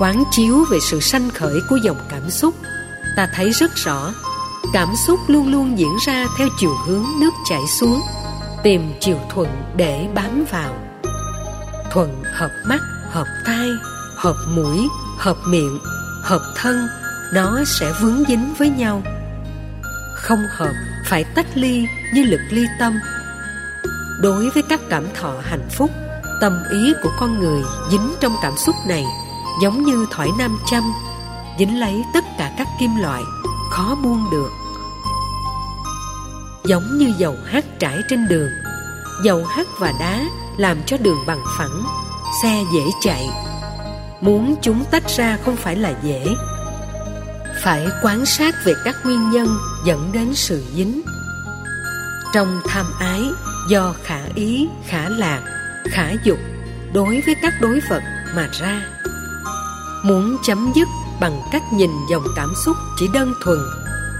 Quán 0.00 0.24
chiếu 0.30 0.64
về 0.70 0.78
sự 0.90 1.00
sanh 1.00 1.30
khởi 1.30 1.60
của 1.68 1.76
dòng 1.76 1.98
cảm 2.10 2.30
xúc, 2.30 2.54
ta 3.16 3.28
thấy 3.34 3.50
rất 3.50 3.70
rõ, 3.74 4.12
cảm 4.72 4.88
xúc 5.06 5.20
luôn 5.26 5.52
luôn 5.52 5.78
diễn 5.78 5.96
ra 6.06 6.26
theo 6.38 6.48
chiều 6.58 6.74
hướng 6.86 7.04
nước 7.20 7.30
chảy 7.48 7.62
xuống, 7.80 8.00
tìm 8.62 8.92
chiều 9.00 9.18
thuận 9.34 9.48
để 9.76 10.08
bám 10.14 10.44
vào 10.50 10.91
thuận 11.92 12.22
hợp 12.32 12.50
mắt, 12.64 12.80
hợp 13.10 13.26
tai, 13.44 13.68
hợp 14.16 14.36
mũi, 14.48 14.88
hợp 15.18 15.36
miệng, 15.46 15.78
hợp 16.22 16.42
thân, 16.56 16.88
nó 17.32 17.64
sẽ 17.66 17.92
vướng 18.00 18.24
dính 18.28 18.54
với 18.58 18.70
nhau. 18.70 19.02
Không 20.16 20.46
hợp, 20.50 20.72
phải 21.06 21.24
tách 21.24 21.46
ly 21.54 21.86
như 22.14 22.24
lực 22.24 22.40
ly 22.50 22.66
tâm. 22.78 23.00
Đối 24.22 24.50
với 24.50 24.62
các 24.68 24.80
cảm 24.90 25.06
thọ 25.14 25.34
hạnh 25.42 25.68
phúc, 25.70 25.90
tâm 26.40 26.52
ý 26.70 26.92
của 27.02 27.10
con 27.20 27.40
người 27.40 27.62
dính 27.90 28.14
trong 28.20 28.36
cảm 28.42 28.52
xúc 28.56 28.74
này, 28.88 29.04
giống 29.62 29.84
như 29.84 30.06
thỏi 30.10 30.30
nam 30.38 30.58
châm, 30.70 30.82
dính 31.58 31.80
lấy 31.80 32.02
tất 32.14 32.24
cả 32.38 32.52
các 32.58 32.68
kim 32.80 32.96
loại, 32.96 33.22
khó 33.70 33.96
buông 34.02 34.30
được. 34.30 34.50
Giống 36.64 36.98
như 36.98 37.14
dầu 37.18 37.36
hát 37.46 37.64
trải 37.78 37.98
trên 38.08 38.28
đường, 38.28 38.50
dầu 39.24 39.44
hát 39.44 39.66
và 39.78 39.92
đá 40.00 40.24
làm 40.56 40.82
cho 40.86 40.96
đường 40.96 41.18
bằng 41.26 41.42
phẳng, 41.58 41.82
xe 42.42 42.64
dễ 42.74 42.82
chạy. 43.00 43.28
Muốn 44.20 44.56
chúng 44.62 44.84
tách 44.90 45.08
ra 45.16 45.38
không 45.44 45.56
phải 45.56 45.76
là 45.76 45.94
dễ. 46.02 46.26
Phải 47.62 47.86
quan 48.02 48.26
sát 48.26 48.54
về 48.64 48.74
các 48.84 48.96
nguyên 49.04 49.30
nhân 49.30 49.58
dẫn 49.84 50.10
đến 50.12 50.34
sự 50.34 50.64
dính. 50.74 51.02
Trong 52.34 52.60
tham 52.68 52.86
ái, 52.98 53.22
do 53.68 53.94
khả 54.04 54.20
ý, 54.34 54.68
khả 54.86 55.08
lạc, 55.08 55.42
khả 55.90 56.12
dục 56.24 56.38
đối 56.94 57.22
với 57.26 57.34
các 57.42 57.54
đối 57.60 57.80
vật 57.90 58.02
mà 58.36 58.48
ra. 58.60 58.82
Muốn 60.04 60.36
chấm 60.42 60.72
dứt 60.74 60.88
bằng 61.20 61.42
cách 61.52 61.62
nhìn 61.72 61.90
dòng 62.10 62.24
cảm 62.36 62.52
xúc 62.64 62.76
chỉ 62.96 63.08
đơn 63.14 63.34
thuần, 63.44 63.58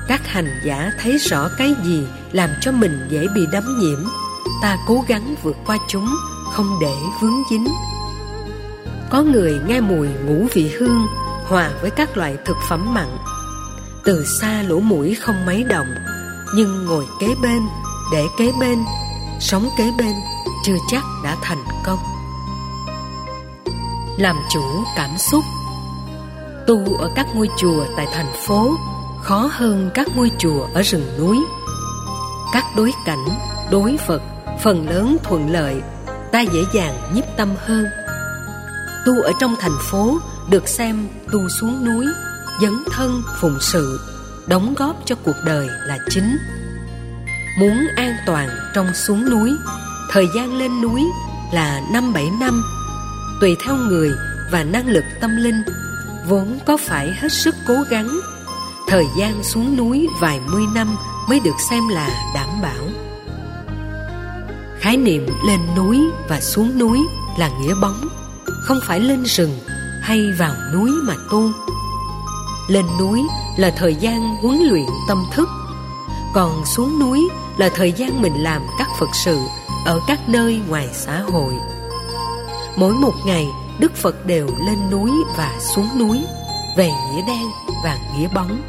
các 0.09 0.20
hành 0.26 0.61
giả 0.64 0.91
thấy 1.03 1.18
rõ 1.18 1.49
cái 1.59 1.74
gì 1.85 2.07
làm 2.33 2.51
cho 2.61 2.72
mình 2.72 3.09
dễ 3.11 3.26
bị 3.35 3.47
đắm 3.53 3.78
nhiễm 3.78 4.05
ta 4.62 4.76
cố 4.86 5.05
gắng 5.09 5.34
vượt 5.43 5.57
qua 5.66 5.78
chúng 5.88 6.14
không 6.53 6.78
để 6.80 6.95
vướng 7.20 7.43
dính. 7.51 7.66
Có 9.11 9.22
người 9.22 9.61
nghe 9.66 9.80
mùi 9.80 10.09
ngũ 10.09 10.47
vị 10.55 10.72
hương 10.78 11.07
hòa 11.49 11.70
với 11.80 11.90
các 11.90 12.16
loại 12.16 12.36
thực 12.45 12.57
phẩm 12.68 12.95
mặn. 12.95 13.09
Từ 14.05 14.24
xa 14.24 14.62
lỗ 14.62 14.80
mũi 14.80 15.14
không 15.14 15.47
mấy 15.47 15.64
đồng, 15.64 15.86
nhưng 16.57 16.84
ngồi 16.84 17.07
kế 17.20 17.34
bên 17.43 17.62
để 18.12 18.26
kế 18.38 18.53
bên 18.61 18.78
sống 19.40 19.68
kế 19.78 19.90
bên 19.99 20.14
chưa 20.64 20.76
chắc 20.88 21.03
đã 21.24 21.36
thành 21.43 21.64
công. 21.84 21.99
Làm 24.18 24.36
chủ 24.53 24.62
cảm 24.97 25.11
xúc. 25.18 25.45
Tu 26.66 26.97
ở 26.97 27.11
các 27.14 27.26
ngôi 27.34 27.49
chùa 27.59 27.84
tại 27.97 28.07
thành 28.12 28.32
phố 28.47 28.76
khó 29.22 29.51
hơn 29.53 29.90
các 29.95 30.07
ngôi 30.16 30.30
chùa 30.38 30.66
ở 30.74 30.82
rừng 30.82 31.18
núi. 31.18 31.45
Các 32.53 32.64
đối 32.76 32.93
cảnh 33.05 33.24
đối 33.70 33.97
vật 34.07 34.22
phần 34.63 34.89
lớn 34.89 35.17
thuận 35.23 35.51
lợi, 35.51 35.83
ta 36.33 36.41
dễ 36.41 36.65
dàng 36.75 37.13
nhiếp 37.15 37.25
tâm 37.37 37.49
hơn. 37.59 37.87
Tu 39.07 39.23
ở 39.23 39.33
trong 39.41 39.57
thành 39.61 39.79
phố 39.91 40.19
được 40.51 40.69
xem 40.69 41.09
tu 41.33 41.49
xuống 41.49 41.85
núi, 41.85 42.07
dấn 42.61 42.73
thân 42.93 43.23
phụng 43.41 43.59
sự, 43.61 44.01
đóng 44.47 44.75
góp 44.77 44.97
cho 45.05 45.15
cuộc 45.25 45.37
đời 45.45 45.69
là 45.87 45.99
chính. 46.11 46.37
Muốn 47.59 47.87
an 47.97 48.17
toàn 48.27 48.49
trong 48.75 48.95
xuống 48.95 49.31
núi, 49.31 49.51
thời 50.11 50.27
gian 50.37 50.59
lên 50.59 50.83
núi 50.83 51.03
là 51.53 51.81
năm 51.93 52.13
bảy 52.13 52.31
năm, 52.41 52.63
tùy 53.41 53.57
theo 53.67 53.77
người 53.77 54.11
và 54.53 54.65
năng 54.65 54.87
lực 54.87 55.05
tâm 55.21 55.37
linh, 55.37 55.63
vốn 56.29 56.59
có 56.67 56.77
phải 56.77 57.13
hết 57.21 57.33
sức 57.33 57.55
cố 57.67 57.75
gắng. 57.91 58.21
Thời 58.89 59.05
gian 59.19 59.43
xuống 59.43 59.77
núi 59.77 60.09
vài 60.21 60.41
mươi 60.47 60.65
năm 60.75 60.97
mới 61.29 61.41
được 61.41 61.57
xem 61.71 61.89
là 61.89 62.09
đảm 62.35 62.49
bảo 62.63 63.12
khái 64.83 64.97
niệm 64.97 65.26
lên 65.47 65.61
núi 65.76 66.01
và 66.28 66.41
xuống 66.41 66.78
núi 66.78 66.99
là 67.39 67.51
nghĩa 67.61 67.74
bóng. 67.74 68.09
Không 68.64 68.78
phải 68.87 69.01
lên 69.01 69.24
rừng 69.24 69.59
hay 70.03 70.33
vào 70.39 70.55
núi 70.74 70.91
mà 70.91 71.14
tu. 71.30 71.51
Lên 72.68 72.85
núi 72.99 73.22
là 73.57 73.70
thời 73.76 73.95
gian 73.95 74.37
huấn 74.37 74.59
luyện 74.59 74.87
tâm 75.09 75.24
thức. 75.33 75.49
Còn 76.35 76.66
xuống 76.66 76.99
núi 76.99 77.28
là 77.57 77.68
thời 77.74 77.93
gian 77.93 78.22
mình 78.22 78.43
làm 78.43 78.62
các 78.78 78.89
phật 78.99 79.09
sự 79.24 79.39
ở 79.85 80.01
các 80.07 80.28
nơi 80.28 80.61
ngoài 80.68 80.89
xã 80.93 81.20
hội. 81.20 81.55
Mỗi 82.76 82.95
một 82.95 83.14
ngày, 83.26 83.47
đức 83.78 83.97
phật 83.97 84.26
đều 84.26 84.47
lên 84.66 84.91
núi 84.91 85.11
và 85.37 85.59
xuống 85.74 85.89
núi 85.99 86.24
về 86.76 86.87
nghĩa 86.89 87.22
đen 87.26 87.47
và 87.85 87.99
nghĩa 88.18 88.28
bóng. 88.35 88.62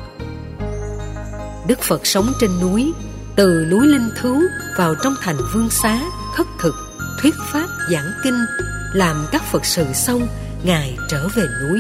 Đức 1.67 1.79
phật 1.81 2.05
sống 2.07 2.33
trên 2.39 2.59
núi 2.61 2.93
từ 3.35 3.65
núi 3.71 3.87
linh 3.87 4.09
thứu 4.15 4.43
vào 4.77 4.95
trong 5.03 5.15
thành 5.21 5.37
vương 5.53 5.69
xá 5.69 5.99
khất 6.35 6.47
thực, 6.59 6.75
thuyết 7.21 7.35
pháp, 7.51 7.67
giảng 7.91 8.11
kinh, 8.23 8.45
làm 8.93 9.25
các 9.31 9.43
phật 9.51 9.65
sự 9.65 9.85
xong, 9.93 10.27
ngài 10.63 10.97
trở 11.09 11.27
về 11.35 11.43
núi. 11.61 11.79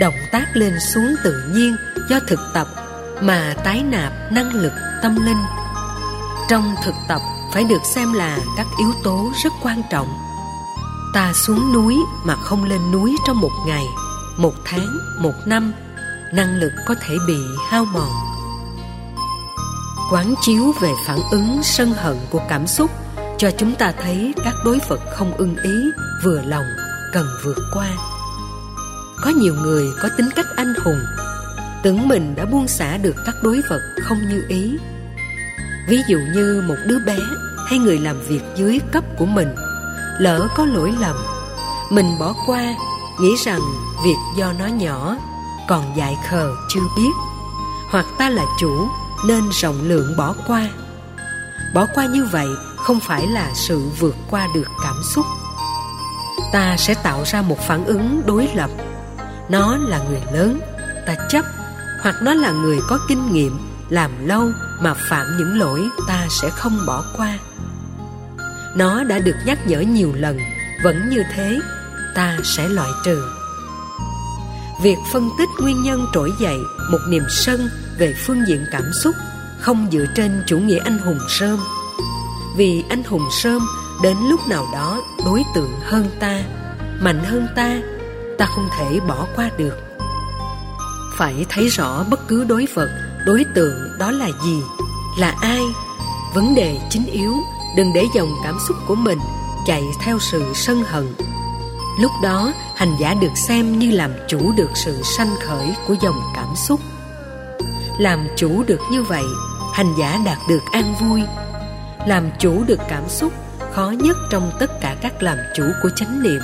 Động 0.00 0.14
tác 0.32 0.46
lên 0.54 0.80
xuống 0.80 1.14
tự 1.24 1.34
nhiên 1.54 1.76
do 2.08 2.20
thực 2.28 2.40
tập 2.54 2.68
mà 3.22 3.54
tái 3.64 3.82
nạp 3.82 4.12
năng 4.32 4.54
lực 4.54 4.72
tâm 5.02 5.16
linh. 5.26 5.42
Trong 6.48 6.74
thực 6.84 6.94
tập 7.08 7.20
phải 7.54 7.64
được 7.64 7.82
xem 7.94 8.12
là 8.12 8.38
các 8.56 8.66
yếu 8.78 8.92
tố 9.04 9.32
rất 9.44 9.52
quan 9.62 9.82
trọng. 9.90 10.08
Ta 11.14 11.32
xuống 11.32 11.72
núi 11.72 11.96
mà 12.24 12.36
không 12.36 12.64
lên 12.64 12.92
núi 12.92 13.16
trong 13.26 13.40
một 13.40 13.52
ngày, 13.66 13.84
một 14.36 14.54
tháng, 14.64 14.98
một 15.18 15.34
năm, 15.46 15.72
năng 16.34 16.56
lực 16.60 16.72
có 16.86 16.94
thể 17.00 17.16
bị 17.26 17.38
hao 17.70 17.84
mòn 17.84 18.10
quán 20.10 20.34
chiếu 20.40 20.72
về 20.80 20.92
phản 21.06 21.18
ứng, 21.30 21.60
sân 21.62 21.92
hận 21.92 22.16
của 22.30 22.40
cảm 22.48 22.66
xúc, 22.66 22.90
cho 23.38 23.50
chúng 23.58 23.74
ta 23.74 23.92
thấy 24.02 24.34
các 24.44 24.54
đối 24.64 24.78
vật 24.88 25.00
không 25.14 25.36
ưng 25.36 25.56
ý, 25.62 25.90
vừa 26.24 26.42
lòng, 26.42 26.64
cần 27.12 27.26
vượt 27.44 27.58
qua. 27.74 27.88
Có 29.22 29.30
nhiều 29.30 29.54
người 29.54 29.86
có 30.02 30.08
tính 30.16 30.28
cách 30.36 30.46
anh 30.56 30.74
hùng, 30.84 31.00
tưởng 31.82 32.08
mình 32.08 32.34
đã 32.36 32.44
buông 32.44 32.68
xả 32.68 32.96
được 32.96 33.14
các 33.26 33.34
đối 33.42 33.60
vật 33.70 33.80
không 34.02 34.18
như 34.28 34.44
ý. 34.48 34.76
Ví 35.88 36.02
dụ 36.08 36.18
như 36.34 36.64
một 36.68 36.76
đứa 36.86 36.98
bé 37.06 37.18
hay 37.66 37.78
người 37.78 37.98
làm 37.98 38.20
việc 38.28 38.42
dưới 38.56 38.80
cấp 38.92 39.04
của 39.18 39.26
mình, 39.26 39.54
lỡ 40.18 40.48
có 40.56 40.64
lỗi 40.64 40.94
lầm, 41.00 41.16
mình 41.90 42.18
bỏ 42.20 42.34
qua, 42.46 42.74
nghĩ 43.20 43.34
rằng 43.44 43.60
việc 44.04 44.16
do 44.36 44.52
nó 44.58 44.66
nhỏ, 44.66 45.16
còn 45.68 45.84
dại 45.96 46.16
khờ 46.30 46.54
chưa 46.68 46.84
biết, 46.96 47.12
hoặc 47.90 48.06
ta 48.18 48.30
là 48.30 48.44
chủ 48.60 48.88
nên 49.26 49.48
rộng 49.50 49.88
lượng 49.88 50.16
bỏ 50.16 50.34
qua. 50.46 50.68
Bỏ 51.74 51.86
qua 51.94 52.06
như 52.06 52.24
vậy 52.24 52.48
không 52.76 53.00
phải 53.00 53.26
là 53.26 53.50
sự 53.54 53.80
vượt 53.98 54.14
qua 54.30 54.48
được 54.54 54.66
cảm 54.82 55.02
xúc. 55.02 55.26
Ta 56.52 56.76
sẽ 56.76 56.94
tạo 56.94 57.22
ra 57.26 57.42
một 57.42 57.58
phản 57.68 57.84
ứng 57.84 58.22
đối 58.26 58.48
lập. 58.54 58.70
Nó 59.48 59.76
là 59.76 60.00
người 60.08 60.22
lớn, 60.32 60.60
ta 61.06 61.14
chấp, 61.28 61.44
hoặc 62.02 62.14
nó 62.22 62.34
là 62.34 62.50
người 62.50 62.78
có 62.88 62.98
kinh 63.08 63.32
nghiệm, 63.32 63.58
làm 63.88 64.26
lâu 64.26 64.48
mà 64.80 64.94
phạm 64.94 65.26
những 65.38 65.58
lỗi 65.58 65.88
ta 66.08 66.26
sẽ 66.30 66.50
không 66.50 66.86
bỏ 66.86 67.04
qua. 67.16 67.38
Nó 68.76 69.04
đã 69.04 69.18
được 69.18 69.36
nhắc 69.46 69.58
nhở 69.66 69.80
nhiều 69.80 70.12
lần, 70.14 70.38
vẫn 70.84 71.08
như 71.10 71.22
thế, 71.34 71.58
ta 72.14 72.38
sẽ 72.44 72.68
loại 72.68 72.90
trừ. 73.04 73.22
Việc 74.82 74.98
phân 75.12 75.30
tích 75.38 75.48
nguyên 75.60 75.82
nhân 75.82 76.06
trỗi 76.14 76.32
dậy, 76.40 76.58
một 76.90 76.98
niềm 77.08 77.22
sân 77.30 77.68
về 78.00 78.14
phương 78.26 78.46
diện 78.46 78.66
cảm 78.70 78.92
xúc, 79.02 79.14
không 79.60 79.88
dựa 79.92 80.04
trên 80.14 80.42
chủ 80.46 80.58
nghĩa 80.58 80.78
anh 80.84 80.98
hùng 80.98 81.18
sơm 81.28 81.58
vì 82.56 82.84
anh 82.88 83.04
hùng 83.04 83.28
sơm 83.30 83.66
đến 84.02 84.16
lúc 84.28 84.40
nào 84.48 84.66
đó 84.72 85.02
đối 85.24 85.42
tượng 85.54 85.72
hơn 85.82 86.06
ta, 86.20 86.42
mạnh 87.00 87.24
hơn 87.24 87.46
ta 87.56 87.80
ta 88.38 88.46
không 88.46 88.68
thể 88.78 89.00
bỏ 89.08 89.26
qua 89.36 89.50
được. 89.58 89.76
Phải 91.16 91.46
thấy 91.48 91.68
rõ 91.68 92.04
bất 92.10 92.28
cứ 92.28 92.44
đối 92.44 92.66
vật, 92.74 92.88
đối 93.26 93.44
tượng 93.54 93.98
đó 93.98 94.10
là 94.10 94.28
gì, 94.44 94.62
là 95.18 95.34
ai. 95.40 95.62
Vấn 96.34 96.54
đề 96.54 96.78
chính 96.90 97.06
yếu, 97.06 97.34
đừng 97.76 97.92
để 97.94 98.06
dòng 98.14 98.34
cảm 98.44 98.58
xúc 98.68 98.76
của 98.86 98.94
mình 98.94 99.18
chạy 99.66 99.84
theo 100.00 100.18
sự 100.18 100.52
sân 100.54 100.82
hận. 100.82 101.14
Lúc 102.00 102.10
đó, 102.22 102.52
hành 102.76 102.96
giả 103.00 103.14
được 103.14 103.36
xem 103.48 103.78
như 103.78 103.90
làm 103.90 104.10
chủ 104.28 104.52
được 104.56 104.70
sự 104.74 105.02
sanh 105.02 105.34
khởi 105.46 105.74
của 105.88 105.94
dòng 106.00 106.20
cảm 106.34 106.56
xúc 106.56 106.80
làm 108.00 108.28
chủ 108.36 108.64
được 108.66 108.80
như 108.90 109.02
vậy, 109.02 109.24
hành 109.72 109.94
giả 109.98 110.18
đạt 110.24 110.38
được 110.48 110.62
an 110.72 110.94
vui. 111.00 111.22
Làm 112.06 112.30
chủ 112.38 112.64
được 112.66 112.80
cảm 112.88 113.08
xúc, 113.08 113.32
khó 113.72 113.90
nhất 113.90 114.16
trong 114.30 114.52
tất 114.58 114.80
cả 114.80 114.96
các 115.00 115.22
làm 115.22 115.38
chủ 115.56 115.64
của 115.82 115.90
chánh 115.96 116.22
niệm. 116.22 116.40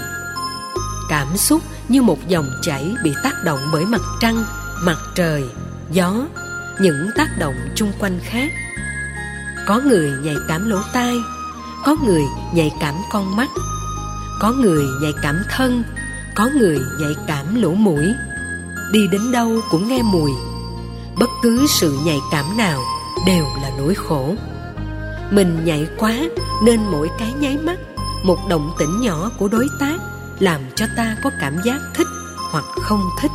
Cảm 1.09 1.37
xúc 1.37 1.63
như 1.89 2.03
một 2.03 2.19
dòng 2.29 2.47
chảy 2.63 2.95
bị 3.05 3.15
tác 3.25 3.33
động 3.45 3.59
bởi 3.73 3.85
mặt 3.85 4.01
trăng, 4.21 4.45
mặt 4.83 4.99
trời, 5.15 5.45
gió, 5.91 6.27
những 6.81 7.11
tác 7.17 7.29
động 7.39 7.55
chung 7.75 7.93
quanh 7.99 8.19
khác. 8.23 8.53
Có 9.67 9.81
người 9.85 10.11
nhạy 10.23 10.37
cảm 10.49 10.71
lỗ 10.71 10.79
tai, 10.93 11.15
có 11.85 11.97
người 12.07 12.23
nhạy 12.55 12.73
cảm 12.81 12.95
con 13.13 13.37
mắt, 13.37 13.49
có 14.41 14.53
người 14.53 14.85
nhạy 15.03 15.13
cảm 15.23 15.43
thân, 15.57 15.83
có 16.35 16.51
người 16.59 16.79
nhạy 17.01 17.15
cảm 17.27 17.63
lỗ 17.63 17.71
mũi. 17.71 18.07
Đi 18.93 19.09
đến 19.13 19.33
đâu 19.33 19.61
cũng 19.71 19.89
nghe 19.89 20.03
mùi 20.03 20.31
bất 21.19 21.31
cứ 21.43 21.67
sự 21.67 21.99
nhạy 22.05 22.21
cảm 22.31 22.57
nào 22.57 22.83
đều 23.27 23.45
là 23.63 23.71
nỗi 23.79 23.95
khổ. 23.95 24.35
Mình 25.31 25.65
nhạy 25.65 25.87
quá 25.99 26.15
nên 26.65 26.81
mỗi 26.91 27.11
cái 27.19 27.33
nháy 27.33 27.57
mắt, 27.57 27.79
một 28.25 28.39
động 28.49 28.73
tĩnh 28.79 29.01
nhỏ 29.01 29.31
của 29.39 29.49
đối 29.49 29.67
tác 29.81 29.97
làm 30.39 30.61
cho 30.75 30.87
ta 30.97 31.17
có 31.23 31.31
cảm 31.41 31.57
giác 31.65 31.79
thích 31.95 32.07
hoặc 32.53 32.65
không 32.83 33.03
thích. 33.21 33.31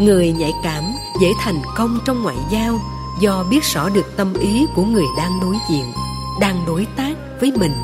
Người 0.00 0.32
nhạy 0.32 0.52
cảm 0.62 0.84
dễ 1.20 1.32
thành 1.40 1.62
công 1.76 1.98
trong 2.04 2.22
ngoại 2.22 2.36
giao 2.50 2.80
do 3.20 3.44
biết 3.50 3.64
rõ 3.64 3.88
được 3.88 4.16
tâm 4.16 4.34
ý 4.34 4.66
của 4.74 4.84
người 4.84 5.06
đang 5.16 5.40
đối 5.40 5.56
diện, 5.70 5.92
đang 6.40 6.64
đối 6.66 6.86
tác 6.96 7.14
với 7.40 7.52
mình. 7.56 7.74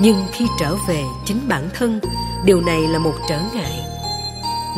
Nhưng 0.00 0.26
khi 0.32 0.46
trở 0.58 0.76
về 0.88 1.04
chính 1.24 1.48
bản 1.48 1.68
thân, 1.74 2.00
điều 2.44 2.60
này 2.60 2.80
là 2.88 2.98
một 2.98 3.14
trở 3.28 3.40
ngại. 3.54 3.84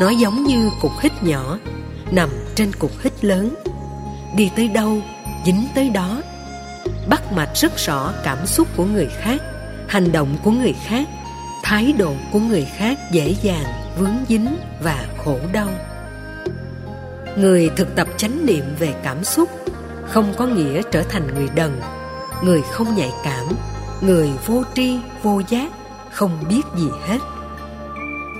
Nó 0.00 0.08
giống 0.08 0.44
như 0.44 0.70
cục 0.80 0.92
hít 1.00 1.22
nhỏ, 1.22 1.58
nằm 2.10 2.28
trên 2.56 2.72
cục 2.72 2.90
hít 3.02 3.24
lớn. 3.24 3.54
Đi 4.36 4.50
tới 4.56 4.68
đâu, 4.68 5.00
dính 5.46 5.66
tới 5.74 5.90
đó. 5.90 6.22
Bắt 7.08 7.32
mạch 7.32 7.50
rất 7.54 7.78
rõ 7.78 8.12
cảm 8.24 8.46
xúc 8.46 8.68
của 8.76 8.84
người 8.84 9.08
khác, 9.20 9.40
hành 9.88 10.12
động 10.12 10.36
của 10.44 10.50
người 10.50 10.74
khác, 10.86 11.08
thái 11.62 11.92
độ 11.92 12.14
của 12.32 12.38
người 12.38 12.66
khác 12.76 12.98
dễ 13.12 13.34
dàng, 13.42 13.66
vướng 13.98 14.16
dính 14.28 14.56
và 14.82 15.06
khổ 15.24 15.38
đau. 15.52 15.68
Người 17.36 17.70
thực 17.76 17.96
tập 17.96 18.08
chánh 18.16 18.46
niệm 18.46 18.64
về 18.78 18.94
cảm 19.04 19.24
xúc 19.24 19.48
không 20.08 20.34
có 20.36 20.46
nghĩa 20.46 20.82
trở 20.92 21.02
thành 21.02 21.34
người 21.34 21.48
đần. 21.54 21.80
Người 22.42 22.62
không 22.62 22.94
nhạy 22.96 23.10
cảm, 23.24 23.44
người 24.00 24.30
vô 24.46 24.62
tri, 24.74 24.98
vô 25.22 25.42
giác, 25.48 25.72
không 26.10 26.44
biết 26.48 26.62
gì 26.76 26.88
hết. 27.06 27.18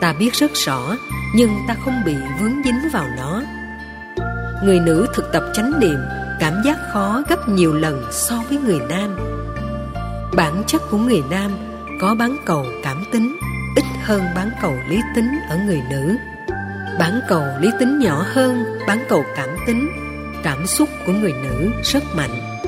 Ta 0.00 0.12
biết 0.12 0.34
rất 0.34 0.50
rõ, 0.54 0.96
nhưng 1.34 1.50
ta 1.68 1.76
không 1.84 2.04
bị 2.04 2.14
vướng 2.40 2.62
dính 2.64 2.88
vào 2.92 3.06
nó 3.16 3.42
người 4.64 4.80
nữ 4.80 5.06
thực 5.14 5.32
tập 5.32 5.42
chánh 5.52 5.80
niệm, 5.80 5.98
cảm 6.40 6.62
giác 6.64 6.78
khó 6.92 7.22
gấp 7.28 7.48
nhiều 7.48 7.74
lần 7.74 8.02
so 8.10 8.42
với 8.48 8.58
người 8.58 8.80
nam. 8.88 9.16
Bản 10.36 10.62
chất 10.66 10.82
của 10.90 10.98
người 10.98 11.22
nam 11.30 11.50
có 12.00 12.14
bán 12.14 12.36
cầu 12.44 12.66
cảm 12.82 13.04
tính, 13.12 13.36
ít 13.76 13.84
hơn 14.02 14.22
bán 14.34 14.50
cầu 14.62 14.74
lý 14.88 15.00
tính 15.14 15.30
ở 15.48 15.58
người 15.66 15.82
nữ. 15.90 16.16
Bán 16.98 17.20
cầu 17.28 17.42
lý 17.60 17.70
tính 17.78 17.98
nhỏ 17.98 18.24
hơn 18.26 18.64
bán 18.86 19.04
cầu 19.08 19.24
cảm 19.36 19.48
tính, 19.66 19.88
cảm 20.42 20.66
xúc 20.66 20.88
của 21.06 21.12
người 21.12 21.32
nữ 21.32 21.70
rất 21.82 22.04
mạnh. 22.16 22.60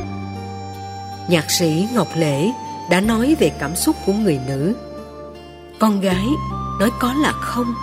Nhạc 1.29 1.51
sĩ 1.51 1.89
ngọc 1.95 2.09
lễ 2.17 2.51
đã 2.91 3.01
nói 3.01 3.37
về 3.41 3.53
cảm 3.59 3.77
xúc 3.77 3.97
của 4.07 4.13
người 4.13 4.41
nữ. 4.47 4.75
Con 5.81 6.01
gái 6.01 6.27
nói 6.81 6.91
có 7.01 7.15
là 7.23 7.33
không, 7.33 7.75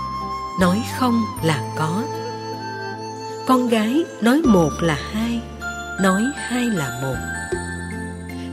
nói 0.62 0.84
không 1.00 1.22
là 1.44 1.62
có 1.78 2.04
con 3.48 3.70
gái 3.70 4.06
nói 4.22 4.42
một 4.42 4.70
là 4.82 4.98
hai, 5.12 5.42
nói 6.02 6.24
hai 6.36 6.66
là 6.66 7.00
một. 7.02 7.16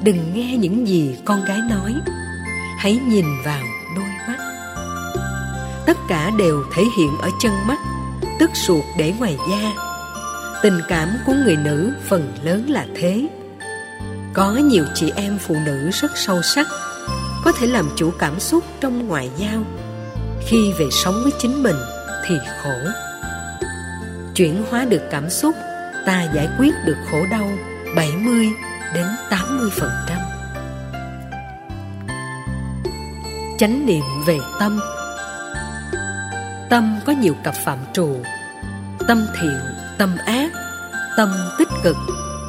Đừng 0.02 0.34
nghe 0.34 0.56
những 0.56 0.88
gì 0.88 1.16
con 1.24 1.44
gái 1.44 1.58
nói, 1.70 1.94
hãy 2.78 2.98
nhìn 3.08 3.24
vào 3.44 3.62
đôi 3.96 4.08
mắt. 4.28 4.38
Tất 5.86 5.96
cả 6.08 6.30
đều 6.38 6.64
thể 6.74 6.82
hiện 6.98 7.10
ở 7.22 7.28
chân 7.40 7.52
mắt, 7.66 7.78
tức 8.40 8.50
ruột 8.54 8.84
để 8.98 9.14
ngoài 9.18 9.36
da. 9.50 9.72
Tình 10.62 10.80
cảm 10.88 11.08
của 11.26 11.32
người 11.32 11.56
nữ 11.56 11.92
phần 12.08 12.32
lớn 12.42 12.70
là 12.70 12.86
thế. 12.96 13.28
Có 14.34 14.52
nhiều 14.52 14.84
chị 14.94 15.12
em 15.16 15.38
phụ 15.38 15.56
nữ 15.66 15.90
rất 15.92 16.10
sâu 16.14 16.42
sắc, 16.42 16.66
có 17.44 17.52
thể 17.52 17.66
làm 17.66 17.88
chủ 17.96 18.12
cảm 18.18 18.40
xúc 18.40 18.64
trong 18.80 19.08
ngoại 19.08 19.30
giao. 19.36 19.62
Khi 20.46 20.72
về 20.78 20.86
sống 20.90 21.20
với 21.22 21.32
chính 21.38 21.62
mình 21.62 21.76
thì 22.26 22.38
khổ 22.62 23.09
chuyển 24.34 24.64
hóa 24.70 24.84
được 24.84 25.02
cảm 25.10 25.30
xúc, 25.30 25.54
ta 26.06 26.22
giải 26.34 26.48
quyết 26.58 26.74
được 26.84 26.96
khổ 27.10 27.26
đau 27.30 27.50
70 27.96 28.48
đến 28.94 29.06
80 29.30 29.70
phần 29.72 29.90
trăm. 30.08 30.18
Chánh 33.58 33.86
niệm 33.86 34.02
về 34.26 34.38
tâm. 34.60 34.80
Tâm 36.70 37.00
có 37.06 37.12
nhiều 37.12 37.34
cặp 37.44 37.54
phạm 37.64 37.78
trù. 37.92 38.22
Tâm 39.08 39.26
thiện, 39.40 39.60
tâm 39.98 40.16
ác, 40.26 40.50
tâm 41.16 41.32
tích 41.58 41.68
cực, 41.82 41.96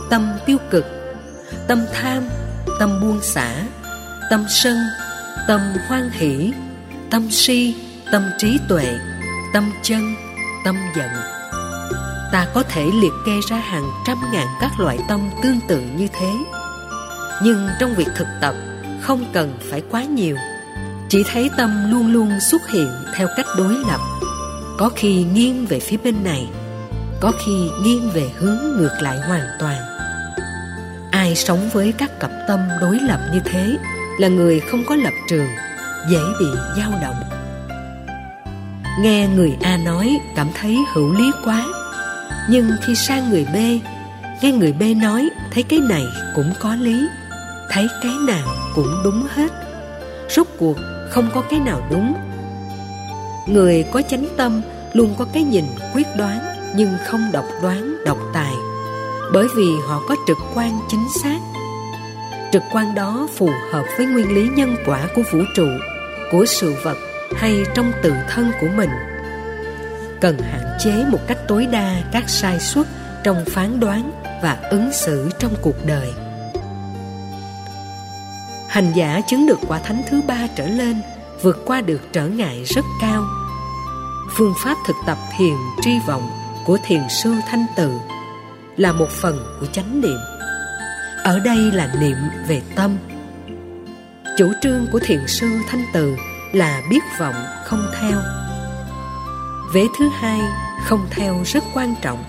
tâm 0.10 0.32
tiêu 0.46 0.58
cực, 0.70 0.86
tâm 1.68 1.86
tham, 1.94 2.24
tâm 2.80 3.02
buông 3.02 3.20
xả, 3.22 3.64
tâm 4.30 4.46
sân, 4.50 4.78
tâm 5.48 5.62
hoan 5.88 6.10
hỷ, 6.10 6.54
tâm 7.12 7.32
si, 7.32 7.76
tâm 8.12 8.24
trí 8.38 8.60
tuệ, 8.68 8.98
tâm 9.54 9.72
chân, 9.84 10.16
tâm 10.66 10.78
giận 10.96 11.41
ta 12.32 12.48
có 12.54 12.64
thể 12.64 12.92
liệt 13.02 13.14
kê 13.26 13.40
ra 13.50 13.58
hàng 13.58 13.90
trăm 14.08 14.18
ngàn 14.32 14.48
các 14.62 14.80
loại 14.80 15.00
tâm 15.08 15.30
tương 15.44 15.60
tự 15.68 15.82
như 15.98 16.08
thế. 16.20 16.34
Nhưng 17.44 17.68
trong 17.80 17.96
việc 17.96 18.08
thực 18.16 18.28
tập, 18.42 18.56
không 19.02 19.26
cần 19.34 19.58
phải 19.70 19.82
quá 19.90 20.04
nhiều. 20.04 20.36
Chỉ 21.10 21.24
thấy 21.34 21.50
tâm 21.58 21.92
luôn 21.92 22.14
luôn 22.14 22.40
xuất 22.52 22.70
hiện 22.70 22.90
theo 23.16 23.28
cách 23.38 23.46
đối 23.58 23.74
lập. 23.74 24.00
Có 24.78 24.90
khi 24.96 25.24
nghiêng 25.24 25.66
về 25.66 25.80
phía 25.80 25.98
bên 25.98 26.24
này, 26.24 26.48
có 27.20 27.32
khi 27.46 27.70
nghiêng 27.84 28.10
về 28.10 28.30
hướng 28.38 28.60
ngược 28.78 28.96
lại 29.02 29.20
hoàn 29.28 29.48
toàn. 29.60 29.78
Ai 31.12 31.36
sống 31.36 31.70
với 31.74 31.94
các 31.98 32.20
cặp 32.20 32.32
tâm 32.48 32.60
đối 32.82 33.00
lập 33.00 33.20
như 33.34 33.40
thế 33.46 33.78
là 34.20 34.28
người 34.28 34.60
không 34.60 34.84
có 34.88 34.96
lập 34.96 35.14
trường, 35.28 35.48
dễ 36.12 36.20
bị 36.40 36.46
dao 36.78 36.92
động. 37.02 37.16
Nghe 39.00 39.28
người 39.28 39.58
a 39.62 39.78
nói, 39.78 40.20
cảm 40.36 40.48
thấy 40.62 40.78
hữu 40.94 41.14
lý 41.14 41.32
quá 41.46 41.66
nhưng 42.52 42.72
khi 42.82 42.96
sang 42.96 43.30
người 43.30 43.46
b, 43.54 43.56
nghe 44.42 44.52
người 44.52 44.74
b 44.74 44.84
nói, 45.02 45.30
thấy 45.52 45.64
cái 45.64 45.80
này 45.80 46.04
cũng 46.36 46.54
có 46.60 46.76
lý, 46.76 47.08
thấy 47.70 47.88
cái 48.04 48.12
nào 48.28 48.48
cũng 48.76 49.02
đúng 49.04 49.28
hết. 49.30 49.52
Rốt 50.30 50.48
cuộc 50.60 50.78
không 51.10 51.30
có 51.34 51.42
cái 51.42 51.60
nào 51.60 51.88
đúng. 51.92 52.14
Người 53.48 53.86
có 53.92 54.02
chánh 54.02 54.26
tâm 54.38 54.62
luôn 54.94 55.16
có 55.18 55.26
cái 55.34 55.44
nhìn 55.44 55.66
quyết 55.94 56.08
đoán, 56.18 56.40
nhưng 56.76 56.90
không 57.06 57.30
độc 57.34 57.46
đoán, 57.62 57.98
độc 58.06 58.18
tài, 58.34 58.54
bởi 59.34 59.48
vì 59.56 59.68
họ 59.88 60.02
có 60.08 60.16
trực 60.28 60.38
quan 60.56 60.80
chính 60.90 61.06
xác. 61.24 61.40
Trực 62.54 62.64
quan 62.72 62.96
đó 62.96 63.28
phù 63.38 63.50
hợp 63.72 63.84
với 63.98 64.06
nguyên 64.06 64.36
lý 64.36 64.50
nhân 64.50 64.76
quả 64.86 65.08
của 65.16 65.22
vũ 65.32 65.40
trụ, 65.56 65.68
của 66.32 66.46
sự 66.46 66.76
vật 66.84 66.98
hay 67.36 67.64
trong 67.76 67.92
tự 68.04 68.14
thân 68.30 68.52
của 68.62 68.68
mình 68.78 68.90
cần 70.22 70.38
hạn 70.38 70.78
chế 70.80 71.06
một 71.10 71.20
cách 71.28 71.38
tối 71.48 71.66
đa 71.66 72.02
các 72.12 72.30
sai 72.30 72.60
suất 72.60 72.88
trong 73.24 73.46
phán 73.48 73.80
đoán 73.80 74.12
và 74.44 74.58
ứng 74.70 74.92
xử 74.94 75.30
trong 75.40 75.54
cuộc 75.62 75.86
đời. 75.86 76.14
Hành 78.68 78.92
giả 78.96 79.22
chứng 79.28 79.48
được 79.48 79.60
quả 79.68 79.80
thánh 79.80 80.02
thứ 80.10 80.22
ba 80.28 80.48
trở 80.56 80.68
lên 80.68 81.02
vượt 81.42 81.58
qua 81.66 81.82
được 81.82 82.02
trở 82.14 82.28
ngại 82.28 82.64
rất 82.64 82.86
cao. 83.02 83.24
Phương 84.38 84.54
pháp 84.64 84.76
thực 84.88 84.96
tập 85.06 85.18
thiền 85.38 85.54
tri 85.82 85.92
vọng 86.08 86.30
của 86.66 86.78
thiền 86.84 87.02
sư 87.10 87.34
thanh 87.48 87.66
tự 87.76 88.00
là 88.78 88.92
một 88.92 89.10
phần 89.10 89.58
của 89.60 89.66
chánh 89.66 90.02
niệm. 90.02 90.18
Ở 91.24 91.40
đây 91.40 91.58
là 91.58 91.94
niệm 92.00 92.18
về 92.48 92.62
tâm. 92.76 92.98
Chủ 94.38 94.52
trương 94.62 94.88
của 94.92 95.00
thiền 95.00 95.28
sư 95.28 95.48
thanh 95.70 95.86
từ 95.94 96.16
là 96.54 96.82
biết 96.90 97.04
vọng 97.20 97.46
không 97.66 97.88
theo 98.00 98.22
vế 99.74 99.88
thứ 100.00 100.10
hai 100.10 100.42
không 100.86 101.08
theo 101.12 101.42
rất 101.46 101.64
quan 101.74 101.96
trọng. 102.02 102.24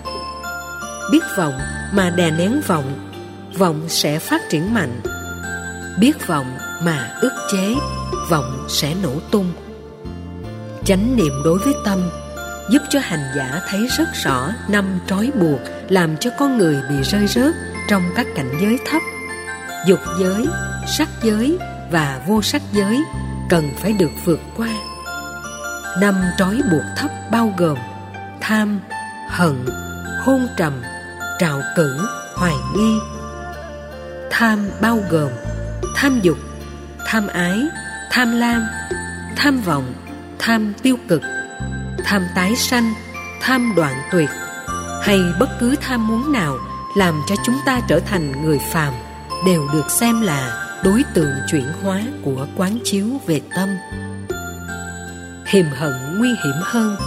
Biết 1.11 1.23
vọng 1.37 1.59
mà 1.93 2.09
đè 2.09 2.31
nén 2.31 2.61
vọng 2.67 3.09
vọng 3.57 3.81
sẽ 3.87 4.19
phát 4.19 4.41
triển 4.49 4.73
mạnh. 4.73 5.01
Biết 5.99 6.27
vọng 6.27 6.57
mà 6.83 7.17
ức 7.21 7.33
chế, 7.51 7.75
vọng 8.29 8.65
sẽ 8.69 8.95
nổ 9.03 9.19
tung. 9.31 9.53
Chánh 10.85 11.15
niệm 11.15 11.33
đối 11.43 11.59
với 11.59 11.73
tâm 11.85 12.09
giúp 12.69 12.81
cho 12.89 12.99
hành 12.99 13.23
giả 13.35 13.61
thấy 13.69 13.87
rất 13.97 14.07
rõ 14.23 14.49
năm 14.67 14.99
trói 15.07 15.31
buộc 15.39 15.59
làm 15.89 16.17
cho 16.17 16.29
con 16.39 16.57
người 16.57 16.75
bị 16.89 16.95
rơi 17.03 17.27
rớt 17.27 17.55
trong 17.89 18.03
các 18.15 18.27
cảnh 18.35 18.51
giới 18.61 18.79
thấp. 18.85 19.01
Dục 19.87 19.99
giới, 20.19 20.45
sắc 20.97 21.09
giới 21.23 21.57
và 21.91 22.21
vô 22.27 22.41
sắc 22.41 22.61
giới 22.71 22.99
cần 23.49 23.69
phải 23.77 23.93
được 23.93 24.11
vượt 24.25 24.39
qua 24.57 24.92
năm 25.99 26.15
trói 26.37 26.61
buộc 26.71 26.83
thấp 26.97 27.11
bao 27.31 27.53
gồm 27.57 27.77
tham, 28.41 28.79
hận, 29.29 29.65
hôn 30.19 30.47
trầm, 30.57 30.81
trào 31.39 31.61
cử, 31.75 32.07
hoài 32.35 32.53
nghi. 32.75 32.99
Tham 34.29 34.69
bao 34.81 34.99
gồm 35.09 35.31
tham 35.95 36.19
dục, 36.21 36.37
tham 37.07 37.27
ái, 37.27 37.59
tham 38.11 38.31
lam, 38.31 38.67
tham 39.35 39.61
vọng, 39.61 39.93
tham 40.39 40.73
tiêu 40.81 40.97
cực, 41.07 41.21
tham 42.03 42.25
tái 42.35 42.55
sanh, 42.55 42.93
tham 43.41 43.73
đoạn 43.75 43.95
tuyệt, 44.11 44.29
hay 45.01 45.19
bất 45.39 45.49
cứ 45.59 45.75
tham 45.81 46.07
muốn 46.07 46.31
nào 46.31 46.57
làm 46.97 47.21
cho 47.27 47.35
chúng 47.45 47.59
ta 47.65 47.79
trở 47.87 47.99
thành 47.99 48.45
người 48.45 48.59
phàm 48.71 48.93
đều 49.45 49.67
được 49.73 49.91
xem 49.91 50.21
là 50.21 50.67
đối 50.83 51.03
tượng 51.13 51.33
chuyển 51.51 51.67
hóa 51.83 52.01
của 52.23 52.47
quán 52.57 52.77
chiếu 52.83 53.05
về 53.27 53.41
tâm 53.55 53.69
hiềm 55.53 55.65
hận 55.65 55.91
nguy 56.17 56.29
hiểm 56.29 56.55
hơn, 56.61 56.97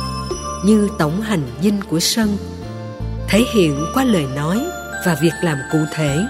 như 0.64 0.88
tổng 0.98 1.20
hành 1.20 1.42
dinh 1.62 1.80
của 1.90 2.00
sân, 2.00 2.36
thể 3.28 3.44
hiện 3.54 3.86
qua 3.94 4.04
lời 4.04 4.26
nói 4.36 4.60
và 5.06 5.14
việc 5.14 5.32
làm 5.42 5.58
cụ 5.72 5.78
thể, 5.92 6.24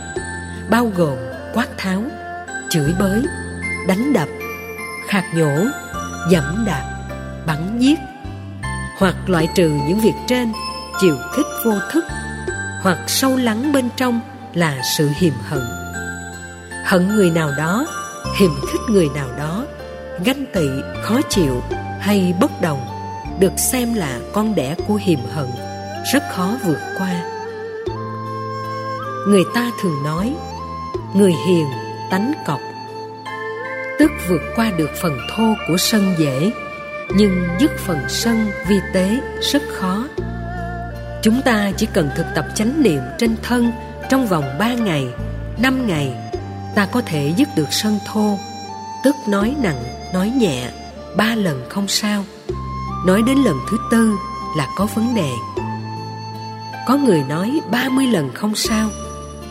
bao 0.70 0.92
gồm 0.96 1.16
quát 1.54 1.68
tháo, 1.78 2.02
chửi 2.70 2.94
bới, 2.98 3.22
đánh 3.88 4.12
đập, 4.12 4.28
khạc 5.08 5.24
nhổ, 5.34 5.66
dẫm 6.30 6.64
đạp, 6.66 7.08
bắn 7.46 7.78
giết, 7.78 7.98
hoặc 8.98 9.14
loại 9.26 9.48
trừ 9.54 9.68
những 9.88 10.00
việc 10.00 10.14
trên 10.26 10.52
chịu 11.00 11.16
khích 11.32 11.46
vô 11.64 11.72
thức, 11.92 12.04
hoặc 12.82 12.98
sâu 13.06 13.36
lắng 13.36 13.72
bên 13.72 13.88
trong 13.96 14.20
là 14.54 14.82
sự 14.96 15.08
hiềm 15.16 15.34
hận. 15.48 15.62
Hận 16.84 17.08
người 17.08 17.30
nào 17.30 17.52
đó, 17.58 17.86
hiềm 18.38 18.50
khích 18.72 18.80
người 18.90 19.08
nào 19.14 19.28
đó, 19.38 19.64
ganh 20.24 20.44
tị, 20.54 20.68
khó 21.02 21.20
chịu 21.28 21.62
hay 22.06 22.34
bất 22.40 22.60
đồng 22.60 22.80
được 23.40 23.52
xem 23.58 23.94
là 23.94 24.18
con 24.32 24.54
đẻ 24.54 24.74
của 24.86 24.94
hiềm 24.94 25.18
hận, 25.32 25.46
rất 26.12 26.22
khó 26.30 26.56
vượt 26.64 26.78
qua. 26.98 27.22
Người 29.28 29.42
ta 29.54 29.70
thường 29.82 30.02
nói, 30.04 30.34
người 31.14 31.32
hiền 31.46 31.66
tánh 32.10 32.32
cọc. 32.46 32.60
Tức 33.98 34.10
vượt 34.28 34.40
qua 34.56 34.70
được 34.70 34.90
phần 35.02 35.18
thô 35.30 35.54
của 35.68 35.76
sân 35.76 36.14
dễ, 36.18 36.50
nhưng 37.10 37.44
dứt 37.60 37.70
phần 37.78 37.98
sân 38.08 38.50
vi 38.68 38.76
tế 38.94 39.18
rất 39.52 39.62
khó. 39.72 40.04
Chúng 41.22 41.42
ta 41.42 41.70
chỉ 41.76 41.86
cần 41.86 42.10
thực 42.16 42.26
tập 42.34 42.44
chánh 42.54 42.82
niệm 42.82 43.00
trên 43.18 43.36
thân 43.42 43.72
trong 44.10 44.26
vòng 44.26 44.44
ba 44.58 44.74
ngày, 44.74 45.06
năm 45.58 45.86
ngày, 45.86 46.12
ta 46.74 46.86
có 46.86 47.00
thể 47.00 47.32
dứt 47.36 47.48
được 47.56 47.72
sân 47.72 47.98
thô. 48.06 48.38
Tức 49.04 49.14
nói 49.28 49.54
nặng, 49.62 49.82
nói 50.12 50.30
nhẹ 50.30 50.70
ba 51.16 51.34
lần 51.34 51.64
không 51.68 51.88
sao. 51.88 52.24
Nói 53.06 53.22
đến 53.22 53.38
lần 53.38 53.56
thứ 53.70 53.78
tư 53.90 54.12
là 54.56 54.68
có 54.76 54.86
vấn 54.94 55.14
đề. 55.14 55.30
Có 56.86 56.96
người 56.96 57.22
nói 57.28 57.60
ba 57.70 57.88
mươi 57.88 58.06
lần 58.06 58.30
không 58.34 58.54
sao, 58.54 58.90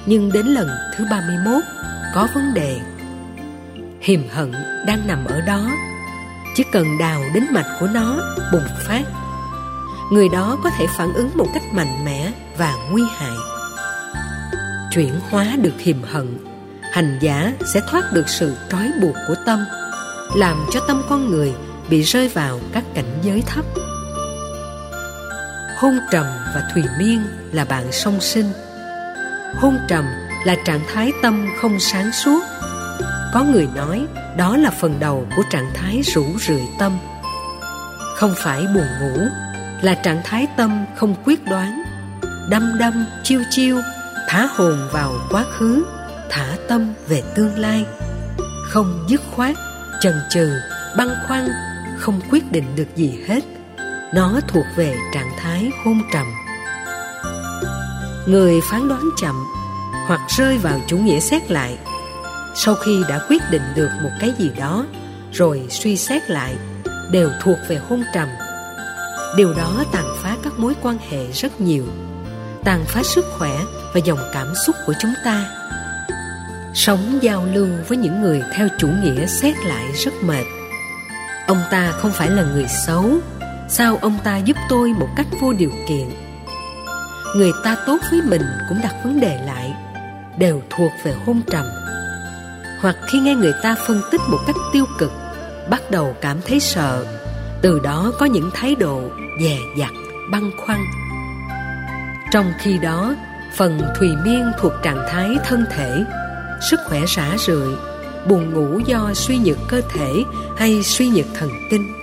nhưng 0.05 0.31
đến 0.31 0.45
lần 0.45 0.67
thứ 0.97 1.05
ba 1.11 1.21
mươi 1.27 1.37
31 1.45 1.63
có 2.15 2.27
vấn 2.33 2.53
đề. 2.53 2.79
Hiềm 4.01 4.21
hận 4.29 4.51
đang 4.87 5.07
nằm 5.07 5.25
ở 5.25 5.41
đó. 5.41 5.69
Chỉ 6.55 6.63
cần 6.71 6.97
đào 6.97 7.21
đến 7.33 7.45
mạch 7.51 7.77
của 7.79 7.87
nó 7.87 8.17
bùng 8.51 8.67
phát, 8.87 9.03
người 10.11 10.29
đó 10.29 10.57
có 10.63 10.69
thể 10.69 10.87
phản 10.97 11.13
ứng 11.13 11.29
một 11.35 11.47
cách 11.53 11.63
mạnh 11.73 12.05
mẽ 12.05 12.31
và 12.57 12.75
nguy 12.91 13.03
hại. 13.17 13.37
Chuyển 14.91 15.19
hóa 15.29 15.55
được 15.61 15.73
hiềm 15.79 16.03
hận, 16.03 16.37
hành 16.91 17.19
giả 17.21 17.53
sẽ 17.73 17.81
thoát 17.91 18.13
được 18.13 18.29
sự 18.29 18.55
trói 18.69 18.91
buộc 19.01 19.15
của 19.27 19.35
tâm 19.45 19.65
làm 20.35 20.65
cho 20.71 20.79
tâm 20.87 21.01
con 21.09 21.31
người 21.31 21.53
bị 21.89 22.01
rơi 22.01 22.27
vào 22.27 22.59
các 22.73 22.83
cảnh 22.93 23.19
giới 23.21 23.43
thấp. 23.47 23.65
Hôn 25.77 25.99
trầm 26.11 26.25
và 26.25 26.61
thùy 26.73 26.83
miên 26.99 27.23
là 27.51 27.65
bạn 27.65 27.91
song 27.91 28.21
sinh. 28.21 28.51
Hôn 29.55 29.77
trầm 29.89 30.05
là 30.45 30.55
trạng 30.65 30.81
thái 30.93 31.11
tâm 31.21 31.47
không 31.61 31.79
sáng 31.79 32.11
suốt. 32.11 32.43
Có 33.33 33.43
người 33.43 33.67
nói 33.75 34.07
đó 34.37 34.57
là 34.57 34.69
phần 34.69 34.99
đầu 34.99 35.27
của 35.35 35.43
trạng 35.49 35.71
thái 35.73 36.01
rủ 36.01 36.25
rượi 36.47 36.63
tâm. 36.79 36.97
Không 38.15 38.33
phải 38.37 38.61
buồn 38.61 38.87
ngủ, 39.01 39.27
là 39.81 39.93
trạng 39.93 40.21
thái 40.23 40.47
tâm 40.57 40.85
không 40.95 41.15
quyết 41.25 41.45
đoán. 41.45 41.83
Đăm 42.49 42.77
đăm, 42.79 43.05
chiêu 43.23 43.41
chiêu, 43.49 43.77
thả 44.27 44.47
hồn 44.55 44.87
vào 44.91 45.13
quá 45.29 45.45
khứ, 45.57 45.85
thả 46.29 46.55
tâm 46.69 46.93
về 47.07 47.23
tương 47.35 47.59
lai. 47.59 47.85
Không 48.69 49.05
dứt 49.09 49.21
khoát 49.35 49.55
chần 50.05 50.21
chừ, 50.29 50.49
băn 50.97 51.09
khoăn, 51.27 51.49
không 51.97 52.21
quyết 52.31 52.51
định 52.51 52.75
được 52.75 52.95
gì 52.95 53.19
hết. 53.27 53.43
Nó 54.13 54.39
thuộc 54.47 54.65
về 54.75 54.95
trạng 55.13 55.31
thái 55.37 55.71
hôn 55.85 56.01
trầm. 56.13 56.25
Người 58.27 58.61
phán 58.69 58.87
đoán 58.87 59.09
chậm 59.21 59.35
hoặc 60.07 60.21
rơi 60.37 60.57
vào 60.57 60.79
chủ 60.87 60.97
nghĩa 60.97 61.19
xét 61.19 61.51
lại, 61.51 61.77
sau 62.55 62.75
khi 62.75 63.03
đã 63.09 63.19
quyết 63.29 63.41
định 63.51 63.61
được 63.75 63.89
một 64.03 64.09
cái 64.19 64.33
gì 64.37 64.49
đó 64.59 64.85
rồi 65.31 65.65
suy 65.69 65.97
xét 65.97 66.29
lại, 66.29 66.55
đều 67.11 67.29
thuộc 67.41 67.57
về 67.67 67.79
hôn 67.89 68.03
trầm. 68.13 68.27
Điều 69.37 69.53
đó 69.53 69.83
tàn 69.91 70.05
phá 70.23 70.37
các 70.43 70.59
mối 70.59 70.73
quan 70.81 70.97
hệ 71.09 71.31
rất 71.31 71.61
nhiều, 71.61 71.85
tàn 72.63 72.85
phá 72.87 73.01
sức 73.03 73.25
khỏe 73.37 73.59
và 73.93 73.99
dòng 74.05 74.19
cảm 74.33 74.47
xúc 74.65 74.75
của 74.85 74.93
chúng 74.99 75.13
ta 75.25 75.45
sống 76.75 77.19
giao 77.21 77.45
lưu 77.53 77.67
với 77.87 77.97
những 77.97 78.21
người 78.21 78.43
theo 78.53 78.67
chủ 78.77 78.87
nghĩa 78.87 79.25
xét 79.25 79.55
lại 79.65 79.85
rất 79.93 80.13
mệt. 80.23 80.43
Ông 81.47 81.61
ta 81.71 81.91
không 81.91 82.11
phải 82.11 82.29
là 82.29 82.43
người 82.43 82.65
xấu. 82.87 83.19
Sao 83.69 83.97
ông 84.01 84.17
ta 84.23 84.37
giúp 84.37 84.57
tôi 84.69 84.93
một 84.93 85.07
cách 85.15 85.27
vô 85.41 85.53
điều 85.53 85.71
kiện? 85.87 86.09
Người 87.35 87.51
ta 87.63 87.77
tốt 87.85 87.97
với 88.11 88.21
mình 88.21 88.41
cũng 88.69 88.77
đặt 88.83 88.95
vấn 89.03 89.19
đề 89.19 89.41
lại, 89.45 89.73
đều 90.37 90.61
thuộc 90.69 90.91
về 91.03 91.13
hôn 91.25 91.41
trầm. 91.51 91.65
Hoặc 92.81 92.95
khi 93.11 93.19
nghe 93.19 93.35
người 93.35 93.53
ta 93.63 93.75
phân 93.87 94.01
tích 94.11 94.21
một 94.29 94.39
cách 94.47 94.55
tiêu 94.73 94.85
cực, 94.99 95.11
bắt 95.69 95.91
đầu 95.91 96.15
cảm 96.21 96.37
thấy 96.47 96.59
sợ. 96.59 97.05
Từ 97.61 97.79
đó 97.79 98.11
có 98.19 98.25
những 98.25 98.49
thái 98.53 98.75
độ 98.75 99.01
dè 99.43 99.57
dặt, 99.79 99.91
băn 100.31 100.51
khoăn. 100.57 100.79
Trong 102.31 102.53
khi 102.59 102.77
đó, 102.77 103.15
phần 103.55 103.81
thùy 103.99 104.09
miên 104.25 104.51
thuộc 104.59 104.73
trạng 104.83 105.05
thái 105.09 105.37
thân 105.45 105.65
thể 105.71 106.03
sức 106.69 106.79
khỏe 106.85 107.01
rã 107.07 107.35
rượi, 107.37 107.75
buồn 108.27 108.53
ngủ 108.53 108.79
do 108.85 109.11
suy 109.13 109.37
nhược 109.37 109.57
cơ 109.67 109.81
thể 109.89 110.23
hay 110.57 110.83
suy 110.83 111.09
nhược 111.09 111.25
thần 111.33 111.49
kinh, 111.71 111.93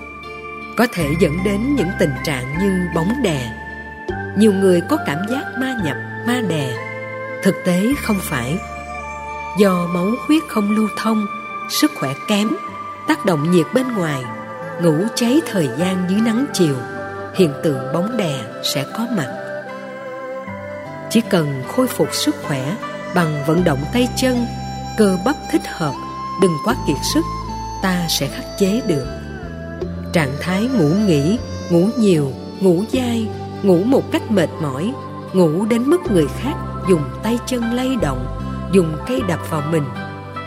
có 0.77 0.87
thể 0.93 1.09
dẫn 1.21 1.33
đến 1.45 1.75
những 1.75 1.89
tình 1.99 2.13
trạng 2.25 2.59
như 2.59 2.87
bóng 2.95 3.23
đè. 3.23 3.53
Nhiều 4.37 4.53
người 4.53 4.81
có 4.89 4.97
cảm 5.07 5.19
giác 5.31 5.45
ma 5.59 5.75
nhập, 5.85 5.97
ma 6.27 6.41
đè. 6.49 6.77
Thực 7.43 7.55
tế 7.65 7.83
không 8.03 8.19
phải. 8.21 8.59
Do 9.59 9.87
máu 9.95 10.11
huyết 10.27 10.43
không 10.49 10.71
lưu 10.71 10.89
thông, 10.99 11.27
sức 11.71 11.91
khỏe 11.95 12.15
kém, 12.29 12.49
tác 13.09 13.25
động 13.25 13.51
nhiệt 13.51 13.67
bên 13.75 13.93
ngoài, 13.93 14.25
ngủ 14.83 14.95
cháy 15.15 15.41
thời 15.47 15.69
gian 15.79 16.07
dưới 16.11 16.21
nắng 16.21 16.47
chiều, 16.53 16.77
hiện 17.35 17.53
tượng 17.63 17.93
bóng 17.93 18.17
đè 18.17 18.41
sẽ 18.63 18.87
có 18.97 19.07
mặt. 19.17 19.29
Chỉ 21.11 21.21
cần 21.21 21.63
khôi 21.69 21.87
phục 21.87 22.15
sức 22.15 22.35
khỏe 22.43 22.77
bằng 23.15 23.45
vận 23.47 23.65
động 23.65 23.85
tay 23.93 24.09
chân, 24.17 24.47
cơ 24.97 25.19
bắp 25.25 25.37
thích 25.53 25.63
hợp, 25.67 25.95
đừng 26.43 26.53
quá 26.65 26.75
kiệt 26.87 26.97
sức, 27.15 27.25
ta 27.83 28.07
sẽ 28.09 28.29
khắc 28.29 28.45
chế 28.59 28.81
được. 28.87 29.07
Trạng 30.13 30.33
thái 30.41 30.63
ngủ 30.63 30.89
nghỉ, 31.07 31.39
ngủ 31.71 31.89
nhiều, 31.99 32.33
ngủ 32.61 32.85
dai, 32.93 33.29
ngủ 33.63 33.85
một 33.85 34.13
cách 34.13 34.31
mệt 34.31 34.49
mỏi, 34.63 34.93
ngủ 35.33 35.65
đến 35.65 35.83
mức 35.83 36.01
người 36.11 36.27
khác 36.41 36.55
dùng 36.89 37.03
tay 37.23 37.39
chân 37.47 37.73
lay 37.73 37.97
động, 38.03 38.27
dùng 38.73 38.97
cây 39.07 39.21
đập 39.29 39.41
vào 39.51 39.63
mình, 39.71 39.85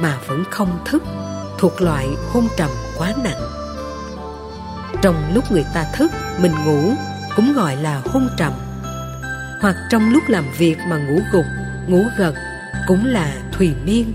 mà 0.01 0.17
vẫn 0.27 0.43
không 0.51 0.79
thức, 0.85 1.03
thuộc 1.57 1.81
loại 1.81 2.07
hôn 2.33 2.47
trầm 2.57 2.69
quá 2.97 3.13
nặng. 3.23 3.41
Trong 5.01 5.15
lúc 5.33 5.51
người 5.51 5.65
ta 5.73 5.85
thức, 5.95 6.11
mình 6.41 6.51
ngủ 6.65 6.93
cũng 7.35 7.53
gọi 7.53 7.75
là 7.75 8.01
hôn 8.05 8.29
trầm. 8.37 8.53
Hoặc 9.61 9.75
trong 9.89 10.09
lúc 10.13 10.23
làm 10.27 10.45
việc 10.57 10.77
mà 10.87 10.97
ngủ 10.97 11.19
gục, 11.33 11.45
ngủ 11.87 12.03
gật 12.17 12.33
cũng 12.87 13.05
là 13.05 13.33
thùy 13.51 13.73
miên. 13.85 14.13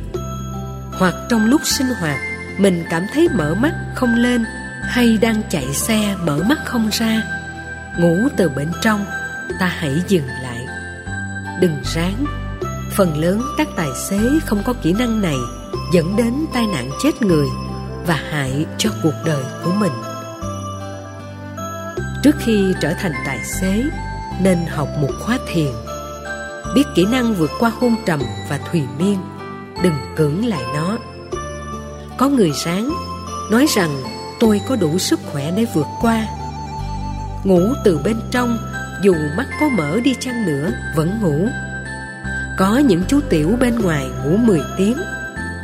Hoặc 0.93 1.15
trong 1.29 1.47
lúc 1.47 1.61
sinh 1.65 1.87
hoạt, 2.01 2.19
mình 2.59 2.85
cảm 2.91 3.07
thấy 3.15 3.29
mở 3.35 3.55
mắt 3.55 3.75
không 3.95 4.15
lên 4.15 4.45
hay 4.83 5.19
đang 5.21 5.43
chạy 5.51 5.75
xe 5.75 6.17
mở 6.25 6.43
mắt 6.49 6.59
không 6.65 6.89
ra, 6.93 7.23
ngủ 7.99 8.29
từ 8.37 8.49
bên 8.49 8.69
trong, 8.83 9.05
ta 9.61 9.67
hãy 9.67 10.03
dừng 10.09 10.27
lại. 10.27 10.67
Đừng 11.61 11.77
ráng. 11.95 12.25
Phần 12.97 13.19
lớn 13.19 13.43
các 13.59 13.69
tài 13.77 13.89
xế 14.09 14.19
không 14.47 14.63
có 14.65 14.73
kỹ 14.73 14.93
năng 14.93 15.23
này 15.23 15.37
dẫn 15.93 16.17
đến 16.17 16.35
tai 16.55 16.67
nạn 16.67 16.91
chết 17.03 17.23
người 17.23 17.47
và 18.07 18.21
hại 18.31 18.67
cho 18.79 18.91
cuộc 19.03 19.15
đời 19.27 19.45
của 19.65 19.73
mình. 19.73 19.93
Trước 22.23 22.37
khi 22.39 22.75
trở 22.81 22.93
thành 22.93 23.13
tài 23.27 23.45
xế, 23.45 23.85
nên 24.41 24.59
học 24.69 24.89
một 25.01 25.11
khóa 25.21 25.39
thiền 25.53 25.73
biết 26.75 26.85
kỹ 26.95 27.07
năng 27.07 27.35
vượt 27.35 27.51
qua 27.59 27.71
hôn 27.81 27.97
trầm 28.07 28.21
và 28.49 28.59
thùy 28.71 28.83
miên. 28.99 29.19
Đừng 29.83 29.95
cưỡng 30.17 30.47
lại 30.47 30.63
nó. 30.75 30.99
Có 32.19 32.29
người 32.29 32.53
sáng 32.65 32.91
nói 33.51 33.67
rằng, 33.77 34.03
tôi 34.41 34.61
có 34.69 34.77
đủ 34.77 34.99
sức 34.99 35.21
khỏe 35.33 35.53
để 35.57 35.67
vượt 35.75 35.87
qua. 36.01 36.27
Ngủ 37.45 37.61
từ 37.85 38.01
bên 38.05 38.17
trong, 38.31 38.59
dù 39.03 39.15
mắt 39.37 39.47
có 39.61 39.69
mở 39.69 40.01
đi 40.05 40.15
chăng 40.21 40.47
nữa, 40.47 40.71
vẫn 40.97 41.21
ngủ. 41.23 41.49
Có 42.59 42.79
những 42.79 43.03
chú 43.09 43.21
tiểu 43.31 43.57
bên 43.61 43.79
ngoài 43.79 44.07
ngủ 44.25 44.37
10 44.37 44.61
tiếng. 44.79 44.97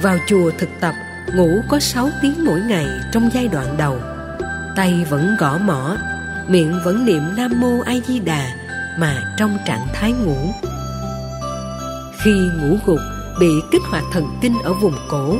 Vào 0.02 0.18
chùa 0.26 0.50
thực 0.58 0.68
tập, 0.80 0.94
ngủ 1.34 1.60
có 1.68 1.80
6 1.80 2.08
tiếng 2.22 2.44
mỗi 2.44 2.60
ngày 2.60 2.86
trong 3.12 3.30
giai 3.34 3.48
đoạn 3.48 3.76
đầu. 3.76 3.98
Tay 4.76 5.06
vẫn 5.10 5.36
gõ 5.38 5.58
mỏ 5.58 5.96
miệng 6.48 6.80
vẫn 6.84 7.04
niệm 7.04 7.22
nam 7.36 7.60
mô 7.60 7.80
a 7.80 7.94
di 8.06 8.20
đà 8.20 8.48
mà 8.98 9.34
trong 9.36 9.58
trạng 9.66 9.86
thái 9.94 10.12
ngủ 10.12 10.36
khi 12.26 12.50
ngủ 12.60 12.78
gục 12.86 13.00
bị 13.38 13.48
kích 13.70 13.82
hoạt 13.90 14.04
thần 14.12 14.24
kinh 14.40 14.54
ở 14.64 14.72
vùng 14.72 14.94
cổ, 15.08 15.36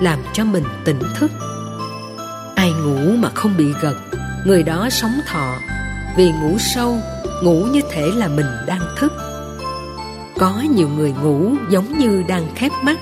làm 0.00 0.18
cho 0.32 0.44
mình 0.44 0.64
tỉnh 0.84 0.98
thức. 1.14 1.30
Ai 2.54 2.72
ngủ 2.72 3.16
mà 3.16 3.30
không 3.34 3.56
bị 3.56 3.72
gật, 3.80 3.96
người 4.44 4.62
đó 4.62 4.88
sống 4.90 5.20
thọ. 5.26 5.54
Vì 6.16 6.32
ngủ 6.32 6.56
sâu, 6.58 6.98
ngủ 7.42 7.64
như 7.64 7.80
thể 7.90 8.10
là 8.16 8.28
mình 8.28 8.46
đang 8.66 8.80
thức. 8.96 9.12
Có 10.38 10.62
nhiều 10.76 10.88
người 10.88 11.12
ngủ 11.22 11.52
giống 11.70 11.98
như 11.98 12.22
đang 12.28 12.54
khép 12.54 12.72
mắt. 12.82 12.98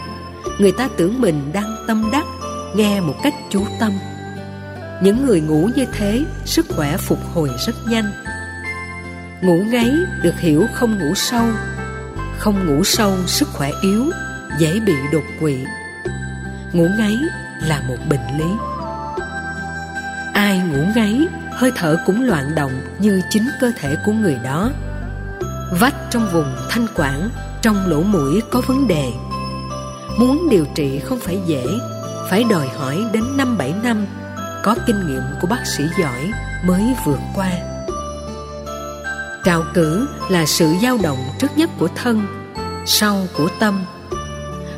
Người 0.59 0.73
ta 0.73 0.89
tưởng 0.97 1.21
mình 1.21 1.51
đang 1.53 1.77
tâm 1.87 2.09
đắc, 2.13 2.25
nghe 2.75 3.01
một 3.01 3.15
cách 3.23 3.35
chú 3.51 3.65
tâm. 3.81 3.93
Những 5.03 5.27
người 5.27 5.41
ngủ 5.41 5.69
như 5.77 5.87
thế, 5.93 6.25
sức 6.45 6.67
khỏe 6.69 6.97
phục 6.97 7.19
hồi 7.35 7.51
rất 7.67 7.75
nhanh. 7.89 8.11
Ngủ 9.43 9.59
ngáy 9.71 9.91
được 10.23 10.35
hiểu 10.41 10.67
không 10.75 10.99
ngủ 10.99 11.15
sâu 11.15 11.45
không 12.39 12.67
ngủ 12.67 12.85
sâu, 12.85 13.17
sức 13.27 13.49
khỏe 13.53 13.71
yếu, 13.83 14.11
dễ 14.59 14.81
bị 14.81 14.95
đột 15.13 15.25
quỵ. 15.41 15.65
Ngủ 16.73 16.87
ngáy 16.99 17.17
là 17.61 17.83
một 17.89 17.97
bệnh 18.09 18.39
lý. 18.39 18.45
Ai 20.35 20.59
ngủ 20.59 20.85
ngáy, 20.97 21.27
hơi 21.53 21.73
thở 21.77 21.97
cũng 22.07 22.23
loạn 22.23 22.55
động 22.55 22.73
như 22.99 23.21
chính 23.31 23.49
cơ 23.61 23.73
thể 23.81 23.97
của 24.05 24.13
người 24.13 24.39
đó. 24.45 24.71
Vách 25.81 25.95
trong 26.11 26.29
vùng 26.33 26.57
thanh 26.71 26.87
quản, 26.95 27.31
trong 27.63 27.87
lỗ 27.87 28.03
mũi 28.03 28.43
có 28.51 28.63
vấn 28.67 28.89
đề. 28.89 29.13
Muốn 30.19 30.49
điều 30.51 30.65
trị 30.75 30.99
không 30.99 31.21
phải 31.21 31.41
dễ, 31.47 31.67
phải 32.31 32.45
đòi 32.51 32.69
hỏi 32.69 33.05
đến 33.13 33.37
năm 33.37 33.59
bảy 33.59 33.75
năm. 33.83 34.07
Có 34.65 34.77
kinh 34.87 35.07
nghiệm 35.07 35.23
của 35.41 35.47
bác 35.47 35.67
sĩ 35.67 35.85
giỏi 36.01 36.31
mới 36.65 36.95
vượt 37.05 37.21
qua 37.35 37.51
trào 39.49 39.65
cử 39.75 40.09
là 40.29 40.47
sự 40.47 40.75
dao 40.83 40.99
động 41.03 41.19
trước 41.39 41.59
nhất 41.59 41.71
của 41.79 41.89
thân, 41.97 42.27
sau 42.87 43.27
của 43.37 43.49
tâm. 43.61 43.85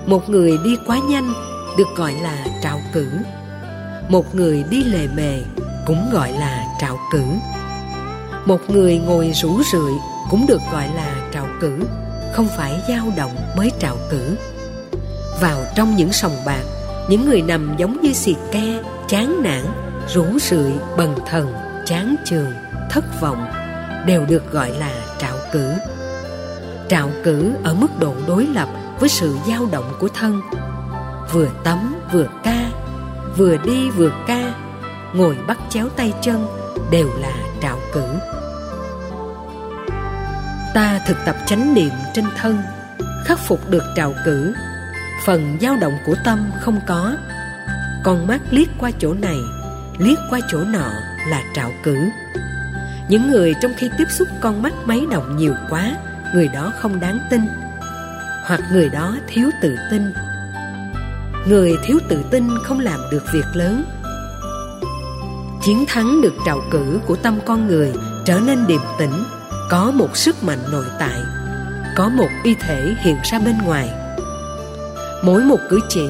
Một 0.07 0.29
người 0.29 0.59
đi 0.65 0.77
quá 0.87 0.99
nhanh 1.09 1.33
được 1.79 1.89
gọi 1.97 2.15
là 2.23 2.47
trào 2.63 2.81
cử. 2.93 3.09
Một 4.09 4.35
người 4.35 4.65
đi 4.71 4.85
lề 4.85 5.07
mề 5.17 5.43
cũng 5.87 6.11
gọi 6.13 6.33
là 6.33 6.65
trào 6.81 6.99
cử. 7.13 7.23
Một 8.45 8.71
người 8.71 8.99
ngồi 8.99 9.33
rủ 9.35 9.63
rượi 9.73 9.93
cũng 10.31 10.47
được 10.47 10.61
gọi 10.73 10.89
là 10.95 11.31
trào 11.33 11.47
cử, 11.61 11.79
không 12.33 12.49
phải 12.57 12.83
dao 12.89 13.13
động 13.17 13.37
mới 13.57 13.71
trào 13.81 13.97
cử. 14.11 14.37
Vào 15.41 15.65
trong 15.77 15.97
những 15.97 16.13
sòng 16.13 16.37
bạc, 16.47 16.63
những 17.09 17.29
người 17.29 17.43
nằm 17.43 17.75
giống 17.79 18.01
như 18.01 18.13
xì 18.13 18.35
ke, 18.53 18.83
chán 19.09 19.43
nản, 19.43 19.65
rủ 20.15 20.25
rượi, 20.39 20.73
bần 20.97 21.15
thần, 21.27 21.55
chán 21.87 22.15
chường, 22.25 22.53
thất 22.91 23.21
vọng 23.21 23.60
đều 24.07 24.27
được 24.27 24.53
gọi 24.53 24.71
là 24.71 24.93
trạo 25.19 25.37
cử. 25.53 25.73
Trạo 26.89 27.11
cử 27.25 27.53
ở 27.65 27.75
mức 27.75 27.89
độ 27.99 28.15
đối 28.27 28.47
lập 28.47 28.69
với 29.01 29.09
sự 29.09 29.37
dao 29.49 29.69
động 29.73 29.93
của 30.01 30.09
thân. 30.09 30.41
Vừa 31.33 31.49
tắm, 31.65 31.95
vừa 32.13 32.27
ca, 32.45 32.71
vừa 33.37 33.57
đi, 33.57 33.91
vừa 33.91 34.13
ca, 34.27 34.55
ngồi 35.15 35.39
bắt 35.47 35.59
chéo 35.69 35.89
tay 35.89 36.13
chân 36.23 36.47
đều 36.91 37.09
là 37.21 37.33
trạo 37.63 37.79
cử. 37.93 38.05
Ta 40.75 41.01
thực 41.07 41.17
tập 41.27 41.37
chánh 41.47 41.75
niệm 41.75 41.91
trên 42.15 42.25
thân, 42.37 42.59
khắc 43.25 43.39
phục 43.39 43.71
được 43.71 43.83
trạo 43.97 44.15
cử. 44.25 44.55
Phần 45.27 45.59
dao 45.61 45.77
động 45.77 45.99
của 46.07 46.15
tâm 46.25 46.51
không 46.61 46.81
có. 46.87 47.17
Con 48.05 48.27
mắt 48.27 48.41
liếc 48.51 48.69
qua 48.79 48.91
chỗ 48.99 49.15
này, 49.15 49.39
liếc 49.99 50.19
qua 50.31 50.41
chỗ 50.49 50.59
nọ 50.59 50.91
là 51.29 51.43
trạo 51.55 51.71
cử 51.83 51.97
những 53.11 53.31
người 53.31 53.55
trong 53.63 53.73
khi 53.77 53.91
tiếp 53.99 54.05
xúc 54.11 54.29
con 54.41 54.63
mắt 54.63 54.73
máy 54.85 55.07
động 55.11 55.37
nhiều 55.37 55.55
quá, 55.71 55.97
người 56.35 56.49
đó 56.49 56.73
không 56.77 57.01
đáng 57.01 57.19
tin. 57.31 57.41
Hoặc 58.47 58.61
người 58.73 58.89
đó 58.89 59.17
thiếu 59.29 59.51
tự 59.63 59.77
tin. 59.91 60.13
Người 61.47 61.77
thiếu 61.85 61.99
tự 62.09 62.25
tin 62.31 62.49
không 62.65 62.81
làm 62.81 63.01
được 63.11 63.25
việc 63.33 63.45
lớn. 63.55 63.85
Chiến 65.63 65.85
thắng 65.89 66.21
được 66.21 66.35
trào 66.47 66.61
cử 66.71 67.01
của 67.07 67.17
tâm 67.17 67.39
con 67.47 67.67
người 67.67 67.93
trở 68.25 68.41
nên 68.41 68.67
điềm 68.67 68.81
tĩnh, 68.99 69.25
có 69.71 69.91
một 69.91 70.17
sức 70.17 70.45
mạnh 70.45 70.59
nội 70.73 70.87
tại, 70.99 71.21
có 71.97 72.09
một 72.09 72.29
y 72.43 72.55
thể 72.55 72.95
hiện 73.01 73.17
ra 73.25 73.39
bên 73.39 73.59
ngoài. 73.65 73.91
Mỗi 75.23 75.43
một 75.43 75.59
cử 75.71 75.81
chỉ, 75.89 76.09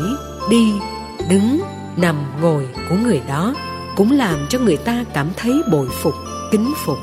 đi, 0.50 0.72
đứng, 1.30 1.60
nằm, 1.96 2.16
ngồi 2.40 2.68
của 2.88 2.94
người 2.94 3.20
đó 3.28 3.54
cũng 3.96 4.12
làm 4.12 4.38
cho 4.48 4.58
người 4.58 4.76
ta 4.76 5.04
cảm 5.14 5.28
thấy 5.36 5.62
bội 5.70 5.88
phục 6.02 6.14
kính 6.50 6.74
phục. 6.86 6.98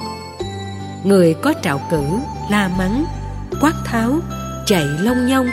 Người 1.04 1.34
có 1.34 1.54
trạo 1.64 1.82
cử, 1.92 2.04
la 2.52 2.70
mắng, 2.78 3.06
quát 3.62 3.74
tháo, 3.86 4.20
chạy 4.66 4.86
long 4.86 5.28
nhong 5.28 5.48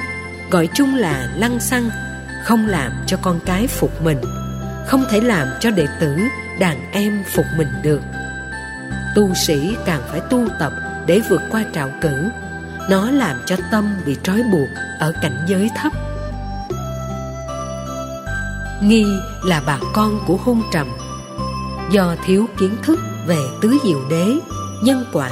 gọi 0.51 0.69
chung 0.75 0.95
là 0.95 1.29
lăng 1.37 1.61
xăng, 1.61 1.91
không 2.45 2.67
làm 2.67 2.93
cho 3.07 3.17
con 3.23 3.41
cái 3.47 3.67
phục 3.67 4.03
mình, 4.03 4.21
không 4.87 5.05
thể 5.11 5.21
làm 5.21 5.49
cho 5.61 5.71
đệ 5.71 5.87
tử, 6.01 6.17
đàn 6.61 6.93
em 6.93 7.25
phục 7.35 7.45
mình 7.57 7.69
được. 7.83 8.01
Tu 9.17 9.35
sĩ 9.35 9.77
càng 9.87 10.03
phải 10.11 10.21
tu 10.31 10.49
tập 10.59 10.73
để 11.07 11.21
vượt 11.31 11.43
qua 11.51 11.65
trạo 11.75 11.91
cử. 12.01 12.29
Nó 12.91 13.11
làm 13.11 13.37
cho 13.47 13.57
tâm 13.71 13.97
bị 14.07 14.17
trói 14.23 14.43
buộc 14.53 14.69
ở 15.01 15.13
cảnh 15.23 15.45
giới 15.47 15.71
thấp. 15.77 15.93
Nghi 18.83 19.07
là 19.45 19.63
bà 19.67 19.79
con 19.93 20.21
của 20.27 20.37
hôn 20.37 20.63
trầm. 20.73 20.87
Do 21.91 22.15
thiếu 22.27 22.47
kiến 22.59 22.77
thức 22.83 23.01
về 23.27 23.39
tứ 23.61 23.77
diệu 23.85 23.99
đế, 24.11 24.39
nhân 24.83 25.05
quả, 25.12 25.31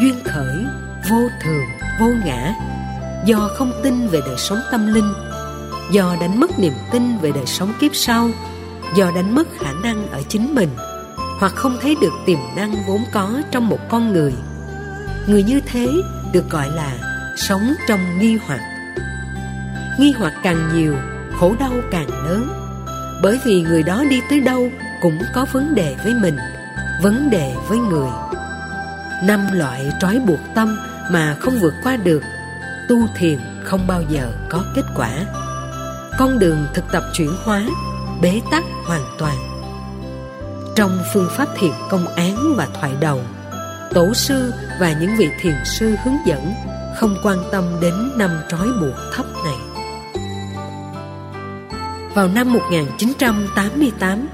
duyên 0.00 0.14
khởi, 0.24 0.64
vô 1.10 1.28
thường, 1.44 1.64
vô 2.00 2.06
ngã. 2.24 2.54
Do 3.24 3.50
không 3.56 3.72
tin 3.82 4.08
về 4.08 4.20
đời 4.26 4.36
sống 4.38 4.58
tâm 4.72 4.94
linh, 4.94 5.12
do 5.90 6.16
đánh 6.20 6.40
mất 6.40 6.58
niềm 6.58 6.72
tin 6.92 7.18
về 7.18 7.32
đời 7.32 7.46
sống 7.46 7.72
kiếp 7.80 7.90
sau, 7.94 8.30
do 8.96 9.10
đánh 9.14 9.34
mất 9.34 9.48
khả 9.58 9.72
năng 9.82 10.10
ở 10.10 10.22
chính 10.28 10.54
mình, 10.54 10.68
hoặc 11.40 11.52
không 11.54 11.78
thấy 11.80 11.96
được 12.00 12.12
tiềm 12.26 12.38
năng 12.56 12.74
vốn 12.86 13.04
có 13.12 13.42
trong 13.50 13.68
một 13.68 13.78
con 13.88 14.12
người. 14.12 14.32
Người 15.28 15.42
như 15.42 15.60
thế 15.66 15.88
được 16.32 16.50
gọi 16.50 16.70
là 16.70 16.98
sống 17.36 17.74
trong 17.88 18.18
nghi 18.18 18.38
hoặc. 18.46 18.60
Nghi 19.98 20.14
hoặc 20.18 20.34
càng 20.42 20.70
nhiều, 20.74 20.96
khổ 21.40 21.54
đau 21.60 21.72
càng 21.90 22.08
lớn. 22.08 22.48
Bởi 23.22 23.40
vì 23.44 23.62
người 23.62 23.82
đó 23.82 24.04
đi 24.10 24.20
tới 24.30 24.40
đâu 24.40 24.68
cũng 25.02 25.18
có 25.34 25.46
vấn 25.52 25.74
đề 25.74 25.96
với 26.04 26.14
mình 26.14 26.36
vấn 27.02 27.30
đề 27.30 27.54
với 27.68 27.78
người. 27.78 28.10
Năm 29.22 29.46
loại 29.52 29.90
trói 30.00 30.18
buộc 30.18 30.40
tâm 30.54 30.76
mà 31.10 31.36
không 31.40 31.54
vượt 31.60 31.74
qua 31.82 31.96
được, 31.96 32.22
tu 32.88 32.96
thiền 33.16 33.38
không 33.64 33.86
bao 33.86 34.02
giờ 34.08 34.32
có 34.48 34.64
kết 34.74 34.84
quả. 34.96 35.10
Con 36.18 36.38
đường 36.38 36.66
thực 36.74 36.84
tập 36.92 37.02
chuyển 37.12 37.36
hóa, 37.44 37.62
bế 38.22 38.40
tắc 38.50 38.64
hoàn 38.86 39.04
toàn. 39.18 39.36
Trong 40.76 40.98
phương 41.12 41.28
pháp 41.30 41.48
thiền 41.58 41.72
công 41.90 42.06
án 42.06 42.54
và 42.56 42.68
thoại 42.80 42.92
đầu, 43.00 43.20
tổ 43.94 44.14
sư 44.14 44.52
và 44.80 44.92
những 45.00 45.16
vị 45.18 45.28
thiền 45.40 45.54
sư 45.64 45.94
hướng 46.04 46.16
dẫn 46.26 46.54
không 46.96 47.16
quan 47.22 47.38
tâm 47.52 47.64
đến 47.80 48.12
năm 48.16 48.30
trói 48.48 48.68
buộc 48.80 48.94
thấp 49.14 49.26
này. 49.44 49.56
Vào 52.14 52.28
năm 52.28 52.52
1988 52.52 54.28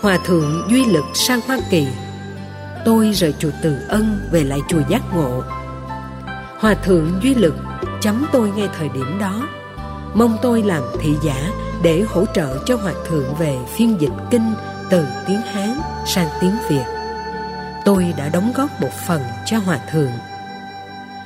Hòa 0.00 0.18
thượng 0.24 0.66
Duy 0.70 0.84
Lực 0.84 1.04
sang 1.14 1.40
Hoa 1.46 1.58
Kỳ 1.70 1.86
Tôi 2.84 3.10
rời 3.14 3.34
chùa 3.38 3.50
Từ 3.62 3.76
Ân 3.88 4.28
về 4.32 4.44
lại 4.44 4.60
chùa 4.68 4.80
Giác 4.88 5.02
Ngộ. 5.14 5.42
Hòa 6.58 6.74
thượng 6.74 7.20
Duy 7.22 7.34
Lực 7.34 7.54
chấm 8.00 8.26
tôi 8.32 8.50
ngay 8.56 8.68
thời 8.78 8.88
điểm 8.88 9.18
đó. 9.20 9.48
Mong 10.14 10.36
tôi 10.42 10.62
làm 10.62 10.82
thị 11.00 11.14
giả 11.24 11.50
để 11.82 12.04
hỗ 12.08 12.24
trợ 12.34 12.58
cho 12.66 12.76
Hòa 12.76 12.92
thượng 13.08 13.34
về 13.38 13.58
phiên 13.76 14.00
dịch 14.00 14.12
kinh 14.30 14.54
từ 14.90 15.04
tiếng 15.26 15.40
Hán 15.40 15.80
sang 16.06 16.28
tiếng 16.40 16.56
Việt. 16.68 16.84
Tôi 17.84 18.14
đã 18.18 18.28
đóng 18.28 18.52
góp 18.56 18.80
một 18.80 18.92
phần 19.06 19.22
cho 19.46 19.58
Hòa 19.58 19.78
thượng. 19.90 20.12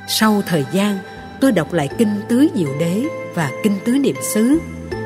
Sau 0.07 0.41
thời 0.47 0.65
gian, 0.71 0.97
tôi 1.41 1.51
đọc 1.51 1.73
lại 1.73 1.89
kinh 1.97 2.21
Tứ 2.29 2.47
Diệu 2.55 2.69
Đế 2.79 3.03
và 3.35 3.51
kinh 3.63 3.79
Tứ 3.85 3.91
Niệm 3.91 4.15
xứ, 4.33 4.59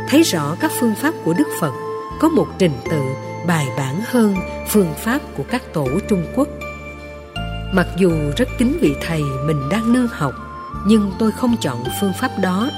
Thấy 0.10 0.24
rõ 0.24 0.56
các 0.60 0.72
phương 0.80 0.96
pháp 0.96 1.14
của 1.24 1.34
Đức 1.34 1.48
Phật 1.60 1.83
có 2.24 2.30
một 2.30 2.48
trình 2.60 2.72
tự 2.92 3.02
bài 3.48 3.68
bản 3.78 4.02
hơn 4.06 4.36
phương 4.70 4.94
pháp 4.98 5.20
của 5.38 5.44
các 5.50 5.74
tổ 5.74 5.88
Trung 6.10 6.26
Quốc. 6.36 6.48
Mặc 7.74 7.88
dù 7.98 8.12
rất 8.38 8.50
kính 8.58 8.78
vị 8.82 8.96
thầy 9.02 9.22
mình 9.46 9.70
đang 9.70 9.94
nương 9.94 10.08
học, 10.08 10.34
nhưng 10.86 11.12
tôi 11.20 11.32
không 11.32 11.56
chọn 11.62 11.84
phương 12.02 12.14
pháp 12.14 12.32
đó. 12.42 12.70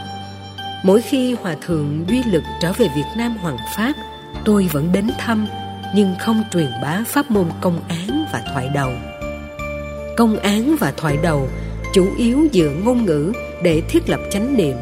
Mỗi 0.83 1.01
khi 1.01 1.33
Hòa 1.33 1.55
Thượng 1.65 2.05
Duy 2.07 2.23
Lực 2.23 2.43
trở 2.61 2.73
về 2.73 2.87
Việt 2.95 3.05
Nam 3.17 3.37
Hoàng 3.37 3.57
Pháp, 3.75 3.93
tôi 4.45 4.69
vẫn 4.71 4.91
đến 4.91 5.09
thăm, 5.19 5.47
nhưng 5.95 6.15
không 6.19 6.43
truyền 6.51 6.71
bá 6.81 7.03
pháp 7.07 7.31
môn 7.31 7.45
công 7.61 7.79
án 7.87 8.25
và 8.33 8.43
thoại 8.53 8.69
đầu. 8.73 8.91
Công 10.17 10.37
án 10.37 10.75
và 10.79 10.93
thoại 10.97 11.17
đầu 11.23 11.49
chủ 11.93 12.07
yếu 12.17 12.47
dựa 12.53 12.71
ngôn 12.83 13.05
ngữ 13.05 13.33
để 13.63 13.81
thiết 13.89 14.09
lập 14.09 14.19
chánh 14.31 14.57
niệm 14.57 14.77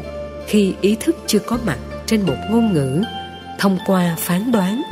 khi 0.46 0.74
ý 0.80 0.96
thức 1.00 1.16
chưa 1.26 1.38
có 1.38 1.58
mặt 1.66 1.78
trên 2.06 2.22
một 2.22 2.36
ngôn 2.50 2.72
ngữ 2.72 3.02
thông 3.58 3.78
qua 3.86 4.14
phán 4.18 4.52
đoán, 4.52 4.82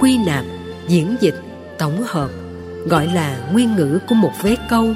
quy 0.00 0.18
nạp, 0.26 0.44
diễn 0.88 1.16
dịch, 1.20 1.42
tổng 1.78 2.02
hợp, 2.06 2.30
gọi 2.86 3.06
là 3.06 3.38
nguyên 3.52 3.76
ngữ 3.76 3.98
của 4.08 4.14
một 4.14 4.32
vế 4.42 4.56
câu. 4.70 4.94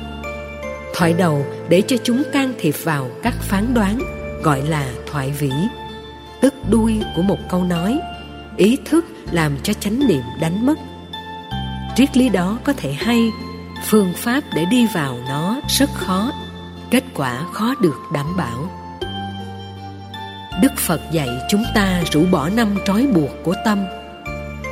Thoại 0.95 1.13
đầu 1.13 1.47
để 1.69 1.83
cho 1.87 1.97
chúng 2.05 2.23
can 2.33 2.53
thiệp 2.59 2.75
vào 2.85 3.11
các 3.23 3.35
phán 3.41 3.75
đoán, 3.75 3.99
gọi 4.43 4.63
là 4.63 4.89
thoại 5.11 5.31
vĩ. 5.39 5.53
Tức 6.41 6.55
đuôi 6.71 7.01
của 7.17 7.23
một 7.23 7.39
câu 7.49 7.65
nói, 7.65 7.99
ý 8.57 8.79
thức 8.85 9.05
làm 9.31 9.53
cho 9.63 9.73
chánh 9.73 10.09
niệm 10.09 10.23
đánh 10.41 10.67
mất. 10.67 10.79
Triết 11.97 12.17
lý 12.17 12.29
đó 12.29 12.59
có 12.65 12.73
thể 12.77 12.93
hay, 12.93 13.31
phương 13.85 14.13
pháp 14.17 14.41
để 14.55 14.65
đi 14.65 14.87
vào 14.95 15.19
nó 15.29 15.61
rất 15.69 15.91
khó, 15.95 16.33
kết 16.91 17.05
quả 17.15 17.45
khó 17.53 17.75
được 17.81 17.97
đảm 18.13 18.37
bảo 18.37 18.71
đức 20.63 20.73
phật 20.77 21.01
dạy 21.13 21.29
chúng 21.49 21.65
ta 21.75 22.03
rũ 22.13 22.25
bỏ 22.31 22.49
năm 22.49 22.79
trói 22.85 23.07
buộc 23.07 23.31
của 23.43 23.55
tâm. 23.65 23.85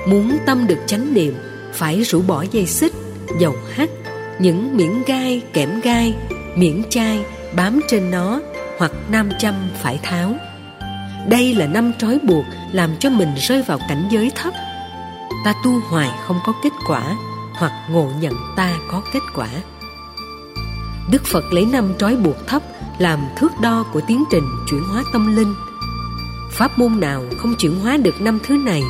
Muốn 0.09 0.37
tâm 0.47 0.67
được 0.67 0.79
chánh 0.87 1.15
niệm, 1.15 1.35
phải 1.73 2.03
rũ 2.03 2.23
bỏ 2.23 2.45
dây 2.51 2.67
xích 2.67 2.93
dầu 3.41 3.55
hắt, 3.75 3.91
những 4.39 4.77
miễn 4.77 5.03
gai, 5.07 5.43
kẽm 5.53 5.81
gai, 5.81 6.15
miễn 6.57 6.83
chai, 6.91 7.25
bám 7.57 7.81
trên 7.89 8.11
nó, 8.11 8.41
hoặc 8.79 8.93
nam 9.09 9.31
châm 9.39 9.55
phải 9.83 9.99
tháo. 10.03 10.35
Đây 11.29 11.55
là 11.55 11.67
năm 11.67 11.93
trói 11.99 12.19
buộc 12.23 12.45
làm 12.73 12.91
cho 12.99 13.11
mình 13.11 13.35
rơi 13.37 13.63
vào 13.63 13.79
cảnh 13.89 14.09
giới 14.11 14.31
thấp. 14.35 14.55
Ta 15.45 15.55
tu 15.65 15.71
hoài 15.91 16.11
không 16.27 16.39
có 16.47 16.53
kết 16.63 16.73
quả, 16.89 17.17
hoặc 17.55 17.73
ngộ 17.91 18.11
nhận 18.21 18.35
ta 18.57 18.73
có 18.91 19.03
kết 19.13 19.23
quả. 19.35 19.49
Đức 21.11 21.25
Phật 21.25 21.45
lấy 21.53 21.67
năm 21.67 21.95
trói 21.99 22.17
buộc 22.17 22.47
thấp 22.47 22.63
làm 22.99 23.21
thước 23.37 23.53
đo 23.61 23.85
của 23.93 24.01
tiến 24.01 24.25
trình 24.31 24.45
chuyển 24.71 24.85
hóa 24.85 25.03
tâm 25.13 25.37
linh. 25.37 25.55
Pháp 26.55 26.79
môn 26.79 27.01
nào 27.01 27.25
không 27.39 27.55
chuyển 27.59 27.81
hóa 27.81 27.97
được 27.97 28.21
năm 28.21 28.39
thứ 28.47 28.57
này, 28.57 28.83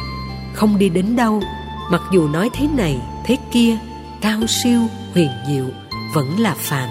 không 0.55 0.79
đi 0.79 0.89
đến 0.89 1.17
đâu, 1.17 1.43
mặc 1.91 2.03
dù 2.13 2.29
nói 2.29 2.51
thế 2.55 2.69
này, 2.77 3.01
thế 3.27 3.37
kia, 3.53 3.77
cao 4.21 4.41
siêu, 4.49 4.81
huyền 5.15 5.31
diệu, 5.49 5.65
vẫn 6.15 6.41
là 6.41 6.55
phàm. 6.59 6.89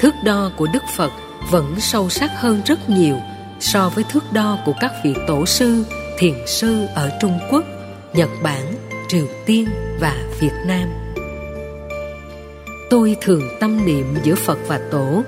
Thước 0.00 0.14
đo 0.24 0.50
của 0.56 0.66
Đức 0.72 0.82
Phật 0.96 1.12
vẫn 1.50 1.80
sâu 1.80 2.08
sắc 2.08 2.30
hơn 2.36 2.62
rất 2.64 2.90
nhiều 2.90 3.16
so 3.60 3.88
với 3.88 4.04
thước 4.04 4.32
đo 4.32 4.58
của 4.64 4.74
các 4.80 4.92
vị 5.04 5.14
tổ 5.26 5.46
sư, 5.46 5.84
thiền 6.18 6.34
sư 6.46 6.86
ở 6.94 7.10
Trung 7.20 7.38
Quốc, 7.50 7.64
Nhật 8.12 8.28
Bản, 8.42 8.74
Triều 9.08 9.26
Tiên 9.46 9.68
và 10.00 10.16
Việt 10.40 10.54
Nam. 10.66 10.88
Tôi 12.90 13.16
thường 13.20 13.42
tâm 13.60 13.86
niệm 13.86 14.14
giữa 14.22 14.34
Phật 14.34 14.58
và 14.66 14.80
Tổ, 14.90 15.22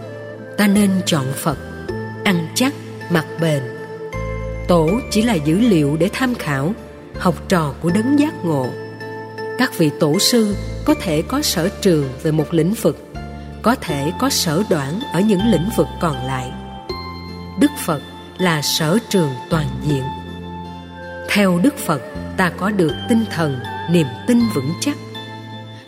ta 0.56 0.66
nên 0.66 0.90
chọn 1.06 1.26
Phật, 1.36 1.58
ăn 2.24 2.48
chắc, 2.54 2.74
mặc 3.10 3.26
bền. 3.40 3.79
Tổ 4.70 5.00
chỉ 5.10 5.22
là 5.22 5.34
dữ 5.34 5.60
liệu 5.60 5.96
để 5.96 6.10
tham 6.12 6.34
khảo, 6.34 6.72
học 7.18 7.34
trò 7.48 7.74
của 7.80 7.90
đấng 7.90 8.18
giác 8.18 8.44
ngộ. 8.44 8.66
Các 9.58 9.78
vị 9.78 9.90
tổ 10.00 10.18
sư 10.18 10.56
có 10.84 10.94
thể 10.94 11.22
có 11.22 11.42
sở 11.42 11.68
trường 11.80 12.08
về 12.22 12.30
một 12.30 12.54
lĩnh 12.54 12.74
vực 12.74 13.12
có 13.62 13.74
thể 13.74 14.12
có 14.18 14.30
sở 14.30 14.62
đoản 14.70 15.00
ở 15.12 15.20
những 15.20 15.40
lĩnh 15.46 15.68
vực 15.76 15.86
còn 16.00 16.16
lại. 16.26 16.52
Đức 17.60 17.70
phật 17.86 18.00
là 18.38 18.62
sở 18.62 18.98
trường 19.08 19.30
toàn 19.50 19.66
diện. 19.82 20.02
Theo 21.28 21.58
đức 21.62 21.78
phật 21.78 22.02
ta 22.36 22.50
có 22.50 22.70
được 22.70 22.92
tinh 23.08 23.24
thần 23.30 23.60
niềm 23.90 24.06
tin 24.26 24.40
vững 24.54 24.72
chắc. 24.80 24.96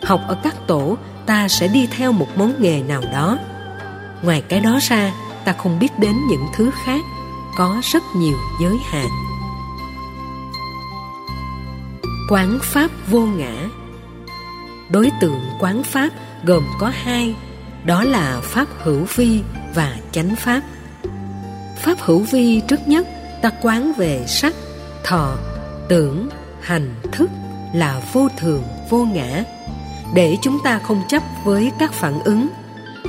Học 0.01 0.21
ở 0.27 0.37
các 0.43 0.55
tổ 0.67 0.97
ta 1.25 1.47
sẽ 1.47 1.67
đi 1.67 1.87
theo 1.97 2.11
một 2.11 2.27
món 2.35 2.61
nghề 2.61 2.83
nào 2.83 3.01
đó. 3.11 3.37
Ngoài 4.21 4.43
cái 4.49 4.59
đó 4.59 4.79
ra 4.81 5.13
ta 5.45 5.53
không 5.53 5.79
biết 5.79 5.99
đến 5.99 6.15
những 6.29 6.45
thứ 6.55 6.71
khác 6.85 7.01
có 7.57 7.81
rất 7.83 8.03
nhiều 8.15 8.37
giới 8.61 8.77
hạn. 8.91 9.07
Quán 12.29 12.59
pháp 12.61 12.91
vô 13.07 13.25
ngã. 13.25 13.69
Đối 14.89 15.11
tượng 15.21 15.41
quán 15.59 15.83
pháp 15.83 16.09
gồm 16.43 16.63
có 16.79 16.91
hai, 16.93 17.35
đó 17.85 18.03
là 18.03 18.39
pháp 18.43 18.67
hữu 18.83 19.05
vi 19.15 19.41
và 19.75 19.95
chánh 20.11 20.35
pháp. 20.35 20.61
Pháp 21.77 21.97
hữu 21.99 22.19
vi 22.19 22.61
trước 22.67 22.87
nhất 22.87 23.07
ta 23.41 23.51
quán 23.61 23.93
về 23.93 24.25
sắc, 24.27 24.55
thọ, 25.03 25.35
tưởng, 25.89 26.29
hành, 26.61 26.95
thức 27.11 27.29
là 27.73 28.01
vô 28.13 28.27
thường, 28.37 28.63
vô 28.89 29.05
ngã. 29.05 29.43
Để 30.13 30.37
chúng 30.41 30.59
ta 30.63 30.79
không 30.79 31.01
chấp 31.09 31.23
với 31.43 31.71
các 31.79 31.93
phản 31.93 32.19
ứng, 32.19 32.47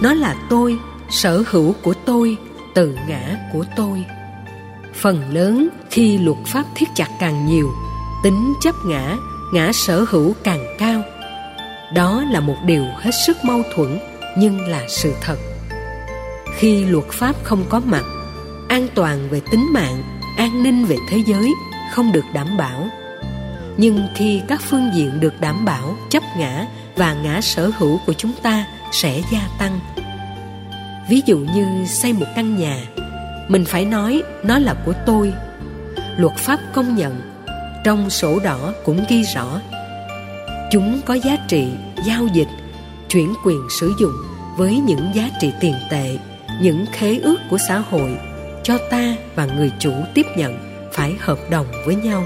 nó 0.02 0.14
là 0.14 0.34
tôi, 0.50 0.78
sở 1.10 1.42
hữu 1.50 1.74
của 1.82 1.94
tôi, 1.94 2.36
tự 2.74 2.98
ngã 3.08 3.36
của 3.52 3.64
tôi 3.76 4.04
phần 5.00 5.34
lớn 5.34 5.68
khi 5.90 6.18
luật 6.18 6.38
pháp 6.46 6.64
thiết 6.74 6.88
chặt 6.94 7.08
càng 7.20 7.46
nhiều, 7.46 7.70
tính 8.22 8.54
chấp 8.60 8.74
ngã 8.86 9.16
ngã 9.52 9.72
sở 9.72 10.04
hữu 10.08 10.34
càng 10.44 10.76
cao. 10.78 11.02
Đó 11.94 12.24
là 12.30 12.40
một 12.40 12.56
điều 12.64 12.84
hết 12.96 13.10
sức 13.26 13.36
mâu 13.44 13.62
thuẫn, 13.74 13.98
nhưng 14.38 14.60
là 14.60 14.82
sự 14.88 15.14
thật. 15.20 15.36
Khi 16.56 16.84
luật 16.84 17.04
pháp 17.10 17.36
không 17.42 17.64
có 17.68 17.80
mặt, 17.84 18.04
an 18.68 18.88
toàn 18.94 19.28
về 19.30 19.40
tính 19.50 19.72
mạng, 19.72 20.02
an 20.36 20.62
ninh 20.62 20.84
về 20.84 20.96
thế 21.08 21.22
giới 21.26 21.52
không 21.92 22.12
được 22.12 22.24
đảm 22.34 22.56
bảo. 22.56 22.88
Nhưng 23.76 24.06
khi 24.14 24.42
các 24.48 24.62
phương 24.62 24.90
diện 24.94 25.20
được 25.20 25.40
đảm 25.40 25.64
bảo, 25.64 25.96
chấp 26.10 26.22
ngã 26.38 26.66
và 26.96 27.14
ngã 27.14 27.40
sở 27.40 27.70
hữu 27.78 28.00
của 28.06 28.12
chúng 28.12 28.32
ta 28.42 28.66
sẽ 28.92 29.22
gia 29.32 29.48
tăng. 29.58 29.80
Ví 31.08 31.20
dụ 31.26 31.38
như 31.38 31.84
xây 31.86 32.12
một 32.12 32.26
căn 32.36 32.56
nhà 32.56 32.76
mình 33.48 33.64
phải 33.64 33.84
nói 33.84 34.22
nó 34.42 34.58
là 34.58 34.74
của 34.84 34.92
tôi. 35.06 35.32
Luật 36.16 36.36
pháp 36.36 36.58
công 36.72 36.96
nhận, 36.96 37.20
trong 37.84 38.10
sổ 38.10 38.38
đỏ 38.44 38.72
cũng 38.84 39.04
ghi 39.08 39.22
rõ. 39.34 39.60
Chúng 40.70 41.00
có 41.06 41.14
giá 41.14 41.36
trị 41.48 41.68
giao 42.06 42.26
dịch, 42.26 42.48
chuyển 43.08 43.34
quyền 43.44 43.60
sử 43.80 43.92
dụng 43.98 44.14
với 44.56 44.78
những 44.78 45.10
giá 45.14 45.30
trị 45.40 45.52
tiền 45.60 45.74
tệ, 45.90 46.18
những 46.60 46.84
khế 46.92 47.18
ước 47.18 47.36
của 47.50 47.58
xã 47.68 47.78
hội 47.78 48.18
cho 48.62 48.78
ta 48.90 49.16
và 49.34 49.46
người 49.46 49.72
chủ 49.78 49.92
tiếp 50.14 50.26
nhận 50.36 50.58
phải 50.92 51.16
hợp 51.20 51.38
đồng 51.50 51.66
với 51.86 51.94
nhau. 51.94 52.24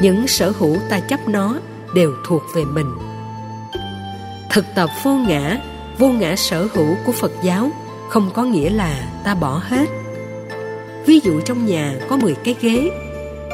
Những 0.00 0.26
sở 0.26 0.52
hữu 0.58 0.76
ta 0.90 1.00
chấp 1.00 1.20
nó 1.28 1.56
đều 1.94 2.12
thuộc 2.26 2.42
về 2.54 2.64
mình. 2.64 2.92
Thực 4.50 4.64
tập 4.74 4.90
vô 5.02 5.12
ngã 5.12 5.60
vô 5.98 6.08
ngã 6.08 6.36
sở 6.36 6.68
hữu 6.74 6.96
của 7.06 7.12
phật 7.12 7.32
giáo 7.42 7.70
không 8.08 8.30
có 8.34 8.44
nghĩa 8.44 8.70
là 8.70 9.10
ta 9.24 9.34
bỏ 9.34 9.62
hết 9.64 9.99
ví 11.10 11.20
dụ 11.24 11.40
trong 11.40 11.66
nhà 11.66 11.94
có 12.08 12.16
10 12.16 12.34
cái 12.44 12.54
ghế, 12.60 12.90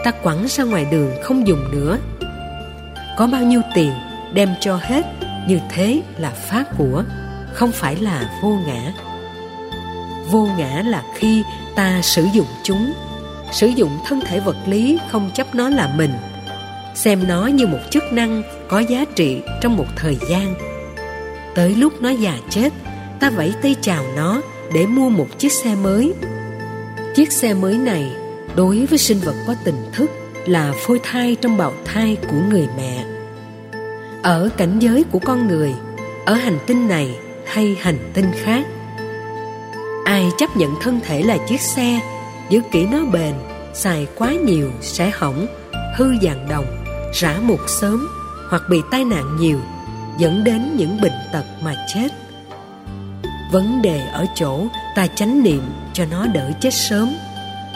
ta 0.04 0.10
quẳng 0.10 0.46
ra 0.48 0.64
ngoài 0.64 0.86
đường 0.90 1.10
không 1.22 1.46
dùng 1.46 1.72
nữa. 1.72 1.98
Có 3.16 3.26
bao 3.26 3.42
nhiêu 3.42 3.60
tiền 3.74 3.92
đem 4.32 4.48
cho 4.60 4.76
hết, 4.82 5.06
như 5.48 5.58
thế 5.70 6.02
là 6.18 6.30
phá 6.30 6.64
của, 6.78 7.04
không 7.52 7.72
phải 7.72 7.96
là 7.96 8.30
vô 8.42 8.58
ngã. 8.66 8.92
Vô 10.30 10.48
ngã 10.58 10.82
là 10.86 11.02
khi 11.14 11.42
ta 11.76 12.00
sử 12.02 12.26
dụng 12.32 12.46
chúng, 12.62 12.92
sử 13.52 13.66
dụng 13.66 13.98
thân 14.06 14.20
thể 14.20 14.40
vật 14.40 14.56
lý 14.66 14.98
không 15.08 15.30
chấp 15.34 15.54
nó 15.54 15.68
là 15.68 15.94
mình, 15.96 16.12
xem 16.94 17.28
nó 17.28 17.46
như 17.46 17.66
một 17.66 17.80
chức 17.90 18.02
năng 18.12 18.42
có 18.68 18.78
giá 18.78 19.04
trị 19.14 19.42
trong 19.62 19.76
một 19.76 19.86
thời 19.96 20.18
gian. 20.30 20.54
Tới 21.54 21.74
lúc 21.74 21.92
nó 22.00 22.10
già 22.10 22.38
chết, 22.50 22.72
ta 23.20 23.30
vẫy 23.30 23.52
tay 23.62 23.76
chào 23.80 24.04
nó 24.16 24.42
để 24.72 24.86
mua 24.86 25.08
một 25.08 25.26
chiếc 25.38 25.52
xe 25.52 25.74
mới 25.74 26.14
chiếc 27.16 27.32
xe 27.32 27.54
mới 27.54 27.78
này 27.78 28.12
đối 28.56 28.86
với 28.86 28.98
sinh 28.98 29.18
vật 29.20 29.34
có 29.46 29.54
tình 29.64 29.90
thức 29.92 30.10
là 30.46 30.72
phôi 30.86 31.00
thai 31.02 31.36
trong 31.40 31.56
bào 31.56 31.72
thai 31.84 32.16
của 32.30 32.36
người 32.50 32.68
mẹ. 32.76 33.04
Ở 34.22 34.48
cảnh 34.56 34.78
giới 34.78 35.04
của 35.04 35.18
con 35.18 35.48
người, 35.48 35.74
ở 36.26 36.34
hành 36.34 36.58
tinh 36.66 36.88
này 36.88 37.18
hay 37.46 37.76
hành 37.80 38.10
tinh 38.14 38.32
khác, 38.34 38.66
ai 40.04 40.30
chấp 40.38 40.56
nhận 40.56 40.74
thân 40.80 41.00
thể 41.04 41.22
là 41.22 41.38
chiếc 41.48 41.60
xe 41.60 42.00
giữ 42.50 42.60
kỹ 42.72 42.86
nó 42.86 43.04
bền, 43.12 43.34
xài 43.74 44.06
quá 44.16 44.32
nhiều 44.32 44.70
sẽ 44.80 45.10
hỏng, 45.14 45.46
hư 45.96 46.06
dàn 46.22 46.48
đồng, 46.48 46.84
rã 47.14 47.36
mục 47.42 47.60
sớm 47.80 48.08
hoặc 48.50 48.62
bị 48.70 48.78
tai 48.90 49.04
nạn 49.04 49.36
nhiều, 49.40 49.58
dẫn 50.18 50.44
đến 50.44 50.76
những 50.76 51.00
bệnh 51.00 51.16
tật 51.32 51.44
mà 51.62 51.74
chết 51.94 52.08
vấn 53.50 53.82
đề 53.82 54.00
ở 54.12 54.26
chỗ 54.34 54.66
ta 54.94 55.06
chánh 55.06 55.42
niệm 55.42 55.62
cho 55.92 56.04
nó 56.10 56.26
đỡ 56.26 56.50
chết 56.60 56.74
sớm. 56.74 57.16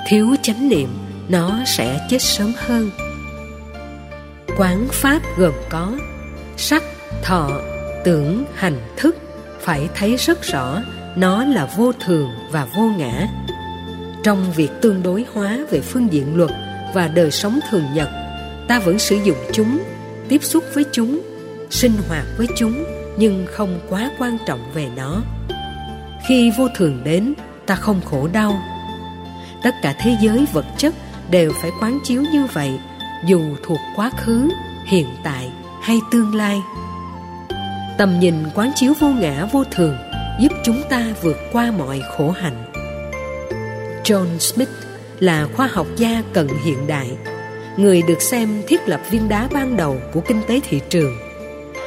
Thiếu 0.08 0.34
chánh 0.42 0.68
niệm, 0.68 0.98
nó 1.28 1.58
sẽ 1.66 2.06
chết 2.10 2.22
sớm 2.22 2.52
hơn. 2.56 2.90
Quán 4.56 4.88
pháp 4.90 5.22
gồm 5.36 5.52
có 5.68 5.92
sắc, 6.56 6.82
thọ, 7.22 7.50
tưởng, 8.04 8.44
hành 8.54 8.80
thức. 8.96 9.16
Phải 9.60 9.88
thấy 9.94 10.16
rất 10.16 10.42
rõ, 10.42 10.82
nó 11.16 11.44
là 11.44 11.68
vô 11.76 11.92
thường 11.92 12.28
và 12.50 12.66
vô 12.76 12.82
ngã. 12.82 13.28
Trong 14.22 14.52
việc 14.52 14.70
tương 14.82 15.02
đối 15.02 15.24
hóa 15.32 15.58
về 15.70 15.80
phương 15.80 16.12
diện 16.12 16.36
luật 16.36 16.50
và 16.94 17.08
đời 17.08 17.30
sống 17.30 17.60
thường 17.70 17.84
nhật, 17.94 18.08
ta 18.68 18.78
vẫn 18.78 18.98
sử 18.98 19.16
dụng 19.24 19.36
chúng, 19.52 19.78
tiếp 20.28 20.44
xúc 20.44 20.64
với 20.74 20.84
chúng, 20.92 21.20
sinh 21.70 21.92
hoạt 22.08 22.24
với 22.38 22.46
chúng, 22.56 22.84
nhưng 23.16 23.46
không 23.50 23.80
quá 23.88 24.10
quan 24.18 24.38
trọng 24.46 24.60
về 24.74 24.88
nó 24.96 25.22
khi 26.30 26.50
vô 26.50 26.68
thường 26.74 27.00
đến, 27.04 27.34
ta 27.66 27.74
không 27.74 28.00
khổ 28.04 28.28
đau. 28.32 28.62
Tất 29.62 29.74
cả 29.82 29.94
thế 30.00 30.16
giới 30.20 30.46
vật 30.52 30.64
chất 30.76 30.94
đều 31.30 31.52
phải 31.62 31.70
quán 31.80 31.98
chiếu 32.04 32.22
như 32.32 32.46
vậy, 32.52 32.70
dù 33.26 33.40
thuộc 33.62 33.78
quá 33.96 34.10
khứ, 34.16 34.48
hiện 34.86 35.06
tại 35.24 35.50
hay 35.82 35.98
tương 36.12 36.34
lai. 36.34 36.60
Tầm 37.98 38.20
nhìn 38.20 38.34
quán 38.54 38.70
chiếu 38.74 38.92
vô 39.00 39.08
ngã 39.08 39.44
vô 39.52 39.64
thường 39.70 39.96
giúp 40.40 40.52
chúng 40.64 40.82
ta 40.90 41.06
vượt 41.22 41.36
qua 41.52 41.70
mọi 41.78 42.02
khổ 42.16 42.30
hạnh. 42.30 42.72
John 44.04 44.38
smith 44.38 44.70
là 45.20 45.46
khoa 45.56 45.66
học 45.66 45.86
gia 45.96 46.22
cận 46.32 46.48
hiện 46.64 46.86
đại, 46.86 47.10
người 47.76 48.02
được 48.02 48.22
xem 48.22 48.62
thiết 48.68 48.88
lập 48.88 49.00
viên 49.10 49.28
đá 49.28 49.48
ban 49.52 49.76
đầu 49.76 49.96
của 50.12 50.20
kinh 50.20 50.40
tế 50.48 50.60
thị 50.68 50.80
trường. 50.88 51.16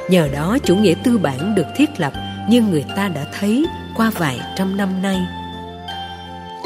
Nhờ 0.09 0.29
đó 0.33 0.57
chủ 0.63 0.75
nghĩa 0.75 0.95
tư 1.03 1.17
bản 1.17 1.55
được 1.55 1.67
thiết 1.77 1.89
lập 1.97 2.13
như 2.49 2.61
người 2.61 2.85
ta 2.95 3.07
đã 3.07 3.25
thấy 3.39 3.65
qua 3.95 4.11
vài 4.17 4.39
trăm 4.55 4.77
năm 4.77 5.01
nay. 5.01 5.27